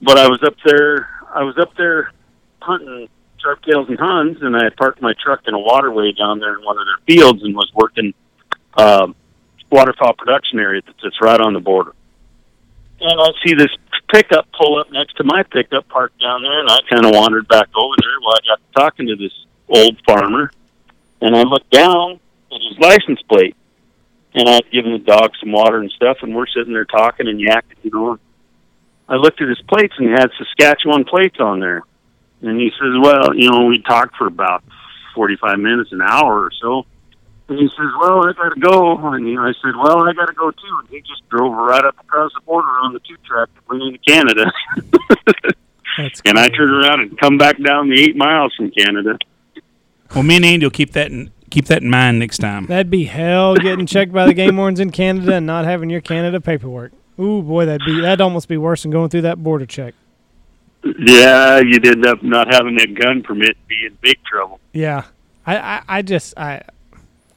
But 0.00 0.18
I 0.18 0.28
was 0.28 0.42
up 0.42 0.54
there, 0.64 1.08
I 1.34 1.42
was 1.42 1.58
up 1.58 1.76
there 1.76 2.12
hunting 2.60 3.08
sharptails 3.44 3.88
and 3.88 3.98
huns, 3.98 4.38
and 4.42 4.56
I 4.56 4.64
had 4.64 4.76
parked 4.76 5.02
my 5.02 5.14
truck 5.22 5.40
in 5.46 5.54
a 5.54 5.58
waterway 5.58 6.12
down 6.12 6.38
there 6.40 6.58
in 6.58 6.64
one 6.64 6.78
of 6.78 6.86
their 6.86 7.04
fields 7.06 7.42
and 7.42 7.54
was 7.54 7.70
working 7.74 8.14
um, 8.76 9.14
waterfowl 9.70 10.14
production 10.14 10.58
area 10.60 10.82
that's, 10.84 10.98
that's 11.02 11.20
right 11.20 11.40
on 11.40 11.52
the 11.52 11.60
border. 11.60 11.94
And 13.00 13.20
I 13.20 13.30
see 13.44 13.54
this 13.54 13.70
pickup 14.12 14.46
pull 14.58 14.78
up 14.80 14.90
next 14.90 15.16
to 15.16 15.24
my 15.24 15.42
pickup 15.44 15.88
parked 15.88 16.20
down 16.20 16.42
there, 16.42 16.60
and 16.60 16.68
I 16.68 16.78
kind 16.90 17.04
of 17.04 17.12
wandered 17.12 17.46
back 17.48 17.68
over 17.76 17.94
there. 18.00 18.20
Well, 18.20 18.34
I 18.34 18.46
got 18.46 18.60
talking 18.74 19.06
to 19.08 19.16
this 19.16 19.32
old 19.68 20.00
farmer, 20.06 20.50
and 21.20 21.36
I 21.36 21.42
looked 21.42 21.70
down 21.70 22.20
at 22.50 22.60
his 22.60 22.78
license 22.78 23.20
plate, 23.28 23.54
and 24.34 24.48
I'd 24.48 24.70
given 24.72 24.92
the 24.92 24.98
dog 24.98 25.32
some 25.40 25.52
water 25.52 25.78
and 25.78 25.90
stuff, 25.92 26.18
and 26.22 26.34
we're 26.34 26.46
sitting 26.46 26.72
there 26.72 26.84
talking 26.84 27.28
and 27.28 27.40
yakking, 27.40 27.82
you 27.82 27.90
know. 27.92 28.18
I 29.08 29.16
looked 29.16 29.40
at 29.40 29.48
his 29.48 29.60
plates, 29.62 29.94
and 29.98 30.08
he 30.08 30.12
had 30.12 30.30
Saskatchewan 30.36 31.04
plates 31.04 31.40
on 31.40 31.60
there. 31.60 31.82
And 32.42 32.60
he 32.60 32.70
says, 32.70 32.94
well, 33.00 33.34
you 33.34 33.50
know, 33.50 33.64
we 33.64 33.80
talked 33.82 34.16
for 34.16 34.26
about 34.26 34.62
45 35.14 35.58
minutes, 35.58 35.92
an 35.92 36.02
hour 36.02 36.44
or 36.44 36.50
so. 36.60 36.86
And 37.48 37.58
he 37.58 37.68
says, 37.68 37.86
well, 37.98 38.26
I 38.26 38.32
got 38.34 38.54
to 38.54 38.60
go. 38.60 38.96
And 39.12 39.26
you 39.26 39.36
know, 39.36 39.42
I 39.42 39.52
said, 39.62 39.74
well, 39.76 40.06
I 40.06 40.12
got 40.12 40.26
to 40.26 40.34
go 40.34 40.50
too. 40.50 40.78
And 40.80 40.88
he 40.90 41.00
just 41.00 41.26
drove 41.30 41.54
right 41.54 41.84
up 41.84 41.98
across 41.98 42.32
the 42.34 42.40
border 42.42 42.68
on 42.82 42.92
the 42.92 43.00
two 43.00 43.16
track 43.26 43.48
that 43.54 43.68
went 43.68 43.82
into 43.82 43.98
Canada. 43.98 44.52
That's 45.98 46.20
and 46.24 46.38
I 46.38 46.48
crazy. 46.48 46.56
turned 46.58 46.84
around 46.84 47.00
and 47.00 47.18
come 47.18 47.38
back 47.38 47.60
down 47.62 47.88
the 47.88 48.00
eight 48.00 48.16
miles 48.16 48.54
from 48.54 48.70
Canada. 48.70 49.18
well, 50.14 50.22
me 50.22 50.36
and 50.36 50.44
Andy 50.44 50.66
will 50.66 50.70
keep 50.70 50.92
that 50.92 51.10
in 51.10 51.30
keep 51.50 51.64
that 51.66 51.82
in 51.82 51.90
mind 51.90 52.18
next 52.18 52.38
time. 52.38 52.66
That'd 52.66 52.90
be 52.90 53.04
hell 53.04 53.56
getting 53.56 53.86
checked 53.86 54.12
by 54.12 54.26
the 54.26 54.34
game 54.34 54.56
wardens 54.58 54.80
in 54.80 54.90
Canada 54.90 55.34
and 55.34 55.46
not 55.46 55.64
having 55.64 55.88
your 55.90 56.02
Canada 56.02 56.40
paperwork. 56.40 56.92
Ooh 57.18 57.42
boy, 57.42 57.64
that'd 57.66 57.84
be 57.84 58.00
that'd 58.00 58.20
almost 58.20 58.48
be 58.48 58.56
worse 58.58 58.82
than 58.82 58.90
going 58.92 59.08
through 59.08 59.22
that 59.22 59.42
border 59.42 59.66
check. 59.66 59.94
Yeah, 60.84 61.58
you'd 61.58 61.84
end 61.86 62.06
up 62.06 62.22
not 62.22 62.52
having 62.52 62.76
that 62.76 62.94
gun 62.94 63.22
permit, 63.22 63.56
and 63.56 63.66
be 63.66 63.86
in 63.86 63.98
big 64.00 64.18
trouble. 64.24 64.60
Yeah, 64.72 65.04
I, 65.44 65.56
I, 65.58 65.82
I 65.88 66.02
just 66.02 66.38
I, 66.38 66.62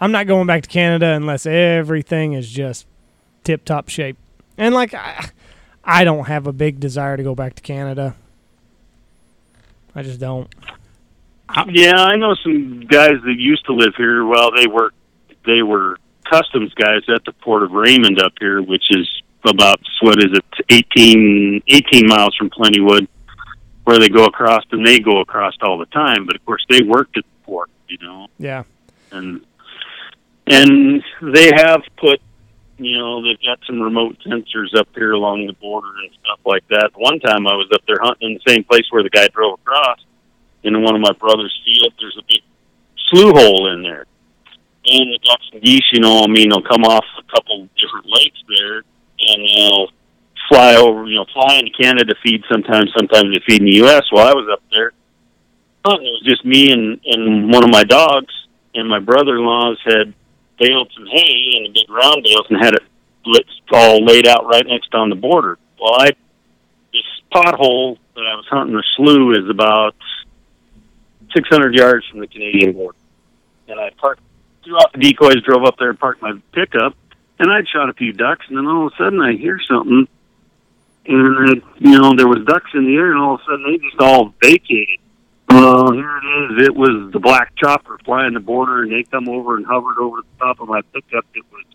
I'm 0.02 0.12
not 0.12 0.26
going 0.26 0.48
back 0.48 0.64
to 0.64 0.70
Canada 0.70 1.14
unless 1.14 1.46
everything 1.46 2.34
is 2.34 2.50
just 2.50 2.88
tip 3.44 3.64
top 3.64 3.88
shape. 3.88 4.18
And 4.58 4.74
like 4.74 4.96
I, 4.96 5.30
I 5.84 6.04
don't 6.04 6.26
have 6.26 6.48
a 6.48 6.52
big 6.52 6.80
desire 6.80 7.16
to 7.16 7.24
go 7.24 7.36
back 7.36 7.54
to 7.56 7.62
Canada. 7.62 8.16
I 9.96 10.02
just 10.02 10.20
don't. 10.20 10.54
Uh, 11.48 11.66
yeah, 11.70 11.96
I 11.96 12.16
know 12.16 12.34
some 12.34 12.82
guys 12.88 13.22
that 13.24 13.36
used 13.38 13.66
to 13.66 13.74
live 13.74 13.94
here. 13.96 14.26
Well, 14.26 14.52
they 14.56 14.68
were 14.68 14.92
they 15.46 15.62
were 15.62 15.98
customs 16.30 16.74
guys 16.74 17.02
at 17.14 17.24
the 17.26 17.34
port 17.34 17.62
of 17.62 17.72
Raymond 17.72 18.20
up 18.20 18.34
here, 18.40 18.62
which 18.62 18.86
is 18.90 19.08
about 19.46 19.80
what 20.02 20.20
is 20.20 20.38
it, 20.38 20.46
18, 20.70 21.64
18 21.68 22.08
miles 22.08 22.36
from 22.36 22.50
Plentywood, 22.50 23.08
where 23.84 24.00
they 24.00 24.08
go 24.08 24.26
across, 24.26 24.64
and 24.72 24.86
they 24.86 25.00
go 25.00 25.20
across 25.20 25.54
all 25.62 25.78
the 25.78 25.88
time. 25.88 26.26
But 26.26 26.36
of 26.36 26.46
course, 26.46 26.66
they 26.70 26.82
worked 26.82 27.18
at 27.18 27.24
the 27.24 27.46
port, 27.46 27.70
you 27.88 27.98
know, 28.02 28.28
Yeah, 28.38 28.64
and 29.12 29.42
and 30.52 31.04
they 31.34 31.52
have 31.56 31.82
put, 31.98 32.22
you 32.78 32.98
know, 32.98 33.24
they've 33.24 33.42
got 33.42 33.60
some 33.66 33.82
remote 33.82 34.18
sensors 34.26 34.76
up 34.78 34.88
here 34.96 35.12
along 35.12 35.48
the 35.48 35.54
border 35.54 35.90
and 36.04 36.12
stuff 36.24 36.40
like 36.46 36.68
that. 36.70 36.92
One 36.96 37.20
time, 37.20 37.48
I 37.48 37.56
was 37.56 37.70
up 37.74 37.82
there 37.88 38.00
hunting 38.02 38.32
in 38.32 38.40
the 38.44 38.52
same 38.52 38.64
place 38.64 38.86
where 38.90 39.04
the 39.04 39.10
guy 39.10 39.28
drove 39.28 39.60
across. 39.60 40.00
In 40.64 40.80
one 40.84 40.96
of 40.96 41.02
my 41.02 41.14
brother's 41.14 41.60
field, 41.66 41.94
there's 42.00 42.18
a 42.20 42.26
big 42.28 42.42
slough 43.10 43.36
hole 43.36 43.74
in 43.74 43.82
there 43.82 44.06
and 44.86 45.14
the 45.14 45.20
ducks 45.24 45.48
and 45.54 45.62
geese, 45.62 45.86
you 45.92 46.00
know, 46.00 46.24
I 46.24 46.28
mean, 46.28 46.50
they'll 46.50 46.62
come 46.62 46.84
off 46.84 47.06
a 47.20 47.32
couple 47.32 47.68
different 47.78 48.08
lakes 48.08 48.40
there, 48.58 48.78
and 48.78 49.48
they'll 49.48 49.88
fly 50.50 50.76
over, 50.76 51.06
you 51.06 51.16
know, 51.16 51.26
fly 51.34 51.58
into 51.60 51.72
Canada 51.72 52.14
to 52.14 52.16
feed 52.24 52.44
sometimes, 52.52 52.92
sometimes 52.98 53.34
they 53.34 53.42
feed 53.46 53.62
in 53.62 53.68
the 53.68 53.76
U.S. 53.86 54.04
While 54.10 54.28
I 54.28 54.34
was 54.34 54.50
up 54.52 54.64
there, 54.72 54.94
hunting, 55.86 56.08
it 56.08 56.12
was 56.12 56.24
just 56.26 56.46
me 56.46 56.72
and, 56.72 57.00
and 57.06 57.52
one 57.52 57.64
of 57.64 57.70
my 57.70 57.84
dogs, 57.84 58.34
and 58.74 58.90
my 58.90 59.00
brother-in-laws 59.00 59.80
had 59.86 60.14
baled 60.62 60.92
some 60.96 61.08
hay 61.08 61.58
in 61.58 61.64
the 61.64 61.70
big 61.70 61.90
round 61.90 62.24
bales 62.24 62.46
and 62.50 62.64
had 62.64 62.76
it 62.76 62.84
all 63.74 64.04
laid 64.06 64.28
out 64.28 64.46
right 64.46 64.66
next 64.66 64.94
on 64.94 65.10
the 65.10 65.16
border. 65.16 65.58
Well, 65.80 65.96
I, 66.00 66.12
this 66.94 67.04
pothole 67.34 67.98
that 68.16 68.26
I 68.26 68.36
was 68.36 68.46
hunting 68.50 68.76
the 68.76 68.84
slough 68.96 69.38
is 69.44 69.50
about 69.50 69.96
600 71.34 71.74
yards 71.74 72.06
from 72.08 72.20
the 72.20 72.28
Canadian 72.28 72.74
border. 72.74 72.98
And 73.68 73.80
I 73.80 73.90
parked 73.92 74.22
threw 74.64 74.78
out 74.78 74.92
the 74.94 75.00
decoys, 75.00 75.42
drove 75.44 75.64
up 75.64 75.78
there 75.80 75.94
parked 75.94 76.22
my 76.22 76.34
pickup, 76.52 76.96
and 77.40 77.52
I'd 77.52 77.68
shot 77.68 77.90
a 77.90 77.94
few 77.94 78.14
ducks, 78.14 78.46
and 78.48 78.58
then 78.58 78.68
all 78.68 78.88
of 78.88 78.94
a 78.94 78.96
sudden 78.96 79.20
I 79.20 79.34
hear 79.34 79.60
something, 79.60 80.08
and 81.08 81.64
you 81.80 82.00
know 82.00 82.16
there 82.16 82.28
was 82.28 82.46
ducks 82.46 82.70
in 82.76 82.86
the 82.86 82.96
air, 82.96 83.12
and 83.12 83.20
all 83.20 83.36
of 83.36 83.42
a 83.42 83.44
sudden 83.46 83.64
they 83.64 83.78
just 83.78 84.00
all 84.00 84.34
vacated. 84.42 85.00
Well, 85.54 85.92
here 85.94 86.18
it 86.18 86.26
is. 86.26 86.68
It 86.68 86.76
was 86.76 87.12
the 87.12 87.20
black 87.20 87.54
chopper 87.56 87.98
flying 88.06 88.34
the 88.34 88.40
border, 88.40 88.84
and 88.84 88.92
they 88.92 89.04
come 89.04 89.28
over 89.28 89.58
and 89.58 89.66
hovered 89.66 89.98
over 90.00 90.18
the 90.18 90.46
top 90.46 90.60
of 90.60 90.68
my 90.68 90.82
pickup. 90.94 91.26
It 91.34 91.44
was 91.52 91.66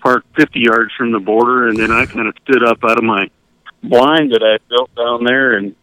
parked 0.00 0.26
50 0.36 0.60
yards 0.60 0.92
from 0.96 1.12
the 1.12 1.20
border, 1.20 1.68
and 1.68 1.78
then 1.78 1.90
I 1.90 2.06
kind 2.06 2.28
of 2.28 2.34
stood 2.44 2.64
up 2.64 2.78
out 2.84 2.98
of 2.98 3.04
my 3.04 3.30
blind 3.82 4.32
that 4.32 4.42
I 4.42 4.58
built 4.68 4.94
down 4.94 5.24
there, 5.24 5.56
and 5.56 5.74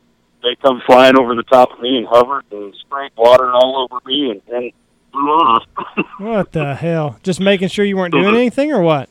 they 0.41 0.55
come 0.61 0.81
flying 0.85 1.17
over 1.17 1.35
the 1.35 1.43
top 1.43 1.71
of 1.73 1.79
me 1.79 1.97
and 1.97 2.07
hovered 2.07 2.45
and 2.51 2.73
sprayed 2.81 3.11
water 3.15 3.51
all 3.51 3.87
over 3.87 4.01
me, 4.05 4.31
and 4.31 4.41
then 4.47 4.71
flew 5.11 5.29
off. 5.29 5.63
what 6.17 6.51
the 6.51 6.75
hell? 6.75 7.19
Just 7.23 7.39
making 7.39 7.69
sure 7.69 7.85
you 7.85 7.97
weren't 7.97 8.13
doing 8.13 8.25
mm-hmm. 8.25 8.35
anything 8.35 8.71
or 8.71 8.81
what? 8.81 9.09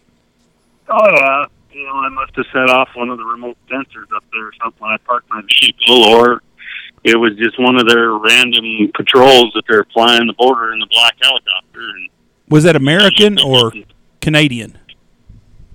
Oh 0.89 1.11
yeah, 1.15 1.47
you 1.73 1.85
know 1.85 1.95
I 1.95 2.09
must 2.11 2.37
have 2.37 2.47
set 2.53 2.71
off 2.71 2.89
one 2.95 3.11
of 3.11 3.19
the 3.19 3.25
remote 3.25 3.57
sensors 3.69 4.15
up 4.15 4.25
there 4.33 4.47
or 4.47 4.53
something. 4.62 4.87
I 4.87 4.97
parked 4.99 5.29
my 5.31 5.43
vehicle, 5.43 6.05
or 6.05 6.43
it 7.07 7.16
was 7.16 7.37
just 7.37 7.59
one 7.61 7.77
of 7.77 7.88
their 7.88 8.11
random 8.14 8.90
patrols 8.95 9.53
that 9.55 9.62
they're 9.69 9.87
flying 9.92 10.27
the 10.27 10.33
border 10.33 10.73
in 10.73 10.81
the 10.81 10.87
black 10.90 11.14
helicopter. 11.23 11.81
And 11.81 12.09
Was 12.49 12.64
that 12.64 12.75
American 12.77 13.38
or 13.38 13.73
Canadian? 14.21 14.77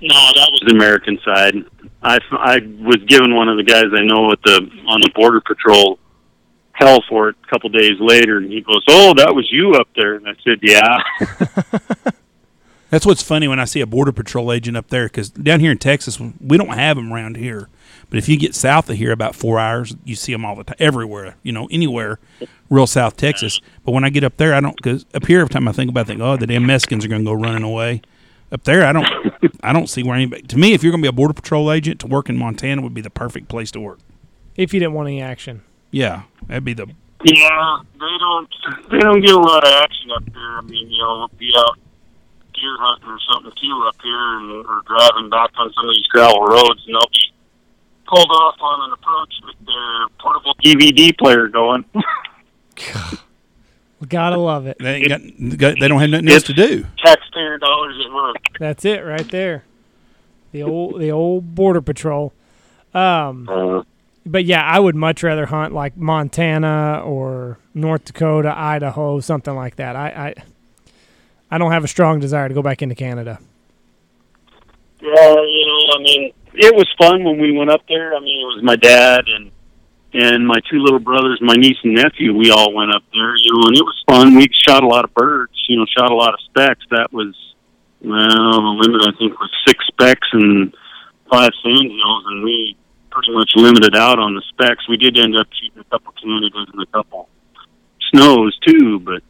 no, 0.02 0.16
that 0.36 0.50
was 0.52 0.62
the 0.66 0.74
American 0.74 1.20
side. 1.24 1.56
I 2.04 2.20
I 2.32 2.60
was 2.82 2.98
given 3.08 3.36
one 3.36 3.48
of 3.48 3.58
the 3.58 3.64
guys 3.64 3.86
I 3.94 4.02
know 4.02 4.32
at 4.32 4.42
the 4.44 4.58
on 4.88 5.00
the 5.02 5.12
border 5.16 5.40
patrol 5.42 6.00
hell 6.74 7.04
for 7.08 7.30
it 7.30 7.36
a 7.44 7.48
couple 7.48 7.70
days 7.70 8.00
later, 8.00 8.38
and 8.38 8.52
he 8.52 8.62
goes, 8.62 8.84
"Oh, 8.90 9.14
that 9.16 9.34
was 9.36 9.48
you 9.52 9.74
up 9.74 9.88
there," 9.96 10.16
and 10.16 10.28
I 10.28 10.34
said, 10.44 10.60
"Yeah." 10.62 10.98
That's 12.90 13.06
what's 13.06 13.24
funny 13.24 13.48
when 13.48 13.60
I 13.60 13.66
see 13.66 13.80
a 13.80 13.86
border 13.86 14.12
patrol 14.12 14.52
agent 14.52 14.76
up 14.76 14.90
there 14.90 15.06
because 15.06 15.30
down 15.30 15.62
here 15.62 15.72
in 15.72 15.78
Texas 15.78 16.20
we 16.20 16.58
don't 16.58 16.70
have 16.70 16.98
them 16.98 17.14
around 17.14 17.38
here. 17.38 17.70
But 18.12 18.18
if 18.18 18.28
you 18.28 18.38
get 18.38 18.54
south 18.54 18.90
of 18.90 18.98
here 18.98 19.14
about 19.14 19.36
four 19.36 19.58
hours, 19.58 19.96
you 20.04 20.16
see 20.16 20.34
them 20.34 20.44
all 20.44 20.56
the 20.56 20.66
time, 20.66 20.76
everywhere. 20.80 21.38
You 21.44 21.54
know, 21.54 21.70
anywhere, 21.72 22.20
real 22.70 22.86
South 22.86 23.16
Texas. 23.16 23.62
But 23.86 23.94
when 23.94 24.04
I 24.04 24.10
get 24.10 24.26
up 24.26 24.36
there, 24.36 24.54
I 24.54 24.60
don't 24.60 24.76
because 24.76 25.06
up 25.14 25.26
here 25.26 25.40
every 25.40 25.50
time 25.50 25.66
I 25.66 25.72
think 25.72 25.90
about, 25.90 26.02
it, 26.02 26.04
I 26.04 26.08
think, 26.08 26.22
oh, 26.22 26.36
the 26.36 26.46
damn 26.46 26.66
Mexicans 26.66 27.06
are 27.06 27.08
going 27.08 27.22
to 27.22 27.26
go 27.26 27.34
running 27.34 27.64
away. 27.64 28.02
Up 28.52 28.66
there, 28.66 28.86
I 28.86 28.92
don't, 28.92 29.08
I 29.64 29.72
don't 29.72 29.88
see 29.88 30.04
where 30.04 30.16
anybody. 30.16 30.42
To 30.42 30.58
me, 30.58 30.74
if 30.74 30.84
you're 30.84 30.92
going 30.92 31.02
to 31.02 31.06
be 31.06 31.10
a 31.10 31.14
border 31.14 31.34
patrol 31.34 31.72
agent 31.72 32.02
to 32.02 32.08
work 32.08 32.28
in 32.28 32.36
Montana, 32.38 32.82
would 32.82 32.94
be 32.94 33.00
the 33.00 33.10
perfect 33.10 33.48
place 33.48 33.72
to 33.72 33.80
work. 33.80 34.00
If 34.58 34.74
you 34.74 34.82
didn't 34.82 34.94
want 34.94 35.08
any 35.08 35.22
action. 35.22 35.64
Yeah, 35.90 36.24
that'd 36.48 36.66
be 36.66 36.74
the. 36.74 36.88
Yeah, 37.24 37.80
they 37.94 38.18
don't 38.20 38.50
they 38.92 39.00
don't 39.00 39.22
get 39.22 39.36
a 39.36 39.40
lot 39.40 39.64
of 39.64 39.72
action 39.72 40.12
up 40.12 40.26
there. 40.34 40.58
I 40.58 40.62
mean, 40.62 40.92
you 40.92 40.98
know, 41.02 41.20
we'll 41.20 41.40
be 41.40 41.54
out 41.58 41.78
deer 42.54 42.76
hunting 42.78 43.08
or 43.08 43.20
something 43.32 43.54
too 43.62 43.86
up 43.88 43.96
here, 44.04 44.38
and 44.38 44.66
or 44.66 44.82
driving 44.86 45.30
back 45.30 45.52
on 45.56 45.72
some 45.72 45.88
of 45.88 45.96
these 45.96 46.08
gravel 46.08 46.44
roads, 46.44 46.84
and 46.86 46.96
they'll 46.96 47.10
be 47.14 47.32
pulled 48.08 48.30
off 48.32 48.56
on 48.60 48.88
an 48.90 48.94
approach 48.94 49.34
with 49.46 49.66
their 49.66 50.08
portable 50.20 50.54
DVD 50.64 51.18
player 51.18 51.48
going. 51.48 51.86
Gotta 54.10 54.38
love 54.38 54.66
it. 54.66 54.78
They, 54.80 54.96
ain't 54.96 55.10
got, 55.10 55.58
got- 55.58 55.80
they 55.80 55.88
don't 55.88 56.00
have 56.02 56.10
nothing 56.10 56.30
else 56.30 56.44
to 56.44 56.54
do. 56.54 56.86
Taxpayer 56.98 57.58
dollars 57.60 57.96
at 58.06 58.12
work. 58.14 58.36
That's 58.60 58.84
it 58.84 59.06
right 59.06 59.30
there. 59.30 59.64
The 60.52 60.64
old 60.64 61.00
the 61.00 61.12
old 61.12 61.54
border 61.56 61.82
patrol. 61.82 62.34
Um, 62.94 63.48
Uh, 63.48 63.84
but 64.26 64.44
yeah, 64.46 64.64
I 64.64 64.80
would 64.80 64.96
much 64.96 65.22
rather 65.24 65.46
hunt 65.46 65.74
like 65.74 65.96
Montana 65.98 67.02
or 67.06 67.58
North 67.74 68.06
Dakota, 68.06 68.54
Idaho, 68.58 69.20
something 69.20 69.56
like 69.56 69.76
that. 69.78 69.96
I 69.96 70.10
I, 70.10 70.34
I 71.52 71.58
don't 71.60 71.72
have 71.72 71.84
a 71.84 71.88
strong 71.88 72.20
desire 72.20 72.48
to 72.48 72.54
go 72.54 72.62
back 72.64 72.82
into 72.82 72.96
Canada. 72.96 73.40
yeah, 75.00 75.10
you 75.36 75.66
know, 75.68 75.96
I 75.96 76.02
mean, 76.02 76.34
it 76.54 76.76
was 76.76 76.88
fun 76.98 77.24
when 77.24 77.40
we 77.40 77.58
went 77.58 77.70
up 77.70 77.82
there. 77.88 78.16
I 78.16 78.20
mean, 78.20 78.42
it 78.42 78.56
was 78.56 78.64
my 78.64 78.76
dad 78.76 79.26
and 79.28 79.52
and 80.14 80.46
my 80.46 80.60
two 80.70 80.80
little 80.80 81.00
brothers, 81.00 81.40
my 81.42 81.56
niece 81.56 81.78
and 81.84 81.96
nephew. 81.96 82.36
We 82.36 82.52
all 82.52 82.74
went 82.74 82.94
up 82.94 83.04
there, 83.14 83.36
you 83.38 83.54
know, 83.54 83.68
and 83.68 83.78
it 83.78 83.84
was 83.84 84.04
fun. 84.10 84.36
We 84.36 84.50
shot 84.52 84.84
a 84.84 84.88
lot 84.88 85.06
of 85.06 85.14
birds, 85.14 85.54
you 85.70 85.78
know, 85.78 85.86
shot 85.98 86.12
a 86.12 86.16
lot 86.16 86.34
of 86.34 86.40
specks. 86.50 86.84
That 86.92 87.14
was 87.14 87.34
well, 88.02 88.20
the 88.20 88.76
limit 88.82 89.02
I 89.08 89.18
think 89.18 89.40
was 89.40 89.52
six 89.66 89.86
specks 89.88 90.28
and 90.34 90.76
five 91.30 91.52
sandhills, 91.64 92.26
and 92.28 92.44
we 92.44 92.76
pretty 93.10 93.32
much 93.34 93.52
limited 93.56 93.96
out 93.96 94.20
on 94.20 94.36
the 94.36 94.44
specks. 94.50 94.88
We 94.90 94.98
did 94.98 95.18
end 95.18 95.38
up 95.38 95.48
shooting 95.54 95.80
a 95.80 95.84
couple 95.86 96.14
Canadas 96.20 96.68
and 96.74 96.82
a 96.82 96.86
couple 96.88 97.30
snows 98.12 98.58
too, 98.68 99.00
but 99.00 99.24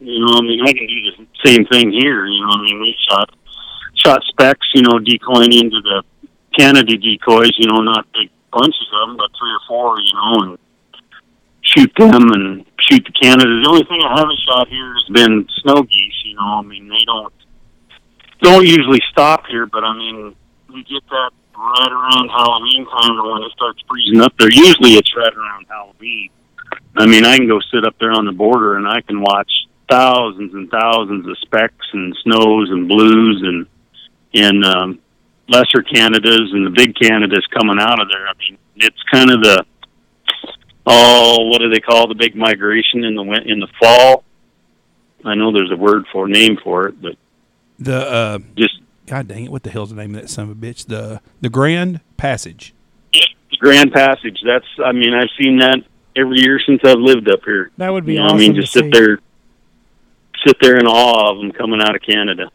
you 0.00 0.20
know, 0.20 0.34
I 0.34 0.40
mean, 0.42 0.60
I 0.62 0.72
can 0.72 0.86
do 0.86 1.00
the 1.04 1.26
same 1.44 1.64
thing 1.66 1.92
here. 1.92 2.26
You 2.26 2.40
know, 2.40 2.52
I 2.52 2.62
mean, 2.62 2.80
we 2.80 2.96
shot 3.08 3.30
shot 3.94 4.22
specks, 4.24 4.66
you 4.74 4.82
know, 4.82 4.98
decoying 4.98 5.52
into 5.52 5.80
the 5.80 6.02
Canada 6.58 6.96
decoys. 6.96 7.52
You 7.58 7.68
know, 7.68 7.80
not 7.80 8.06
big 8.12 8.30
bunches 8.52 8.88
of 8.92 9.08
them, 9.08 9.16
but 9.16 9.30
three 9.38 9.52
or 9.52 9.60
four. 9.68 9.96
You 10.00 10.14
know, 10.14 10.34
and 10.42 10.58
shoot 11.62 11.92
them 11.98 12.32
and 12.32 12.64
shoot 12.80 13.04
the 13.04 13.12
Canada. 13.12 13.60
The 13.62 13.68
only 13.68 13.84
thing 13.84 14.00
I 14.04 14.18
haven't 14.18 14.38
shot 14.46 14.68
here 14.68 14.94
has 14.94 15.08
been 15.12 15.48
snow 15.62 15.82
geese. 15.82 16.20
You 16.24 16.36
know, 16.36 16.60
I 16.60 16.62
mean, 16.62 16.88
they 16.88 17.04
don't 17.06 17.32
don't 18.40 18.66
usually 18.66 19.00
stop 19.10 19.46
here, 19.46 19.66
but 19.66 19.84
I 19.84 19.96
mean, 19.96 20.36
we 20.68 20.84
get 20.84 21.02
that 21.08 21.30
right 21.56 21.92
around 21.92 22.28
Halloween 22.28 22.86
time 22.86 23.16
when 23.16 23.42
it 23.42 23.52
starts 23.52 23.80
freezing 23.88 24.20
up 24.20 24.34
there. 24.38 24.50
Usually 24.50 24.94
it's 24.94 25.14
right 25.16 25.32
around 25.32 25.66
Halloween. 25.68 26.30
I 26.96 27.06
mean, 27.06 27.24
I 27.24 27.36
can 27.36 27.48
go 27.48 27.60
sit 27.72 27.84
up 27.84 27.96
there 27.98 28.12
on 28.12 28.24
the 28.24 28.32
border 28.32 28.76
and 28.76 28.86
I 28.86 29.00
can 29.00 29.20
watch 29.20 29.50
thousands 29.90 30.54
and 30.54 30.70
thousands 30.70 31.28
of 31.28 31.38
specks 31.38 31.86
and 31.92 32.16
snows 32.22 32.70
and 32.70 32.88
blues 32.88 33.42
and 33.44 33.66
and 34.36 34.64
um, 34.64 34.98
lesser 35.48 35.82
Canadas 35.82 36.52
and 36.52 36.66
the 36.66 36.70
big 36.74 36.94
Canadas 37.00 37.46
coming 37.56 37.78
out 37.80 38.00
of 38.00 38.08
there. 38.08 38.26
I 38.26 38.32
mean, 38.38 38.58
it's 38.76 39.02
kind 39.12 39.30
of 39.30 39.42
the 39.42 39.64
oh, 40.86 41.48
what 41.48 41.58
do 41.60 41.70
they 41.70 41.80
call 41.80 42.06
the 42.08 42.14
big 42.14 42.34
migration 42.36 43.04
in 43.04 43.14
the 43.14 43.22
win- 43.22 43.48
in 43.48 43.60
the 43.60 43.68
fall? 43.80 44.24
I 45.24 45.34
know 45.34 45.52
there's 45.52 45.70
a 45.70 45.76
word 45.76 46.04
for 46.12 46.28
name 46.28 46.58
for 46.62 46.88
it, 46.88 47.00
but 47.00 47.16
The 47.78 47.96
uh, 47.96 48.38
just 48.56 48.78
God 49.06 49.28
dang 49.28 49.44
it, 49.44 49.50
what 49.50 49.62
the 49.62 49.70
hell's 49.70 49.90
the 49.90 49.96
name 49.96 50.14
of 50.14 50.22
that 50.22 50.28
son 50.28 50.44
of 50.44 50.50
a 50.50 50.54
bitch? 50.54 50.86
The 50.86 51.20
the 51.40 51.48
Grand 51.50 52.00
Passage. 52.16 52.74
Grand 53.58 53.92
Passage. 53.92 54.38
That's 54.44 54.66
I 54.84 54.92
mean 54.92 55.14
I've 55.14 55.30
seen 55.40 55.58
that 55.58 55.78
every 56.16 56.40
year 56.40 56.60
since 56.66 56.80
I've 56.84 56.98
lived 56.98 57.30
up 57.30 57.40
here. 57.44 57.70
That 57.78 57.90
would 57.90 58.04
be 58.04 58.14
You 58.14 58.18
know, 58.20 58.26
awesome 58.26 58.36
I 58.36 58.40
mean, 58.40 58.54
just 58.54 58.72
sit 58.72 58.84
see. 58.84 58.90
there, 58.90 59.18
sit 60.46 60.56
there 60.60 60.76
in 60.78 60.86
awe 60.86 61.30
of 61.30 61.38
them 61.38 61.52
coming 61.52 61.80
out 61.80 61.94
of 61.94 62.02
Canada. 62.02 62.50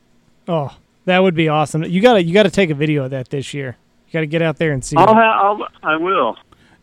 Oh, 0.47 0.75
that 1.10 1.20
would 1.20 1.36
be 1.36 1.49
awesome. 1.49 1.84
You 1.84 2.01
gotta 2.01 2.24
you 2.24 2.34
gotta 2.34 2.49
take 2.49 2.70
a 2.70 2.74
video 2.76 3.03
of 3.05 3.12
that 3.12 3.30
this 3.30 3.53
year. 3.53 3.76
You 4.07 4.14
gotta 4.14 4.26
get 4.26 4.41
out 4.41 4.57
there 4.57 4.72
and 4.72 4.84
see. 4.84 4.95
I'll, 4.97 5.14
ha- 5.14 5.39
I'll 5.43 5.68
I 5.84 5.95
will. 5.97 6.34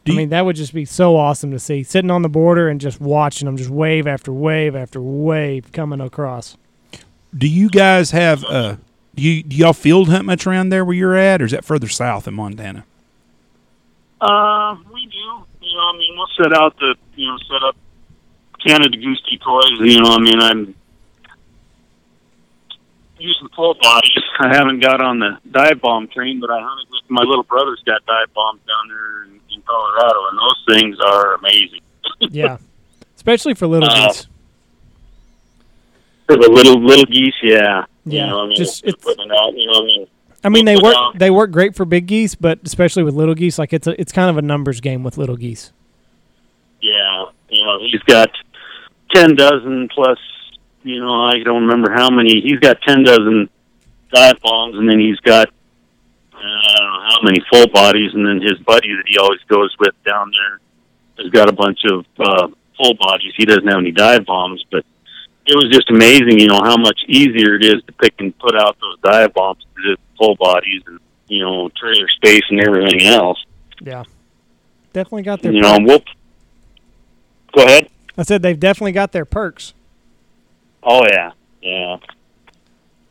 Do 0.05 0.13
I 0.13 0.15
you- 0.15 0.17
mean, 0.19 0.29
that 0.29 0.45
would 0.45 0.57
just 0.57 0.73
be 0.75 0.85
so 0.85 1.17
awesome 1.17 1.51
to 1.51 1.59
see. 1.59 1.83
Sitting 1.83 2.11
on 2.11 2.23
the 2.23 2.29
border 2.29 2.69
and 2.69 2.81
just 2.81 3.01
watching 3.01 3.47
them, 3.47 3.57
just 3.57 3.71
wave 3.71 4.07
after 4.07 4.33
wave 4.33 4.77
after 4.77 5.01
wave 5.01 5.73
coming 5.73 6.01
across. 6.01 6.57
Do 7.37 7.49
you 7.49 7.69
guys 7.69 8.13
have 8.13 8.45
uh 8.45 8.77
do 9.15 9.23
you 9.23 9.43
do 9.43 9.57
y'all 9.57 9.73
field 9.73 10.09
hunt 10.09 10.25
much 10.27 10.47
around 10.47 10.69
there 10.69 10.85
where 10.85 10.95
you're 10.95 11.17
at, 11.17 11.41
or 11.43 11.47
is 11.47 11.51
that 11.53 11.65
further 11.65 11.89
south 11.89 12.29
in 12.29 12.35
Montana? 12.35 12.85
Uh, 14.21 14.77
we 14.93 15.07
do. 15.07 15.45
You 15.61 15.75
know, 15.77 15.91
I 15.93 15.99
mean, 15.99 16.17
we'll 16.17 16.27
set 16.43 16.53
out 16.55 16.77
the, 16.79 16.95
you 17.17 17.27
know, 17.27 17.37
set 17.51 17.63
up 17.67 17.77
Canada 18.65 18.97
goose 18.97 19.23
decoys. 19.31 19.79
You 19.81 20.01
know, 20.01 20.11
I 20.11 20.19
mean, 20.19 20.41
I'm 20.41 20.75
using 23.19 23.49
full 23.55 23.75
bodies. 23.81 24.23
I 24.41 24.55
haven't 24.55 24.81
got 24.81 25.01
on 25.01 25.19
the 25.19 25.39
dive 25.51 25.81
bomb 25.81 26.09
train, 26.09 26.41
but 26.41 26.51
I 26.51 26.61
hunted 26.61 26.87
with 26.91 27.11
my 27.11 27.23
little 27.23 27.45
brother's 27.45 27.83
got 27.87 28.05
dive 28.07 28.33
bombs 28.35 28.61
down 28.67 28.89
there 28.89 29.23
in, 29.25 29.41
in 29.55 29.63
Colorado, 29.63 30.19
and 30.31 30.39
those 30.39 30.65
things 30.81 30.99
are 31.01 31.35
amazing. 31.35 31.81
Yeah, 32.31 32.57
especially 33.17 33.55
for 33.55 33.67
little 33.67 33.89
Uh, 33.91 34.07
geese. 34.09 34.27
For 36.27 36.37
the 36.37 36.51
little 36.51 36.81
little 36.83 37.05
geese, 37.05 37.35
yeah. 37.43 37.85
Yeah, 38.05 38.25
You 38.25 38.31
know, 38.31 38.45
I 38.45 38.47
mean, 38.47 38.57
just- 38.57 38.85
it's- 38.85 39.05
out. 39.07 39.55
You 39.55 39.67
know, 39.67 39.81
I 39.81 39.85
mean, 39.85 40.07
I 40.45 40.49
mean, 40.49 40.65
they 40.65 40.77
work 40.77 40.95
out- 40.97 41.19
they 41.19 41.31
work 41.31 41.51
great 41.51 41.75
for 41.75 41.85
big 41.85 42.07
geese, 42.07 42.35
but 42.35 42.61
especially 42.65 43.03
with 43.03 43.15
little 43.15 43.35
geese, 43.35 43.59
like 43.59 43.73
it's 43.73 43.87
a, 43.87 44.01
it's 44.01 44.13
kind 44.13 44.31
of 44.31 44.37
a 44.39 44.43
numbers 44.43 44.81
game 44.81 45.03
with 45.03 45.19
little 45.19 45.37
geese. 45.37 45.73
Yeah, 46.81 47.25
you 47.51 47.65
know, 47.65 47.79
he's 47.81 48.03
got 48.03 48.31
ten 49.15 49.35
dozen 49.35 49.89
plus. 49.89 50.19
You 50.87 51.01
know, 51.01 51.27
I 51.27 51.43
don't 51.43 51.63
remember 51.63 51.91
how 51.91 52.11
many. 52.11 52.41
He's 52.41 52.61
got 52.61 52.81
ten 52.87 53.03
dozen 53.03 53.51
dive 54.13 54.41
bombs, 54.41 54.77
and 54.77 54.89
then 54.89 55.01
he's 55.01 55.19
got 55.19 55.49
uh, 55.49 56.39
I 56.39 56.77
don't 56.79 56.93
know 56.93 57.09
how 57.09 57.19
many 57.25 57.45
full 57.51 57.67
bodies, 57.67 58.15
and 58.15 58.25
then 58.25 58.41
his 58.41 58.57
buddy 58.61 58.95
that 58.95 59.03
he 59.05 59.19
always 59.19 59.41
goes 59.49 59.75
with 59.81 59.95
down 60.05 60.31
there 60.31 60.61
has 61.19 61.33
got 61.33 61.49
a 61.49 61.53
bunch 61.53 61.81
of 61.87 62.07
uh, 62.21 62.47
full 62.77 62.95
bodies. 63.01 63.33
He 63.37 63.45
doesn't 63.45 63.67
have 63.67 63.79
any 63.79 63.91
dive 63.91 64.27
bombs, 64.27 64.65
but 64.71 64.85
it 65.45 65.57
was 65.57 65.71
just 65.73 65.91
amazing, 65.91 66.39
you 66.39 66.47
know, 66.47 66.61
how 66.63 66.77
much 66.77 67.01
easier 67.09 67.57
it 67.57 67.65
is 67.65 67.83
to 67.89 67.93
pick 67.95 68.15
and 68.21 68.39
put 68.39 68.55
out 68.55 68.77
those 68.81 68.97
dive 69.03 69.35
bombs 69.35 69.65
to 69.75 69.91
just 69.91 70.01
full 70.17 70.37
bodies 70.37 70.83
and 70.87 71.01
you 71.27 71.41
know 71.41 71.69
trailer 71.71 72.09
space 72.11 72.45
and 72.49 72.61
everything 72.61 73.03
else. 73.09 73.45
Yeah, 73.81 74.05
definitely 74.93 75.23
got 75.23 75.43
their. 75.43 75.51
You 75.51 75.63
know, 75.63 75.79
we'll 75.81 76.05
go 77.53 77.65
ahead. 77.65 77.89
I 78.17 78.23
said 78.23 78.43
they've 78.43 78.61
definitely 78.61 78.93
got 78.93 79.11
their 79.11 79.25
perks. 79.25 79.75
Oh 80.87 81.05
yeah, 81.05 81.33
yeah. 81.61 81.97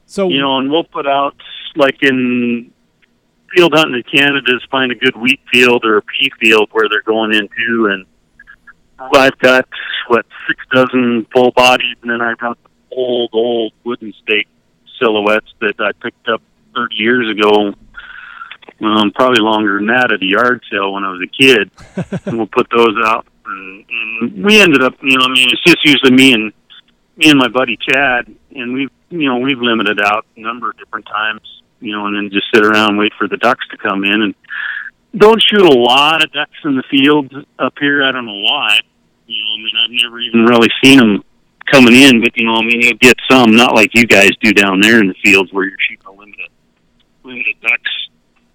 So 0.05 0.29
you 0.29 0.39
know, 0.39 0.57
and 0.59 0.71
we'll 0.71 0.85
put 0.85 1.05
out 1.05 1.35
like 1.75 2.01
in 2.01 2.71
field 3.53 3.73
hunting 3.75 3.95
in 3.95 4.03
Canada 4.03 4.55
is 4.55 4.63
find 4.71 4.93
a 4.93 4.95
good 4.95 5.15
wheat 5.17 5.41
field 5.51 5.83
or 5.83 5.97
a 5.97 6.01
pea 6.01 6.31
field 6.39 6.69
where 6.71 6.87
they're 6.89 7.01
going 7.01 7.33
into, 7.33 7.87
and 7.87 8.05
I've 8.97 9.37
got 9.39 9.67
what 10.07 10.25
six 10.47 10.63
dozen 10.73 11.27
full 11.33 11.51
bodies, 11.51 11.97
and 12.01 12.09
then 12.09 12.21
I've 12.21 12.37
got 12.37 12.57
old 12.91 13.31
old 13.33 13.73
wooden 13.83 14.13
stake 14.23 14.47
silhouettes 14.97 15.53
that 15.59 15.75
I 15.77 15.91
picked 16.01 16.29
up 16.29 16.41
30 16.75 16.95
years 16.95 17.29
ago. 17.29 17.73
Um, 18.81 19.11
probably 19.11 19.41
longer 19.41 19.77
than 19.77 19.87
that 19.87 20.11
at 20.11 20.21
a 20.21 20.25
yard 20.25 20.61
sale 20.71 20.93
when 20.93 21.03
I 21.03 21.11
was 21.11 21.21
a 21.21 21.27
kid. 21.27 21.71
and 22.25 22.37
we'll 22.37 22.47
put 22.47 22.67
those 22.69 22.95
out, 23.05 23.25
and, 23.45 23.85
and 23.89 24.45
we 24.45 24.61
ended 24.61 24.81
up, 24.81 24.95
you 25.01 25.17
know, 25.17 25.25
I 25.25 25.29
mean, 25.29 25.49
it's 25.49 25.63
just 25.63 25.83
usually 25.83 26.11
me 26.11 26.33
and 26.33 26.53
me 27.17 27.29
and 27.29 27.39
my 27.39 27.47
buddy 27.47 27.77
Chad, 27.77 28.33
and 28.55 28.73
we've 28.73 28.91
you 29.09 29.27
know 29.27 29.37
we've 29.37 29.59
limited 29.59 29.99
out 30.01 30.25
a 30.35 30.41
number 30.41 30.69
of 30.69 30.77
different 30.77 31.05
times, 31.05 31.41
you 31.79 31.91
know, 31.91 32.07
and 32.07 32.15
then 32.15 32.29
just 32.31 32.45
sit 32.53 32.65
around 32.65 32.91
and 32.91 32.97
wait 32.97 33.13
for 33.17 33.27
the 33.27 33.37
ducks 33.37 33.65
to 33.71 33.77
come 33.77 34.03
in, 34.03 34.21
and 34.21 34.35
don't 35.15 35.41
shoot 35.41 35.61
a 35.61 35.79
lot 35.79 36.23
of 36.23 36.31
ducks 36.31 36.57
in 36.63 36.75
the 36.75 36.83
field 36.89 37.33
up 37.59 37.73
here. 37.79 38.03
I 38.03 38.11
don't 38.11 38.25
know 38.25 38.41
why. 38.41 38.79
You 39.27 39.43
know, 39.43 39.49
I 39.53 39.57
mean, 39.57 39.75
I've 39.83 40.03
never 40.03 40.19
even 40.19 40.43
really 40.43 40.69
seen 40.83 40.99
them 40.99 41.23
coming 41.71 41.95
in, 41.95 42.21
but 42.21 42.35
you 42.37 42.45
know, 42.45 42.55
I 42.55 42.61
mean, 42.61 42.81
you 42.81 42.93
get 42.95 43.17
some, 43.29 43.51
not 43.51 43.75
like 43.75 43.91
you 43.93 44.05
guys 44.05 44.31
do 44.41 44.53
down 44.53 44.81
there 44.81 44.99
in 44.99 45.07
the 45.07 45.15
fields 45.23 45.51
where 45.51 45.65
you're 45.65 45.77
shooting 45.89 46.05
a 46.05 46.11
limited 46.11 46.49
limited 47.23 47.55
ducks 47.61 47.91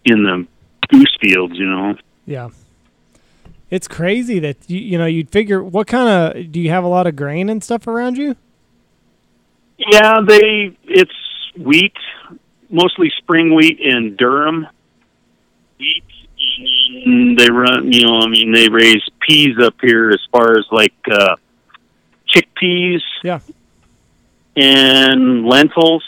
in 0.04 0.22
the 0.22 0.46
goose 0.88 1.16
fields. 1.20 1.54
You 1.56 1.66
know. 1.66 1.96
yeah, 2.26 2.50
it's 3.70 3.88
crazy 3.88 4.38
that 4.40 4.56
you 4.68 4.78
you 4.78 4.98
know 4.98 5.06
you'd 5.06 5.30
figure 5.30 5.62
what 5.62 5.86
kind 5.86 6.08
of 6.08 6.52
do 6.52 6.60
you 6.60 6.70
have 6.70 6.84
a 6.84 6.88
lot 6.88 7.06
of 7.06 7.16
grain 7.16 7.48
and 7.48 7.64
stuff 7.64 7.86
around 7.86 8.18
you? 8.18 8.36
Yeah, 9.88 10.20
they 10.26 10.76
it's 10.84 11.10
wheat, 11.56 11.96
mostly 12.68 13.10
spring 13.18 13.54
wheat 13.54 13.80
and 13.80 14.18
durum 14.18 14.68
wheat. 15.78 16.04
And 17.04 17.38
they 17.38 17.50
run, 17.50 17.92
you 17.92 18.04
know, 18.04 18.18
I 18.20 18.28
mean, 18.28 18.52
they 18.52 18.68
raise 18.68 19.02
peas 19.26 19.56
up 19.62 19.74
here 19.80 20.10
as 20.10 20.20
far 20.30 20.58
as 20.58 20.66
like 20.70 20.94
uh, 21.10 21.36
chickpeas. 22.28 23.00
Yeah. 23.22 23.40
And 24.56 25.46
lentils. 25.46 26.04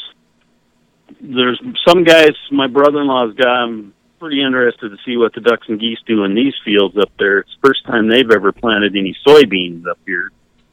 There's 1.21 1.61
some 1.87 2.05
guys. 2.05 2.33
My 2.51 2.67
brother-in-law's 2.67 3.35
got. 3.37 3.47
I'm 3.47 3.95
pretty 4.19 4.43
interested 4.43 4.91
to 4.91 4.97
see 5.05 5.17
what 5.17 5.33
the 5.33 5.41
ducks 5.41 5.69
and 5.69 5.81
geese 5.81 5.99
do 6.07 6.25
in 6.25 6.35
these 6.35 6.55
fields 6.65 6.97
up 6.99 7.11
there. 7.19 7.39
It's 7.39 7.51
the 7.61 7.69
first 7.69 7.87
time 7.87 8.09
they've 8.09 8.31
ever 8.31 8.53
planted 8.53 8.97
any 8.97 9.17
soybeans 9.27 9.87
up 9.87 9.99
here. 10.05 10.31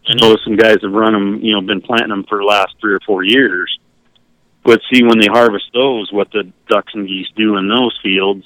I 0.08 0.16
know 0.16 0.36
some 0.44 0.56
guys 0.56 0.78
have 0.82 0.92
run 0.92 1.14
them, 1.14 1.40
you 1.42 1.54
know, 1.54 1.62
been 1.62 1.82
planting 1.82 2.10
them 2.10 2.26
for 2.28 2.40
the 2.40 2.44
last 2.44 2.76
three 2.80 2.94
or 2.94 3.00
four 3.06 3.24
years. 3.24 3.78
But 4.64 4.82
see 4.92 5.04
when 5.04 5.20
they 5.20 5.28
harvest 5.28 5.66
those, 5.74 6.12
what 6.12 6.32
the 6.32 6.52
ducks 6.68 6.94
and 6.94 7.08
geese 7.08 7.28
do 7.36 7.58
in 7.58 7.68
those 7.70 7.98
fields. 8.04 8.46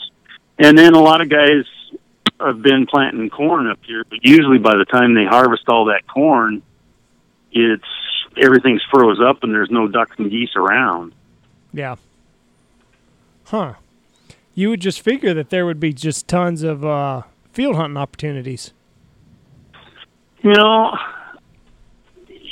And 0.60 0.78
then 0.78 0.93
a 0.93 0.99
lot 0.99 1.22
of 1.22 1.30
guys 1.30 1.66
have 2.39 2.62
been 2.62 2.86
planting 2.86 3.30
corn 3.30 3.68
up 3.68 3.80
here, 3.86 4.04
but 4.10 4.20
usually 4.24 4.58
by 4.58 4.76
the 4.76 4.86
time 4.86 5.14
they 5.14 5.26
harvest 5.26 5.64
all 5.68 5.86
that 5.86 6.08
corn, 6.08 6.62
it's 7.51 7.84
everything's 8.38 8.82
froze 8.91 9.20
up 9.22 9.43
and 9.43 9.54
there's 9.54 9.70
no 9.72 9.88
ducks 9.88 10.16
and 10.18 10.30
geese 10.30 10.56
around. 10.56 11.14
Yeah. 11.72 11.95
Huh. 13.45 13.74
You 14.56 14.70
would 14.70 14.82
just 14.82 15.01
figure 15.01 15.34
that 15.34 15.49
there 15.49 15.66
would 15.66 15.80
be 15.80 15.93
just 15.93 16.28
tons 16.28 16.64
of 16.64 16.86
uh, 16.86 17.24
field 17.51 17.76
hunting 17.76 17.97
opportunities. 17.97 18.72
You 20.41 20.54
know, 20.54 20.95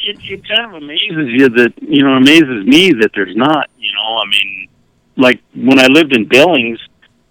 it, 0.04 0.18
it 0.24 0.48
kind 0.48 0.66
of 0.66 0.82
amazes 0.82 1.30
you 1.30 1.50
that 1.50 1.74
you 1.82 2.04
know 2.04 2.14
amazes 2.14 2.66
me 2.66 2.92
that 3.02 3.12
there's 3.14 3.36
not. 3.36 3.70
You 3.78 3.92
know, 3.94 4.18
I 4.18 4.30
mean, 4.30 4.70
like 5.16 5.42
when 5.56 5.80
I 5.80 5.88
lived 5.88 6.16
in 6.16 6.28
Billings, 6.28 6.80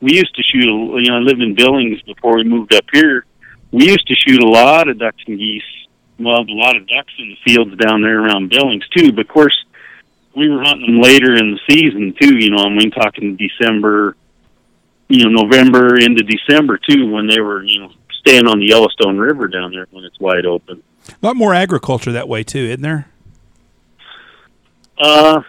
we 0.01 0.15
used 0.15 0.35
to 0.35 0.43
shoot. 0.43 0.65
You 0.65 1.11
know, 1.11 1.17
I 1.17 1.21
lived 1.21 1.43
in 1.43 1.55
Billings 1.55 2.01
before 2.03 2.37
we 2.37 2.45
moved 2.45 2.75
up 2.75 2.85
here. 2.93 3.27
We 3.73 3.87
used 3.87 4.07
to 4.07 4.15
shoot 4.15 4.43
a 4.43 4.49
lot 4.49 4.89
of 4.89 4.99
ducks 4.99 5.23
and 5.27 5.39
geese. 5.39 5.63
Well, 6.19 6.41
a 6.41 6.53
lot 6.53 6.77
of 6.77 6.87
ducks 6.87 7.13
in 7.19 7.31
the 7.31 7.39
fields 7.47 7.77
down 7.77 8.03
there 8.03 8.21
around 8.21 8.51
Billings 8.51 8.87
too. 8.89 9.13
But 9.13 9.23
of 9.23 9.29
course, 9.29 9.57
we 10.37 10.49
were 10.49 10.63
hunting 10.63 10.87
them 10.87 11.03
later 11.03 11.35
in 11.35 11.53
the 11.53 11.61
season 11.69 12.15
too. 12.21 12.37
You 12.37 12.51
know, 12.51 12.65
I 12.65 12.69
mean, 12.69 12.91
talking 12.91 13.37
December, 13.37 14.17
you 15.09 15.25
know, 15.25 15.43
November 15.43 15.99
into 15.99 16.23
December 16.23 16.79
too, 16.79 17.11
when 17.11 17.27
they 17.27 17.41
were 17.41 17.65
you 17.65 17.81
know 17.81 17.93
staying 18.21 18.47
on 18.47 18.59
the 18.59 18.67
Yellowstone 18.67 19.19
River 19.19 19.49
down 19.49 19.73
there 19.73 19.87
when 19.91 20.05
it's 20.05 20.21
wide 20.21 20.47
open. 20.47 20.83
A 21.09 21.27
lot 21.27 21.37
more 21.37 21.55
agriculture 21.55 22.13
that 22.13 22.29
way 22.29 22.43
too, 22.43 22.59
isn't 22.59 22.83
there? 22.83 23.09
Uh, 24.99 25.41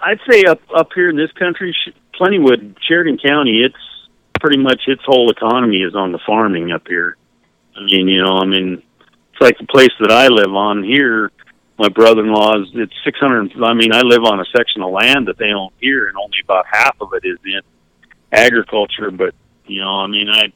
I'd 0.00 0.20
say 0.30 0.44
up 0.44 0.60
up 0.74 0.90
here 0.94 1.08
in 1.08 1.16
this 1.16 1.32
country, 1.32 1.74
Plentywood, 2.20 2.76
Sheridan 2.86 3.18
County, 3.18 3.62
it's 3.62 3.76
pretty 4.40 4.58
much 4.58 4.82
its 4.86 5.02
whole 5.04 5.30
economy 5.30 5.82
is 5.82 5.94
on 5.94 6.12
the 6.12 6.18
farming 6.26 6.70
up 6.70 6.86
here. 6.86 7.16
I 7.76 7.80
mean, 7.84 8.08
you 8.08 8.22
know, 8.22 8.38
I 8.38 8.46
mean, 8.46 8.82
it's 9.32 9.40
like 9.40 9.58
the 9.58 9.66
place 9.66 9.90
that 10.00 10.10
I 10.10 10.28
live 10.28 10.54
on 10.54 10.82
here. 10.82 11.30
My 11.78 11.88
brother-in-law's. 11.88 12.70
It's 12.74 12.92
six 13.04 13.18
hundred. 13.18 13.52
I 13.62 13.74
mean, 13.74 13.92
I 13.92 14.00
live 14.00 14.24
on 14.24 14.40
a 14.40 14.44
section 14.56 14.82
of 14.82 14.90
land 14.92 15.28
that 15.28 15.36
they 15.36 15.50
own 15.52 15.70
here, 15.80 16.08
and 16.08 16.16
only 16.16 16.38
about 16.42 16.64
half 16.70 16.96
of 17.00 17.12
it 17.12 17.26
is 17.26 17.38
in 17.44 17.60
agriculture. 18.32 19.10
But 19.10 19.34
you 19.66 19.82
know, 19.82 19.90
I 19.90 20.06
mean, 20.06 20.28
I 20.30 20.52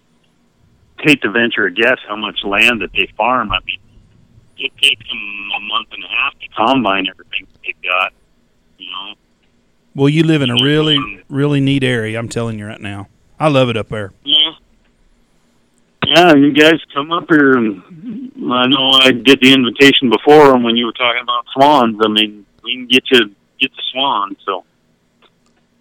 hate 1.03 1.23
to 1.23 1.31
venture 1.31 1.67
a 1.67 1.73
guess 1.73 1.99
how 2.09 2.17
much 2.17 2.43
land 2.45 2.83
that 2.83 2.93
they 2.93 3.09
farm. 3.17 3.51
I 3.53 3.61
mean, 3.65 3.79
it 4.59 4.73
takes 4.81 5.07
them 5.09 5.51
a 5.57 5.61
month 5.61 5.89
and 5.93 6.05
a 6.05 6.09
half 6.09 6.39
to 6.39 6.49
combine 6.49 7.07
everything 7.09 7.47
that 7.53 7.61
they've 7.65 7.83
got. 7.83 8.13
You 8.79 8.91
know. 8.91 9.15
Well, 9.95 10.09
you 10.09 10.23
live 10.23 10.43
in 10.43 10.51
a 10.51 10.63
really, 10.63 10.97
um, 10.97 11.23
really 11.29 11.61
neat 11.61 11.83
area. 11.83 12.19
I'm 12.19 12.29
telling 12.29 12.59
you 12.59 12.67
right 12.67 12.81
now. 12.81 13.09
I 13.39 13.49
love 13.49 13.69
it 13.71 13.77
up 13.77 13.89
there. 13.89 14.13
Yeah. 14.25 14.53
Yeah, 16.07 16.35
you 16.35 16.53
guys 16.53 16.81
come 16.93 17.13
up 17.13 17.27
here, 17.29 17.53
and 17.53 17.83
I 18.53 18.67
know 18.67 18.91
I 18.91 19.13
did 19.13 19.41
the 19.41 19.53
invitation 19.53 20.11
before 20.11 20.59
when 20.59 20.77
you 20.77 20.87
were 20.87 20.93
talking 20.93 21.23
about 21.23 21.47
swans. 21.53 21.99
I 22.03 22.09
mean, 22.09 22.47
we 22.65 22.75
can 22.75 22.87
get 22.87 23.05
you 23.11 23.35
get 23.61 23.71
the 23.77 23.83
swan. 23.93 24.37
So 24.45 24.65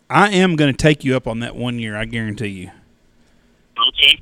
I 0.09 0.29
am 0.29 0.55
going 0.55 0.71
to 0.71 0.77
take 0.77 1.03
you 1.03 1.15
up 1.15 1.25
on 1.27 1.39
that 1.39 1.55
one 1.55 1.79
year. 1.79 1.97
I 1.97 2.05
guarantee 2.05 2.47
you. 2.47 2.71
okay, 3.89 4.19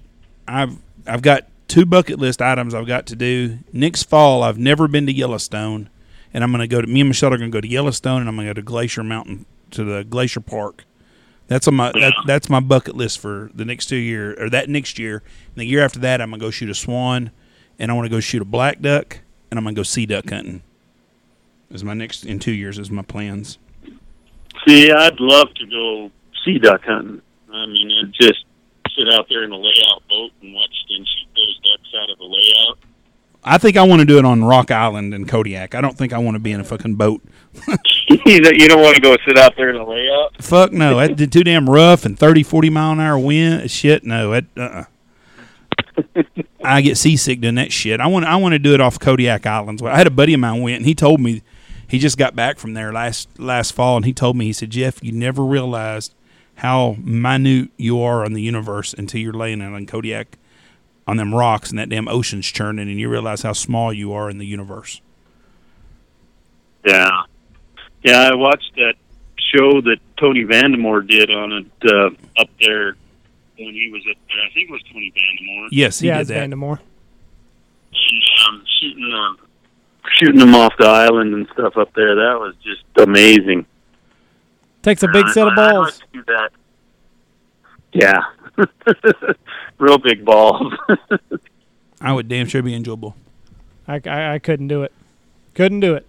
I've 0.48 0.78
I've 1.08 1.22
got 1.22 1.48
two 1.68 1.86
bucket 1.86 2.20
list 2.20 2.42
items 2.42 2.74
I've 2.74 2.88
got 2.88 3.06
to 3.08 3.16
do 3.16 3.60
next 3.74 4.04
fall. 4.04 4.44
I've 4.44 4.58
never 4.58 4.88
been 4.88 5.06
to 5.06 5.14
Yellowstone, 5.14 5.90
and 6.34 6.44
I'm 6.44 6.52
going 6.52 6.62
to 6.62 6.68
go 6.68 6.82
to. 6.82 6.88
Me 6.88 7.02
and 7.02 7.10
Michelle 7.10 7.34
are 7.34 7.38
going 7.38 7.52
to 7.52 7.56
go 7.56 7.62
to 7.62 7.68
Yellowstone, 7.68 8.22
and 8.22 8.30
I'm 8.30 8.36
going 8.36 8.48
to 8.48 8.54
go 8.54 8.62
to 8.62 8.66
Glacier 8.66 9.04
Mountain 9.04 9.46
to 9.72 9.84
the 9.84 10.04
Glacier 10.04 10.40
Park 10.40 10.86
That's 11.48 11.68
on 11.68 11.76
my 11.76 11.92
that, 11.94 12.14
that's 12.26 12.50
my 12.50 12.60
bucket 12.60 12.96
list 12.96 13.20
for 13.20 13.50
the 13.54 13.66
next 13.66 13.88
two 13.88 13.96
year 13.96 14.36
or 14.42 14.50
that 14.50 14.70
next 14.70 15.00
year. 15.00 15.24
And 15.50 15.56
the 15.56 15.66
year 15.66 15.84
after 15.84 16.00
that, 16.00 16.22
I'm 16.22 16.30
gonna 16.30 16.42
go 16.42 16.52
shoot 16.52 16.70
a 16.70 16.76
swan, 16.76 17.32
and 17.80 17.90
I 17.90 17.94
want 17.94 18.06
to 18.06 18.10
go 18.10 18.20
shoot 18.20 18.42
a 18.42 18.46
black 18.46 18.82
duck, 18.82 19.20
and 19.50 19.58
I'm 19.58 19.64
gonna 19.64 19.76
go 19.76 19.84
sea 19.84 20.06
duck 20.06 20.30
hunting. 20.30 20.62
Is 21.70 21.84
my 21.84 21.94
next 21.94 22.26
in 22.26 22.40
two 22.40 22.52
years 22.52 22.78
is 22.78 22.92
my 22.92 23.02
plans. 23.02 23.58
See, 24.66 24.92
I'd 24.92 25.20
love 25.20 25.54
to 25.56 25.68
go 25.68 26.12
sea 26.44 26.60
duck 26.60 26.82
hunting. 26.84 27.22
I 27.52 27.66
mean, 27.66 27.92
it 27.92 28.12
just 28.12 28.44
sit 28.98 29.14
out 29.14 29.28
there 29.30 29.44
in 29.44 29.52
a 29.52 29.58
layout 29.58 30.04
boat 30.10 30.32
and 30.42 30.54
watch 30.54 30.74
them 30.90 31.06
shoot 31.06 31.28
those 31.36 31.60
ducks 31.64 31.90
out 32.02 32.10
of 32.10 32.18
the 32.18 32.26
layout. 32.26 32.78
I 33.44 33.58
think 33.58 33.78
I 33.78 33.84
want 33.84 34.02
to 34.02 34.06
do 34.06 34.18
it 34.18 34.26
on 34.26 34.44
Rock 34.44 34.72
Island 34.72 35.14
in 35.14 35.26
Kodiak. 35.26 35.74
I 35.76 35.82
don't 35.82 35.98
think 35.98 36.12
I 36.12 36.18
want 36.18 36.36
to 36.36 36.40
be 36.40 36.52
in 36.52 36.60
a 36.60 36.64
fucking 36.64 36.96
boat. 36.96 37.22
you 38.26 38.40
don't- 38.42 38.82
want 38.82 38.96
to 38.96 39.02
go 39.02 39.16
sit 39.26 39.38
out 39.38 39.56
there 39.56 39.70
in 39.70 39.78
a 39.78 39.88
layout. 39.88 40.42
Fuck 40.42 40.74
no, 40.74 40.98
that's 40.98 41.32
too 41.32 41.44
damn 41.44 41.70
rough 41.70 42.06
and 42.06 42.18
30, 42.18 42.44
40 42.44 42.70
mile 42.70 42.92
an 42.94 43.00
hour 43.00 43.18
wind. 43.18 43.70
Shit, 43.72 44.04
no, 44.04 44.32
that 44.32 44.46
uh. 44.58 44.62
uh 44.62 44.84
I 46.64 46.82
get 46.82 46.98
seasick 46.98 47.40
doing 47.42 47.56
that 47.56 47.72
shit. 47.72 48.00
I 48.02 48.08
want 48.08 48.26
I 48.26 48.36
want 48.36 48.54
to 48.54 48.60
do 48.60 48.74
it 48.74 48.82
off 48.82 49.00
Kodiak 49.00 49.46
Islands. 49.46 49.82
I 49.82 49.96
had 49.96 50.08
a 50.08 50.12
buddy 50.12 50.34
of 50.34 50.40
mine 50.40 50.62
went 50.62 50.78
and 50.78 50.86
he 50.86 50.94
told 50.94 51.20
me 51.20 51.42
he 51.88 52.00
just 52.00 52.18
got 52.18 52.36
back 52.36 52.60
from 52.60 52.74
there 52.74 52.92
last 52.92 53.40
last 53.40 53.72
fall 53.72 53.96
and 53.96 54.06
he 54.06 54.14
told 54.14 54.36
me 54.36 54.46
he 54.46 54.54
said 54.54 54.70
Jeff, 54.72 55.02
you 55.04 55.12
never 55.12 55.44
realized 55.44 56.14
how 56.58 56.96
minute 57.00 57.70
you 57.78 58.02
are 58.02 58.26
on 58.26 58.34
the 58.34 58.42
universe 58.42 58.94
until 58.94 59.22
you're 59.22 59.34
laying 59.34 59.62
out 59.62 59.74
on 59.74 59.86
Kodiak 59.86 60.38
on 61.06 61.18
them 61.18 61.34
rocks 61.34 61.70
and 61.70 61.78
that 61.80 61.88
damn 61.90 62.08
ocean's 62.08 62.48
churning 62.48 62.90
and 62.90 63.00
you 63.00 63.10
realize 63.10 63.44
how 63.44 63.54
small 63.54 63.94
you 63.94 64.12
are 64.12 64.30
in 64.30 64.40
the 64.40 64.46
universe. 64.46 65.00
Yeah, 66.86 67.24
yeah. 68.04 68.30
I 68.32 68.36
watched 68.36 68.72
that 68.76 68.96
show 69.38 69.82
that 69.82 69.98
Tony 70.18 70.46
Vandemore 70.46 71.08
did 71.08 71.30
on 71.30 71.52
it 71.52 71.92
uh, 71.92 72.10
up 72.42 72.50
there 72.62 72.96
when 73.58 73.74
he 73.74 73.90
was 73.92 74.02
up 74.10 74.18
there. 74.28 74.44
I 74.44 74.54
think 74.54 74.70
it 74.70 74.72
was 74.72 74.84
Tony 74.92 75.12
Vandemore. 75.12 75.68
Yes, 75.72 76.00
he 76.00 76.08
yeah, 76.08 76.16
did 76.16 76.22
it's 76.22 76.30
that. 76.30 76.50
Vandemore. 76.50 76.80
um, 78.48 78.64
shooting 78.80 79.14
uh, 79.14 79.44
shooting 80.14 80.40
them 80.40 80.56
off 80.56 80.74
the 80.80 80.88
island 80.88 81.34
and 81.34 81.48
stuff 81.54 81.78
up 81.78 81.94
there. 81.94 82.16
That 82.16 82.40
was 82.40 82.56
just 82.64 82.84
amazing. 82.98 83.66
Takes 84.88 85.04
a 85.04 85.08
big 85.10 85.26
I'd- 85.26 85.34
set 85.34 85.48
of 85.48 85.54
I'd 85.58 85.72
balls. 85.74 85.86
like 86.02 86.12
to 86.12 86.18
do 86.18 86.24
that. 86.28 86.52
Yeah, 87.92 88.22
real 89.80 89.98
big 89.98 90.24
balls. 90.24 90.74
I 92.02 92.14
would 92.14 92.30
damn 92.30 92.48
sure 92.48 92.62
be 92.62 92.74
enjoyable. 92.74 93.14
I, 93.86 94.00
I, 94.06 94.34
I 94.36 94.40
couldn't 94.40 94.70
do 94.70 94.84
it. 94.84 94.94
Couldn't 95.56 95.82
do 95.82 95.96
it. 95.96 96.06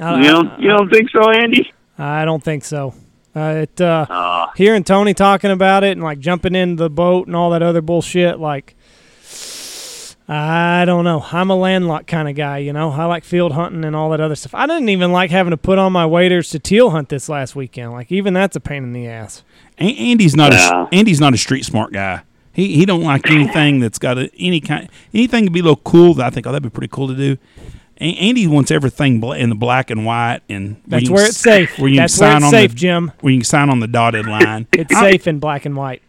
I, 0.00 0.16
you 0.20 0.28
don't 0.28 0.58
you 0.60 0.70
don't 0.70 0.90
think 0.90 1.10
so, 1.10 1.30
Andy? 1.30 1.72
I, 1.98 2.22
I 2.22 2.24
don't 2.24 2.42
think 2.42 2.64
so. 2.64 2.94
Uh, 3.36 3.62
it 3.62 3.80
uh, 3.80 4.06
Uh, 4.10 4.46
hearing 4.56 4.82
Tony 4.82 5.14
talking 5.14 5.52
about 5.52 5.84
it 5.84 5.92
and 5.92 6.02
like 6.02 6.18
jumping 6.18 6.56
in 6.56 6.74
the 6.76 6.90
boat 6.90 7.28
and 7.28 7.36
all 7.36 7.50
that 7.50 7.62
other 7.62 7.80
bullshit, 7.80 8.40
like 8.40 8.74
I 10.34 10.84
don't 10.86 11.04
know. 11.04 11.24
I'm 11.30 11.50
a 11.50 11.56
landlocked 11.56 12.06
kind 12.06 12.26
of 12.28 12.34
guy, 12.34 12.58
you 12.58 12.72
know. 12.72 12.90
I 12.90 13.04
like 13.04 13.22
field 13.24 13.52
hunting 13.52 13.84
and 13.84 13.94
all 13.94 14.08
that 14.10 14.20
other 14.20 14.34
stuff. 14.34 14.54
I 14.54 14.66
didn't 14.66 14.88
even 14.88 15.12
like 15.12 15.30
having 15.30 15.50
to 15.50 15.56
put 15.58 15.78
on 15.78 15.92
my 15.92 16.06
waders 16.06 16.48
to 16.50 16.58
teal 16.58 16.90
hunt 16.90 17.10
this 17.10 17.28
last 17.28 17.54
weekend. 17.54 17.92
Like 17.92 18.10
even 18.10 18.32
that's 18.32 18.56
a 18.56 18.60
pain 18.60 18.82
in 18.82 18.92
the 18.94 19.06
ass. 19.08 19.42
Andy's 19.78 20.34
not 20.34 20.52
Yeah. 20.52 20.86
a 20.90 20.94
Andy's 20.94 21.20
not 21.20 21.34
a 21.34 21.36
street 21.38 21.64
smart 21.64 21.92
guy. 21.92 22.22
He 22.54 22.74
he 22.76 22.86
don't 22.86 23.02
like 23.02 23.30
anything 23.30 23.80
that's 23.80 23.98
got 23.98 24.16
a, 24.18 24.30
any 24.38 24.60
kind 24.60 24.88
anything 25.12 25.44
to 25.44 25.50
be 25.50 25.60
a 25.60 25.62
little 25.62 25.76
cool 25.76 26.14
that 26.14 26.26
I 26.26 26.30
think 26.30 26.46
oh 26.46 26.52
that'd 26.52 26.62
be 26.62 26.70
pretty 26.70 26.90
cool 26.92 27.08
to 27.08 27.14
do. 27.14 27.36
A- 28.00 28.14
Andy 28.16 28.46
wants 28.46 28.70
everything 28.70 29.20
bla- 29.20 29.36
in 29.36 29.48
the 29.50 29.54
black 29.54 29.90
and 29.90 30.04
white 30.06 30.40
and 30.48 30.76
where 30.76 30.80
That's 30.86 31.02
you 31.02 31.08
can 31.08 31.14
where 31.14 31.24
s- 31.24 31.28
it's 31.30 31.38
safe. 31.38 31.78
Where 31.78 31.88
you 31.90 31.96
That's 31.96 32.18
can 32.18 32.26
where 32.28 32.36
it's 32.36 32.44
on 32.46 32.50
safe, 32.50 32.70
the, 32.70 32.76
Jim. 32.76 33.12
Where 33.20 33.32
you 33.32 33.38
can 33.40 33.44
sign 33.44 33.68
on 33.70 33.80
the 33.80 33.86
dotted 33.88 34.26
line. 34.26 34.66
It's 34.72 34.98
safe 34.98 35.26
in 35.26 35.38
black 35.40 35.64
and 35.66 35.76
white. 35.76 36.02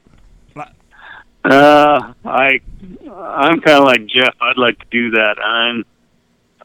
Uh, 1.44 2.14
I 2.26 2.62
I'm 3.12 3.60
kind 3.62 3.80
of 3.80 3.84
like 3.84 4.06
Jeff. 4.08 4.36
I'd 4.42 4.58
like 4.58 4.80
to 4.80 4.86
do 4.92 5.12
that. 5.12 5.36
I'm 5.44 5.86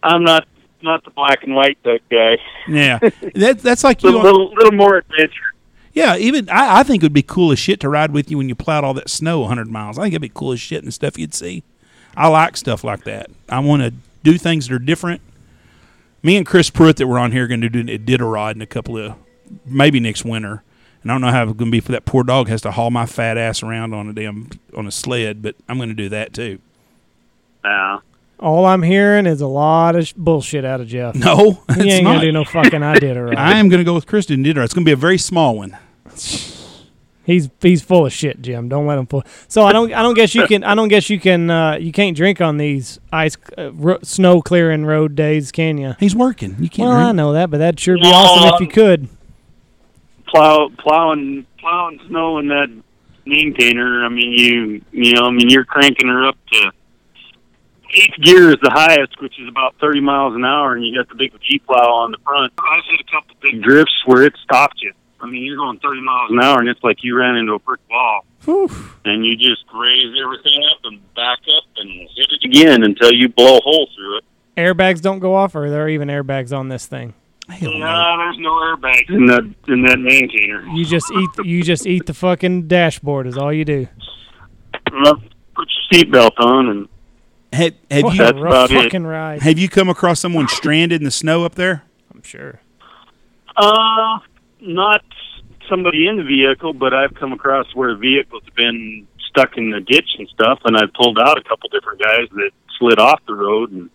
I'm 0.02 0.24
not 0.24 0.46
not 0.82 1.04
the 1.04 1.10
black 1.10 1.42
and 1.42 1.54
white 1.54 1.82
duck 1.82 2.00
guy. 2.10 2.38
yeah, 2.68 2.98
that 3.34 3.58
that's 3.60 3.84
like 3.84 4.02
you. 4.02 4.10
little, 4.10 4.22
little 4.22 4.54
little 4.54 4.72
more 4.72 4.98
adventure. 4.98 5.54
Yeah, 5.92 6.16
even 6.16 6.48
I, 6.48 6.80
I 6.80 6.82
think 6.84 7.02
it 7.02 7.06
would 7.06 7.12
be 7.12 7.22
cool 7.22 7.50
as 7.50 7.58
shit 7.58 7.80
to 7.80 7.88
ride 7.88 8.12
with 8.12 8.30
you 8.30 8.38
when 8.38 8.48
you 8.48 8.54
plowed 8.54 8.84
all 8.84 8.94
that 8.94 9.10
snow 9.10 9.40
100 9.40 9.68
miles. 9.68 9.98
I 9.98 10.02
think 10.02 10.12
it'd 10.12 10.22
be 10.22 10.30
cool 10.32 10.52
as 10.52 10.60
shit 10.60 10.84
and 10.84 10.94
stuff 10.94 11.18
you'd 11.18 11.34
see. 11.34 11.64
I 12.16 12.28
like 12.28 12.56
stuff 12.56 12.84
like 12.84 13.02
that. 13.04 13.30
I 13.48 13.58
want 13.58 13.82
to 13.82 13.92
do 14.22 14.38
things 14.38 14.68
that 14.68 14.74
are 14.74 14.78
different. 14.78 15.22
Me 16.22 16.36
and 16.36 16.46
Chris 16.46 16.70
Pruitt 16.70 16.96
that 16.98 17.06
were 17.06 17.18
on 17.18 17.32
here 17.32 17.44
are 17.44 17.48
going 17.48 17.62
to 17.62 17.68
do 17.68 17.80
a 17.80 17.98
Iditarod 17.98 18.54
in 18.54 18.62
a 18.62 18.66
couple 18.66 18.96
of 18.96 19.14
maybe 19.64 19.98
next 19.98 20.24
winter. 20.24 20.62
And 21.08 21.12
I 21.12 21.14
don't 21.14 21.20
know 21.22 21.30
how 21.30 21.44
it's 21.44 21.52
going 21.56 21.70
to 21.70 21.74
be 21.74 21.80
for 21.80 21.92
that 21.92 22.04
poor 22.04 22.22
dog 22.22 22.48
has 22.48 22.60
to 22.60 22.70
haul 22.70 22.90
my 22.90 23.06
fat 23.06 23.38
ass 23.38 23.62
around 23.62 23.94
on 23.94 24.10
a 24.10 24.12
damn 24.12 24.50
on 24.76 24.86
a 24.86 24.90
sled, 24.90 25.40
but 25.40 25.54
I'm 25.66 25.78
going 25.78 25.88
to 25.88 25.94
do 25.94 26.10
that 26.10 26.34
too. 26.34 26.58
Yeah. 27.64 28.00
All 28.38 28.66
I'm 28.66 28.82
hearing 28.82 29.24
is 29.24 29.40
a 29.40 29.46
lot 29.46 29.96
of 29.96 30.06
sh- 30.08 30.12
bullshit 30.12 30.66
out 30.66 30.82
of 30.82 30.86
Jeff. 30.86 31.14
No, 31.14 31.62
he 31.74 31.80
it's 31.80 31.80
ain't 31.94 32.04
not. 32.04 32.16
gonna 32.16 32.26
do 32.26 32.32
no 32.32 32.44
fucking 32.44 32.82
I 32.82 32.98
did 32.98 33.16
it 33.16 33.22
right. 33.22 33.38
I 33.38 33.54
am 33.58 33.70
going 33.70 33.78
to 33.78 33.84
go 33.84 33.94
with 33.94 34.06
Chris 34.06 34.26
doing 34.26 34.44
Iditarod. 34.44 34.64
It's 34.66 34.74
going 34.74 34.84
to 34.84 34.88
be 34.88 34.92
a 34.92 34.96
very 34.96 35.16
small 35.16 35.56
one. 35.56 35.78
He's 37.24 37.48
he's 37.62 37.80
full 37.82 38.04
of 38.06 38.12
shit, 38.12 38.42
Jim. 38.42 38.68
Don't 38.68 38.86
let 38.86 38.98
him 38.98 39.06
fool. 39.06 39.22
So 39.48 39.64
I 39.64 39.72
don't 39.72 39.90
I 39.94 40.02
don't 40.02 40.14
guess 40.14 40.34
you 40.34 40.46
can 40.46 40.62
I 40.62 40.74
don't 40.74 40.88
guess 40.88 41.08
you 41.10 41.18
can 41.18 41.50
uh, 41.50 41.76
you 41.76 41.90
can't 41.92 42.14
drink 42.16 42.40
on 42.42 42.58
these 42.58 42.98
ice 43.12 43.36
uh, 43.56 43.72
ro- 43.72 43.98
snow 44.02 44.42
clearing 44.42 44.84
road 44.84 45.14
days, 45.14 45.52
can 45.52 45.78
you? 45.78 45.94
He's 46.00 46.14
working. 46.14 46.56
You 46.60 46.68
can't. 46.68 46.88
Well, 46.88 46.96
I 46.98 47.12
know 47.12 47.32
that, 47.32 47.50
but 47.50 47.58
that'd 47.58 47.80
sure 47.80 47.96
be 47.96 48.02
No, 48.02 48.10
awesome 48.12 48.54
if 48.54 48.60
you 48.60 48.68
could. 48.68 49.08
Plow 50.28 50.70
plowing 50.78 51.46
plowing 51.58 52.00
snow 52.08 52.38
in 52.38 52.48
that 52.48 52.68
maintainer. 53.24 54.04
I 54.04 54.08
mean, 54.08 54.32
you 54.32 54.82
you 54.92 55.14
know, 55.14 55.26
I 55.26 55.30
mean, 55.30 55.48
you're 55.48 55.64
cranking 55.64 56.08
her 56.08 56.28
up 56.28 56.36
to 56.52 56.72
eighth 57.94 58.18
gear 58.22 58.50
is 58.50 58.56
the 58.62 58.70
highest, 58.70 59.20
which 59.20 59.38
is 59.40 59.48
about 59.48 59.74
30 59.80 60.00
miles 60.00 60.34
an 60.34 60.44
hour, 60.44 60.74
and 60.74 60.84
you 60.86 60.94
got 60.96 61.08
the 61.08 61.14
big 61.14 61.32
G 61.42 61.58
plow 61.58 61.94
on 61.94 62.10
the 62.12 62.18
front. 62.18 62.52
I've 62.58 62.84
hit 62.90 63.00
a 63.00 63.10
couple 63.10 63.36
big 63.40 63.62
drifts 63.62 63.94
where 64.06 64.22
it 64.24 64.34
stopped 64.42 64.80
you. 64.82 64.92
I 65.20 65.26
mean, 65.26 65.42
you're 65.44 65.56
going 65.56 65.78
30 65.80 66.00
miles 66.02 66.30
an 66.30 66.40
hour, 66.40 66.60
and 66.60 66.68
it's 66.68 66.82
like 66.82 66.98
you 67.02 67.16
ran 67.16 67.36
into 67.36 67.54
a 67.54 67.58
brick 67.58 67.80
wall, 67.90 68.24
Whew. 68.44 68.70
and 69.04 69.24
you 69.24 69.36
just 69.36 69.64
raise 69.74 70.14
everything 70.22 70.62
up 70.70 70.78
and 70.84 71.14
back 71.14 71.38
up 71.56 71.64
and 71.76 71.90
hit 71.90 72.28
it 72.30 72.44
again 72.44 72.84
until 72.84 73.12
you 73.12 73.28
blow 73.28 73.58
a 73.58 73.60
hole 73.60 73.88
through 73.96 74.18
it. 74.18 74.24
Airbags 74.56 75.00
don't 75.00 75.18
go 75.18 75.34
off, 75.34 75.54
or 75.54 75.60
there 75.60 75.66
are 75.68 75.70
there 75.70 75.88
even 75.88 76.08
airbags 76.08 76.56
on 76.56 76.68
this 76.68 76.86
thing? 76.86 77.14
Hell 77.48 77.72
no. 77.72 77.78
Nah, 77.78 78.16
there's 78.18 78.38
no 78.38 78.50
airbags 78.50 79.08
in 79.08 79.26
that 79.26 79.54
in 79.68 79.82
that 79.82 79.98
maintainer. 79.98 80.66
You 80.74 80.84
just 80.84 81.10
eat 81.10 81.46
you 81.46 81.62
just 81.62 81.86
eat 81.86 82.06
the 82.06 82.14
fucking 82.14 82.68
dashboard 82.68 83.26
is 83.26 83.36
all 83.38 83.52
you 83.52 83.64
do. 83.64 83.88
Well, 84.92 85.22
Put 85.54 85.68
your 85.90 86.04
seatbelt 86.04 86.38
on 86.38 86.68
and 86.68 86.88
Have, 87.52 87.72
have 87.90 88.04
What 88.04 88.14
you 88.16 88.22
a 88.22 88.26
That's 88.26 88.38
rough 88.38 88.70
about 88.70 88.94
it. 88.94 88.98
ride. 89.00 89.42
have 89.42 89.58
you 89.58 89.68
come 89.68 89.88
across 89.88 90.20
someone 90.20 90.46
stranded 90.48 91.00
in 91.00 91.04
the 91.04 91.10
snow 91.10 91.44
up 91.44 91.54
there? 91.56 91.82
I'm 92.14 92.22
sure. 92.22 92.60
Uh, 93.56 94.18
not 94.60 95.02
somebody 95.68 96.06
in 96.06 96.16
the 96.16 96.22
vehicle, 96.22 96.72
but 96.74 96.94
I've 96.94 97.14
come 97.14 97.32
across 97.32 97.66
where 97.74 97.96
vehicles 97.96 98.42
have 98.44 98.54
been 98.54 99.06
stuck 99.30 99.56
in 99.56 99.70
the 99.70 99.80
ditch 99.80 100.08
and 100.18 100.28
stuff, 100.28 100.60
and 100.64 100.76
I've 100.76 100.92
pulled 100.94 101.18
out 101.18 101.38
a 101.38 101.42
couple 101.42 101.68
different 101.70 102.00
guys 102.00 102.28
that 102.32 102.50
slid 102.78 102.98
off 102.98 103.20
the 103.26 103.34
road, 103.34 103.72
and 103.72 103.90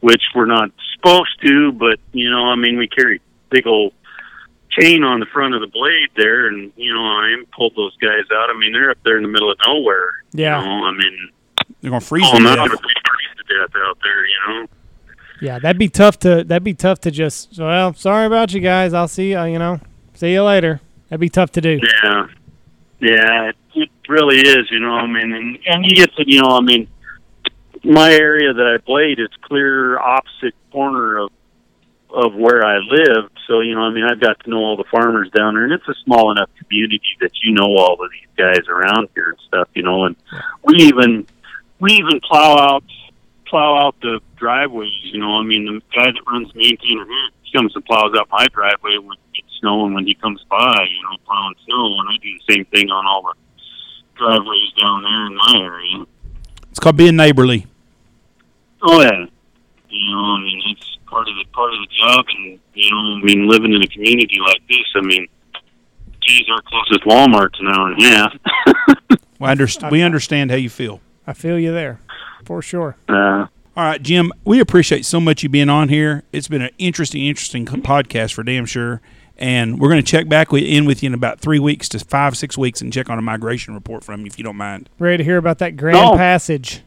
which 0.00 0.22
we're 0.34 0.46
not 0.46 0.70
supposed 0.94 1.40
to, 1.42 1.72
but 1.72 1.98
you 2.12 2.30
know, 2.30 2.46
I 2.46 2.56
mean, 2.56 2.78
we 2.78 2.88
carry 2.88 3.20
big 3.50 3.66
old 3.66 3.92
chain 4.70 5.02
on 5.02 5.20
the 5.20 5.26
front 5.26 5.54
of 5.54 5.60
the 5.60 5.66
blade 5.66 6.10
there, 6.16 6.48
and 6.48 6.72
you 6.76 6.92
know, 6.92 7.00
I 7.02 7.42
pulled 7.56 7.74
those 7.76 7.96
guys 7.96 8.24
out. 8.32 8.50
I 8.50 8.58
mean, 8.58 8.72
they're 8.72 8.90
up 8.90 8.98
there 9.04 9.16
in 9.16 9.22
the 9.22 9.28
middle 9.28 9.50
of 9.50 9.58
nowhere. 9.66 10.10
Yeah. 10.32 10.60
You 10.60 10.66
know, 10.66 10.84
I 10.84 10.92
mean, 10.92 11.30
They're 11.80 11.90
gonna 11.90 12.00
freeze 12.00 12.26
oh, 12.28 12.36
to 12.36 12.42
no, 12.42 12.56
death. 12.56 12.68
they're 12.68 12.78
freeze 12.78 13.46
to 13.46 13.66
death 13.66 13.76
out 13.86 13.98
there. 14.02 14.26
You 14.26 14.36
know. 14.48 14.66
Yeah, 15.40 15.58
that'd 15.58 15.78
be 15.78 15.88
tough 15.88 16.18
to 16.20 16.44
that'd 16.44 16.64
be 16.64 16.74
tough 16.74 17.00
to 17.00 17.10
just 17.10 17.58
well, 17.58 17.94
sorry 17.94 18.26
about 18.26 18.52
you 18.52 18.60
guys. 18.60 18.92
I'll 18.92 19.08
see 19.08 19.30
you, 19.32 19.42
you 19.44 19.58
know. 19.58 19.80
See 20.14 20.32
you 20.32 20.42
later. 20.42 20.80
That'd 21.08 21.20
be 21.20 21.28
tough 21.28 21.52
to 21.52 21.60
do. 21.60 21.78
Yeah, 22.02 22.26
yeah, 23.00 23.48
it, 23.50 23.56
it 23.74 23.88
really 24.08 24.38
is. 24.38 24.70
You 24.70 24.80
know, 24.80 24.92
I 24.92 25.06
mean, 25.06 25.32
and, 25.32 25.58
and 25.66 25.84
you 25.84 25.96
get 25.96 26.14
to, 26.16 26.24
you 26.26 26.42
know, 26.42 26.50
I 26.50 26.60
mean, 26.60 26.88
my 27.88 28.12
area 28.12 28.52
that 28.52 28.66
I 28.66 28.78
played 28.84 29.18
is 29.18 29.28
clear 29.42 29.98
opposite 29.98 30.54
corner 30.70 31.18
of 31.18 31.30
of 32.10 32.34
where 32.34 32.64
I 32.64 32.78
live. 32.78 33.30
So 33.46 33.60
you 33.60 33.74
know, 33.74 33.82
I 33.82 33.90
mean, 33.90 34.04
I've 34.04 34.20
got 34.20 34.40
to 34.40 34.50
know 34.50 34.58
all 34.58 34.76
the 34.76 34.84
farmers 34.90 35.30
down 35.30 35.54
there, 35.54 35.64
and 35.64 35.72
it's 35.72 35.88
a 35.88 35.94
small 36.04 36.30
enough 36.30 36.50
community 36.58 37.16
that 37.20 37.32
you 37.42 37.52
know 37.52 37.76
all 37.76 37.94
of 38.02 38.10
these 38.10 38.28
guys 38.36 38.66
around 38.68 39.08
here 39.14 39.30
and 39.30 39.38
stuff. 39.46 39.68
You 39.74 39.82
know, 39.82 40.04
and 40.04 40.16
we 40.62 40.76
even 40.84 41.26
we 41.80 41.92
even 41.94 42.20
plow 42.20 42.56
out 42.56 42.84
plow 43.46 43.86
out 43.86 43.96
the 44.00 44.20
driveways. 44.36 44.92
You 45.02 45.20
know, 45.20 45.38
I 45.38 45.42
mean, 45.42 45.64
the 45.66 45.80
guy 45.94 46.06
that 46.06 46.22
runs 46.30 46.54
maintainer 46.54 47.06
he 47.42 47.52
comes 47.52 47.74
and 47.74 47.84
plows 47.84 48.14
out 48.18 48.28
my 48.30 48.46
driveway 48.52 48.98
when 48.98 49.16
it's 49.34 49.48
snowing 49.60 49.94
when 49.94 50.06
he 50.06 50.14
comes 50.14 50.44
by. 50.50 50.86
You 50.88 51.02
know, 51.02 51.16
plowing 51.26 51.54
snow, 51.64 52.00
and 52.00 52.08
I 52.10 52.16
do 52.22 52.28
the 52.38 52.54
same 52.54 52.64
thing 52.66 52.90
on 52.90 53.06
all 53.06 53.22
the 53.22 53.34
driveways 54.16 54.72
down 54.80 55.02
there 55.02 55.26
in 55.26 55.36
my 55.36 55.60
area. 55.62 56.06
It's 56.70 56.78
called 56.78 56.96
being 56.96 57.16
neighborly. 57.16 57.66
Oh 58.82 59.00
yeah, 59.02 59.26
you 59.88 60.10
know, 60.14 60.18
I 60.36 60.40
mean, 60.40 60.62
it's 60.66 60.98
part 61.06 61.28
of 61.28 61.34
the 61.36 61.44
part 61.52 61.72
of 61.72 61.80
the 61.80 61.86
job, 61.96 62.24
and 62.36 62.58
you 62.74 62.90
know, 62.90 63.16
I 63.16 63.20
mean, 63.22 63.48
living 63.48 63.72
in 63.74 63.82
a 63.82 63.86
community 63.88 64.38
like 64.40 64.60
this, 64.68 64.84
I 64.94 65.00
mean, 65.00 65.26
geez, 66.20 66.46
our 66.50 66.62
closest 66.62 67.04
Walmart's 67.04 67.58
an 67.60 67.68
hour 67.68 67.92
and 67.92 68.02
a 68.02 68.08
half. 68.08 68.38
We, 69.40 69.46
underst- 69.46 69.88
we 69.92 70.02
understand 70.02 70.50
how 70.50 70.56
you 70.56 70.68
feel. 70.68 71.00
I 71.24 71.32
feel 71.32 71.60
you 71.60 71.72
there, 71.72 72.00
for 72.44 72.60
sure. 72.60 72.96
uh, 73.08 73.12
All 73.14 73.48
right, 73.76 74.02
Jim, 74.02 74.32
we 74.44 74.58
appreciate 74.58 75.06
so 75.06 75.20
much 75.20 75.44
you 75.44 75.48
being 75.48 75.68
on 75.68 75.88
here. 75.90 76.24
It's 76.32 76.48
been 76.48 76.60
an 76.62 76.70
interesting, 76.78 77.24
interesting 77.24 77.64
podcast 77.64 78.32
for 78.32 78.42
damn 78.42 78.66
sure. 78.66 79.00
And 79.36 79.78
we're 79.78 79.90
going 79.90 80.02
to 80.02 80.10
check 80.10 80.28
back 80.28 80.50
with, 80.50 80.64
in 80.64 80.86
with 80.86 81.04
you 81.04 81.06
in 81.06 81.14
about 81.14 81.38
three 81.38 81.60
weeks 81.60 81.88
to 81.90 82.00
five, 82.00 82.36
six 82.36 82.58
weeks 82.58 82.80
and 82.80 82.92
check 82.92 83.08
on 83.08 83.16
a 83.16 83.22
migration 83.22 83.74
report 83.74 84.02
from 84.02 84.22
you 84.22 84.26
if 84.26 84.38
you 84.38 84.42
don't 84.42 84.56
mind. 84.56 84.90
Ready 84.98 85.18
to 85.18 85.24
hear 85.24 85.36
about 85.36 85.58
that 85.58 85.76
Grand 85.76 85.94
No. 85.96 86.16
Passage? 86.16 86.82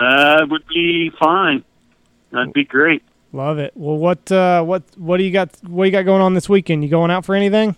That 0.00 0.46
would 0.50 0.66
be 0.68 1.10
fine. 1.18 1.64
That'd 2.30 2.52
be 2.52 2.64
great. 2.64 3.02
Love 3.32 3.58
it. 3.58 3.72
Well, 3.74 3.96
what 3.96 4.30
uh, 4.30 4.62
what 4.62 4.82
what 4.96 5.16
do 5.18 5.24
you 5.24 5.30
got? 5.32 5.50
What 5.66 5.84
you 5.84 5.90
got 5.90 6.02
going 6.04 6.22
on 6.22 6.34
this 6.34 6.48
weekend? 6.48 6.84
You 6.84 6.90
going 6.90 7.10
out 7.10 7.24
for 7.24 7.34
anything? 7.34 7.76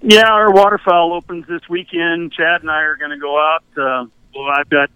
Yeah, 0.00 0.28
our 0.30 0.50
waterfowl 0.52 1.12
opens 1.12 1.46
this 1.48 1.68
weekend. 1.68 2.32
Chad 2.32 2.60
and 2.62 2.70
I 2.70 2.82
are 2.82 2.96
going 2.96 3.10
to 3.10 3.18
go 3.18 3.36
out. 3.38 3.64
Uh, 3.76 4.06
well, 4.34 4.46
I've 4.54 4.68
got 4.70 4.90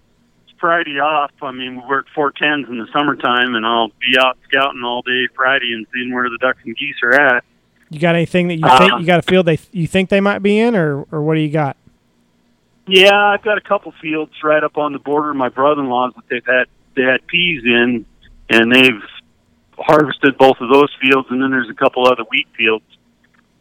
Friday 0.60 1.00
off. 1.00 1.32
I 1.42 1.50
mean, 1.50 1.76
we 1.82 1.86
work 1.88 2.06
four 2.14 2.30
tens 2.30 2.68
in 2.68 2.78
the 2.78 2.86
summertime, 2.92 3.54
and 3.54 3.66
I'll 3.66 3.88
be 3.88 4.16
out 4.18 4.38
scouting 4.48 4.82
all 4.84 5.02
day 5.02 5.26
Friday 5.34 5.72
and 5.74 5.86
seeing 5.92 6.14
where 6.14 6.30
the 6.30 6.38
ducks 6.40 6.60
and 6.64 6.76
geese 6.76 6.94
are 7.02 7.12
at. 7.12 7.44
You 7.90 7.98
got 7.98 8.14
anything 8.14 8.48
that 8.48 8.54
you 8.56 8.64
Uh, 8.64 8.78
think 8.78 8.92
you 9.00 9.04
got 9.06 9.18
a 9.18 9.22
field 9.22 9.44
they 9.44 9.58
you 9.72 9.86
think 9.86 10.08
they 10.08 10.20
might 10.20 10.38
be 10.38 10.58
in, 10.58 10.74
or 10.76 11.04
or 11.10 11.20
what 11.22 11.34
do 11.34 11.40
you 11.40 11.50
got? 11.50 11.76
Yeah, 12.86 13.14
I've 13.14 13.42
got 13.42 13.58
a 13.58 13.60
couple 13.60 13.92
fields 14.00 14.32
right 14.42 14.62
up 14.62 14.76
on 14.76 14.92
the 14.92 14.98
border. 14.98 15.32
My 15.34 15.48
brother-in-law's 15.48 16.14
that 16.14 16.24
they've 16.28 16.46
had 16.46 16.66
they 16.94 17.02
had 17.02 17.26
peas 17.26 17.62
in, 17.64 18.04
and 18.50 18.74
they've 18.74 19.02
harvested 19.78 20.36
both 20.36 20.56
of 20.60 20.68
those 20.70 20.90
fields. 21.00 21.28
And 21.30 21.42
then 21.42 21.50
there's 21.50 21.70
a 21.70 21.74
couple 21.74 22.06
other 22.06 22.24
wheat 22.30 22.48
fields 22.56 22.84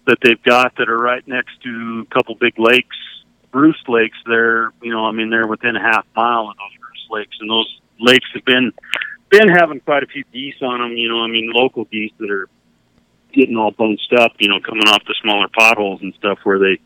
that 0.07 0.17
they've 0.24 0.41
got 0.43 0.76
that 0.78 0.89
are 0.89 0.97
right 0.97 1.26
next 1.28 1.61
to 1.63 2.05
a 2.09 2.13
couple 2.13 2.36
big 2.36 2.57
lakes, 2.57 2.97
Bruce 3.51 3.82
lakes. 3.88 4.17
They're 4.26 4.72
you 4.82 4.91
know, 4.91 5.05
I 5.05 5.11
mean, 5.11 5.30
they're 5.30 5.47
within 5.47 5.76
a 5.76 5.82
half 5.82 6.05
mile 6.15 6.49
of 6.49 6.57
those 6.57 6.80
Bruce 6.80 7.07
lakes, 7.09 7.38
and 7.39 7.49
those 7.49 7.80
lakes 7.99 8.28
have 8.34 8.45
been 8.45 8.74
been 9.30 9.49
having 9.49 9.80
quite 9.80 10.03
a 10.03 10.07
few 10.07 10.24
geese 10.34 10.61
on 10.61 10.80
them. 10.80 10.97
You 10.97 11.09
know, 11.09 11.22
I 11.22 11.28
mean, 11.28 11.51
local 11.53 11.86
geese 11.86 12.11
that 12.17 12.30
are 12.32 12.49
getting 13.34 13.55
all 13.55 13.72
bunched 13.72 14.13
up. 14.17 14.34
You 14.39 14.49
know, 14.49 14.59
coming 14.59 14.88
off 14.88 15.03
the 15.05 15.15
smaller 15.22 15.47
potholes 15.47 16.01
and 16.01 16.13
stuff 16.15 16.39
where 16.43 16.57
they 16.57 16.80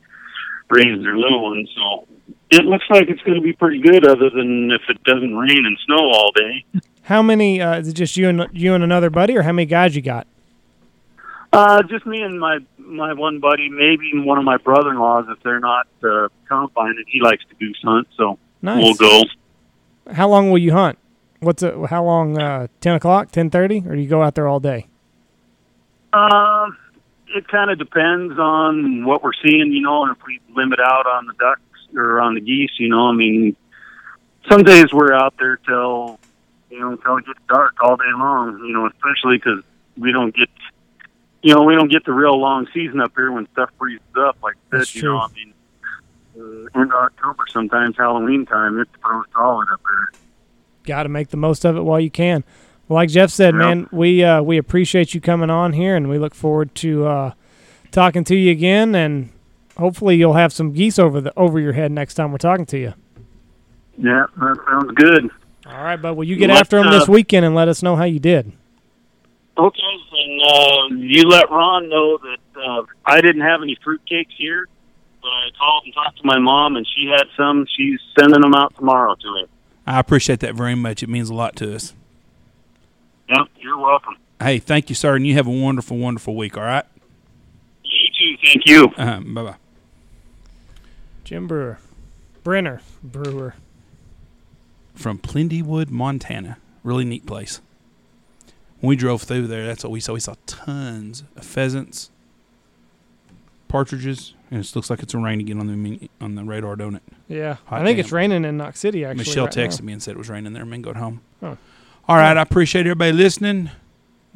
raise 0.70 1.01
their 1.03 1.18
little 1.18 1.43
ones. 1.43 1.70
So 1.76 2.07
it 2.51 2.66
looks 2.66 2.86
like 2.89 3.09
it's 3.09 3.22
going 3.22 3.36
to 3.36 3.41
be 3.41 3.53
pretty 3.53 3.80
good, 3.82 4.05
other 4.07 4.30
than 4.30 4.72
if 4.72 4.82
it 4.89 5.03
doesn't 5.03 5.36
rain 5.36 5.66
and 5.66 5.78
snow 5.86 5.97
all 6.11 6.32
day. 6.36 6.66
How 7.03 7.22
many? 7.22 7.61
Uh, 7.61 7.80
is 7.80 7.88
it 7.89 7.93
just 7.93 8.18
you 8.18 8.30
and 8.30 8.47
you 8.53 8.74
and 8.74 8.84
another 8.84 9.09
buddy, 9.09 9.38
or 9.38 9.43
how 9.43 9.51
many 9.51 9.66
guys 9.66 9.95
you 9.95 10.01
got? 10.01 10.28
Uh, 11.53 11.82
just 11.84 12.05
me 12.05 12.22
and 12.22 12.39
my 12.39 12.59
my 12.78 13.13
one 13.13 13.39
buddy, 13.39 13.70
maybe 13.70 14.11
one 14.16 14.38
of 14.38 14.43
my 14.43 14.57
brother-in-laws 14.57 15.26
if 15.30 15.41
they're 15.43 15.59
not 15.59 15.88
uh, 16.03 16.28
combining. 16.47 17.03
He 17.07 17.22
likes 17.22 17.43
to 17.49 17.55
goose 17.55 17.80
hunt, 17.84 18.07
so 18.18 18.38
Nice. 18.61 18.84
we'll 18.84 18.93
go. 18.95 19.22
How 20.11 20.28
long 20.28 20.49
will 20.49 20.57
you 20.57 20.72
hunt? 20.74 20.97
What's 21.39 21.61
it? 21.63 21.74
How 21.89 22.03
long? 22.03 22.38
Uh, 22.41 22.68
Ten 22.82 22.95
o'clock, 22.95 23.32
ten 23.32 23.49
thirty, 23.49 23.84
or 23.88 23.95
do 23.95 24.01
you 24.01 24.09
go 24.09 24.22
out 24.24 24.36
there 24.36 24.47
all 24.47 24.59
day? 24.59 24.88
Um, 26.13 26.78
it 27.36 27.47
kind 27.49 27.69
of 27.69 27.77
depends 27.77 28.39
on 28.39 29.03
what 29.05 29.21
we're 29.21 29.33
seeing, 29.43 29.71
you 29.71 29.81
know, 29.81 30.03
and 30.03 30.15
if 30.15 30.25
we 30.25 30.39
limit 30.55 30.79
out 30.79 31.05
on 31.05 31.27
the 31.27 31.33
ducks 31.33 31.61
or 31.93 32.21
on 32.21 32.33
the 32.33 32.41
geese, 32.41 32.71
you 32.79 32.88
know. 32.88 33.09
I 33.09 33.13
mean, 33.13 33.55
some 34.49 34.63
days 34.63 34.93
we're 34.93 35.13
out 35.13 35.33
there 35.38 35.57
till 35.57 36.17
you 36.69 36.79
know 36.79 36.93
until 36.93 37.17
it 37.17 37.25
gets 37.25 37.39
dark 37.49 37.75
all 37.81 37.97
day 37.97 38.11
long, 38.13 38.59
you 38.65 38.73
know, 38.73 38.88
especially 38.88 39.38
because 39.38 39.63
we 39.97 40.13
don't 40.13 40.33
get, 40.33 40.49
you 41.41 41.53
know, 41.53 41.63
we 41.63 41.75
don't 41.75 41.91
get 41.91 42.05
the 42.05 42.13
real 42.13 42.39
long 42.39 42.67
season 42.73 43.01
up 43.01 43.11
here 43.15 43.31
when 43.31 43.47
stuff 43.51 43.69
freezes 43.77 44.01
up 44.17 44.38
like 44.41 44.55
this. 44.71 44.95
You 44.95 45.01
true. 45.01 45.13
know, 45.13 45.19
I 45.19 45.27
mean, 45.33 45.53
uh, 46.39 46.79
end 46.79 46.91
of 46.91 46.97
October 46.97 47.43
sometimes 47.49 47.97
Halloween 47.97 48.45
time 48.45 48.79
it's 48.79 48.91
froze 49.01 49.25
solid 49.33 49.67
up 49.71 49.81
here. 49.81 50.19
Got 50.86 51.03
to 51.03 51.09
make 51.09 51.29
the 51.29 51.38
most 51.38 51.65
of 51.65 51.75
it 51.75 51.81
while 51.81 51.99
you 51.99 52.11
can. 52.11 52.45
Well, 52.88 52.95
like 52.95 53.09
Jeff 53.09 53.31
said, 53.31 53.53
Yep. 53.55 53.59
man, 53.59 53.89
we 53.91 54.23
uh, 54.23 54.41
we 54.41 54.57
appreciate 54.57 55.13
you 55.13 55.21
coming 55.21 55.49
on 55.49 55.73
here, 55.73 55.95
and 55.95 56.07
we 56.09 56.19
look 56.19 56.36
forward 56.36 56.75
to 56.75 57.05
uh, 57.07 57.31
talking 57.91 58.23
to 58.25 58.36
you 58.36 58.51
again, 58.51 58.93
and 58.93 59.29
hopefully 59.77 60.15
you'll 60.17 60.33
have 60.33 60.53
some 60.53 60.71
geese 60.71 60.99
over 60.99 61.19
the 61.19 61.33
over 61.38 61.59
your 61.59 61.73
head 61.73 61.91
next 61.91 62.13
time 62.13 62.31
we're 62.31 62.38
talking 62.38 62.65
to 62.67 62.77
you. 62.77 62.93
Yeah, 63.97 64.25
that 64.38 64.57
sounds 64.67 64.91
good. 64.95 65.29
All 65.65 65.83
right, 65.83 65.99
but 65.99 66.13
will 66.13 66.25
you 66.25 66.36
get 66.36 66.49
What, 66.49 66.59
after 66.59 66.77
them 66.77 66.91
this 66.91 67.09
uh, 67.09 67.11
weekend 67.11 67.45
and 67.45 67.55
let 67.55 67.67
us 67.67 67.81
know 67.81 67.95
how 67.95 68.03
you 68.03 68.19
did. 68.19 68.51
Okay, 69.57 69.79
and 70.11 70.41
uh, 70.41 70.95
you 71.01 71.23
let 71.23 71.49
Ron 71.49 71.89
know 71.89 72.17
that 72.19 72.61
uh, 72.61 72.83
I 73.05 73.21
didn't 73.21 73.41
have 73.41 73.61
any 73.63 73.77
fruitcakes 73.77 74.33
here, 74.38 74.67
but 75.21 75.29
I 75.29 75.47
called 75.57 75.86
and 75.86 75.93
talked 75.93 76.17
to 76.17 76.25
my 76.25 76.38
mom, 76.38 76.75
and 76.75 76.86
she 76.95 77.07
had 77.07 77.23
some. 77.38 77.65
She's 77.75 77.99
sending 78.19 78.41
them 78.41 78.53
out 78.53 78.75
tomorrow 78.75 79.15
to 79.15 79.27
him. 79.39 79.47
I 79.88 79.99
appreciate 79.99 80.41
that 80.41 80.55
very 80.55 80.75
much. 80.75 81.01
It 81.01 81.09
means 81.09 81.29
a 81.29 81.33
lot 81.33 81.55
to 81.57 81.73
us. 81.73 81.93
Yep, 83.30 83.47
you're 83.59 83.78
welcome. 83.78 84.15
Hey, 84.39 84.59
thank 84.59 84.89
you, 84.89 84.95
sir, 84.95 85.15
and 85.15 85.26
you 85.26 85.34
have 85.36 85.47
a 85.47 85.51
wonderful, 85.51 85.97
wonderful 85.97 86.36
week, 86.36 86.57
all 86.57 86.63
right? 86.63 86.86
You 87.84 88.09
too. 88.17 88.38
Thank 88.45 88.65
you. 88.67 88.86
Uh, 88.97 89.19
bye 89.21 89.43
bye. 89.43 89.55
Jim 91.23 91.47
Brewer, 91.47 91.80
Brenner 92.43 92.82
Brewer. 93.03 93.55
From 94.93 95.17
Plentywood, 95.19 95.89
Montana. 95.89 96.57
Really 96.84 97.03
neat 97.03 97.26
place. 97.26 97.61
When 98.80 98.89
we 98.89 98.95
drove 98.95 99.23
through 99.23 99.47
there, 99.47 99.65
that's 99.65 99.84
what 99.84 99.91
we 99.91 99.99
saw. 99.99 100.13
We 100.13 100.19
saw 100.19 100.36
tons 100.45 101.23
of 101.36 101.43
pheasants, 101.43 102.11
partridges, 103.67 104.34
and 104.51 104.63
it 104.63 104.76
looks 104.76 104.89
like 104.89 105.01
it's 105.01 105.13
a 105.13 105.17
rain 105.17 105.39
again 105.39 105.59
on 105.59 105.67
the 105.67 106.09
on 106.21 106.36
the 106.36 106.43
radar, 106.43 106.76
don't 106.76 106.95
it? 106.95 107.03
Yeah, 107.28 107.55
Hot 107.65 107.82
I 107.82 107.86
think 107.86 107.97
damn. 107.97 108.03
it's 108.05 108.11
raining 108.11 108.45
in 108.45 108.57
Knox 108.57 108.80
City. 108.80 109.03
Actually, 109.03 109.17
Michelle 109.19 109.45
right 109.45 109.53
texted 109.53 109.82
now. 109.82 109.86
me 109.88 109.93
and 109.93 110.03
said 110.03 110.11
it 110.11 110.17
was 110.17 110.30
raining 110.30 110.53
there. 110.53 110.65
Man, 110.65 110.82
going 110.82 110.95
home. 110.97 111.21
Huh. 111.41 111.55
All 112.07 112.15
right, 112.17 112.37
I 112.37 112.41
appreciate 112.41 112.81
everybody 112.85 113.11
listening. 113.13 113.71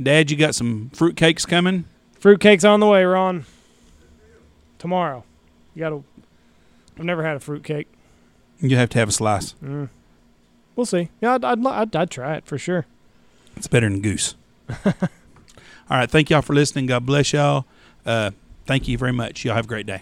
Dad, 0.02 0.32
you 0.32 0.38
got 0.38 0.56
some 0.56 0.90
fruitcakes 0.94 1.48
coming. 1.48 1.86
Fruitcake's 2.20 2.66
on 2.66 2.80
the 2.80 2.88
way, 2.88 3.04
Ron. 3.04 3.46
Tomorrow, 4.80 5.24
you 5.76 5.80
got 5.82 5.90
to. 5.90 6.04
I've 6.98 7.06
never 7.06 7.24
had 7.24 7.36
a 7.36 7.40
fruitcake. 7.40 7.88
You 8.60 8.76
have 8.78 8.90
to 8.90 9.00
have 9.00 9.10
a 9.10 9.12
slice. 9.12 9.54
We'll 10.76 10.86
see. 10.86 11.10
Yeah, 11.22 11.36
I'd, 11.36 11.46
I'd, 11.46 11.66
I'd, 11.66 11.96
I'd 11.96 12.10
try 12.10 12.36
it 12.36 12.46
for 12.46 12.58
sure. 12.58 12.86
It's 13.56 13.68
better 13.68 13.88
than 13.90 14.02
goose. 14.02 14.36
All 14.86 14.94
right, 15.90 16.10
thank 16.10 16.30
y'all 16.30 16.42
for 16.42 16.54
listening. 16.54 16.88
God 16.88 17.06
bless 17.06 17.34
y'all. 17.34 17.66
Uh, 18.06 18.32
thank 18.66 18.88
you 18.88 18.98
very 18.98 19.14
much. 19.14 19.46
Y'all 19.46 19.56
have 19.56 19.66
a 19.66 19.68
great 19.68 19.86
day. 19.86 20.02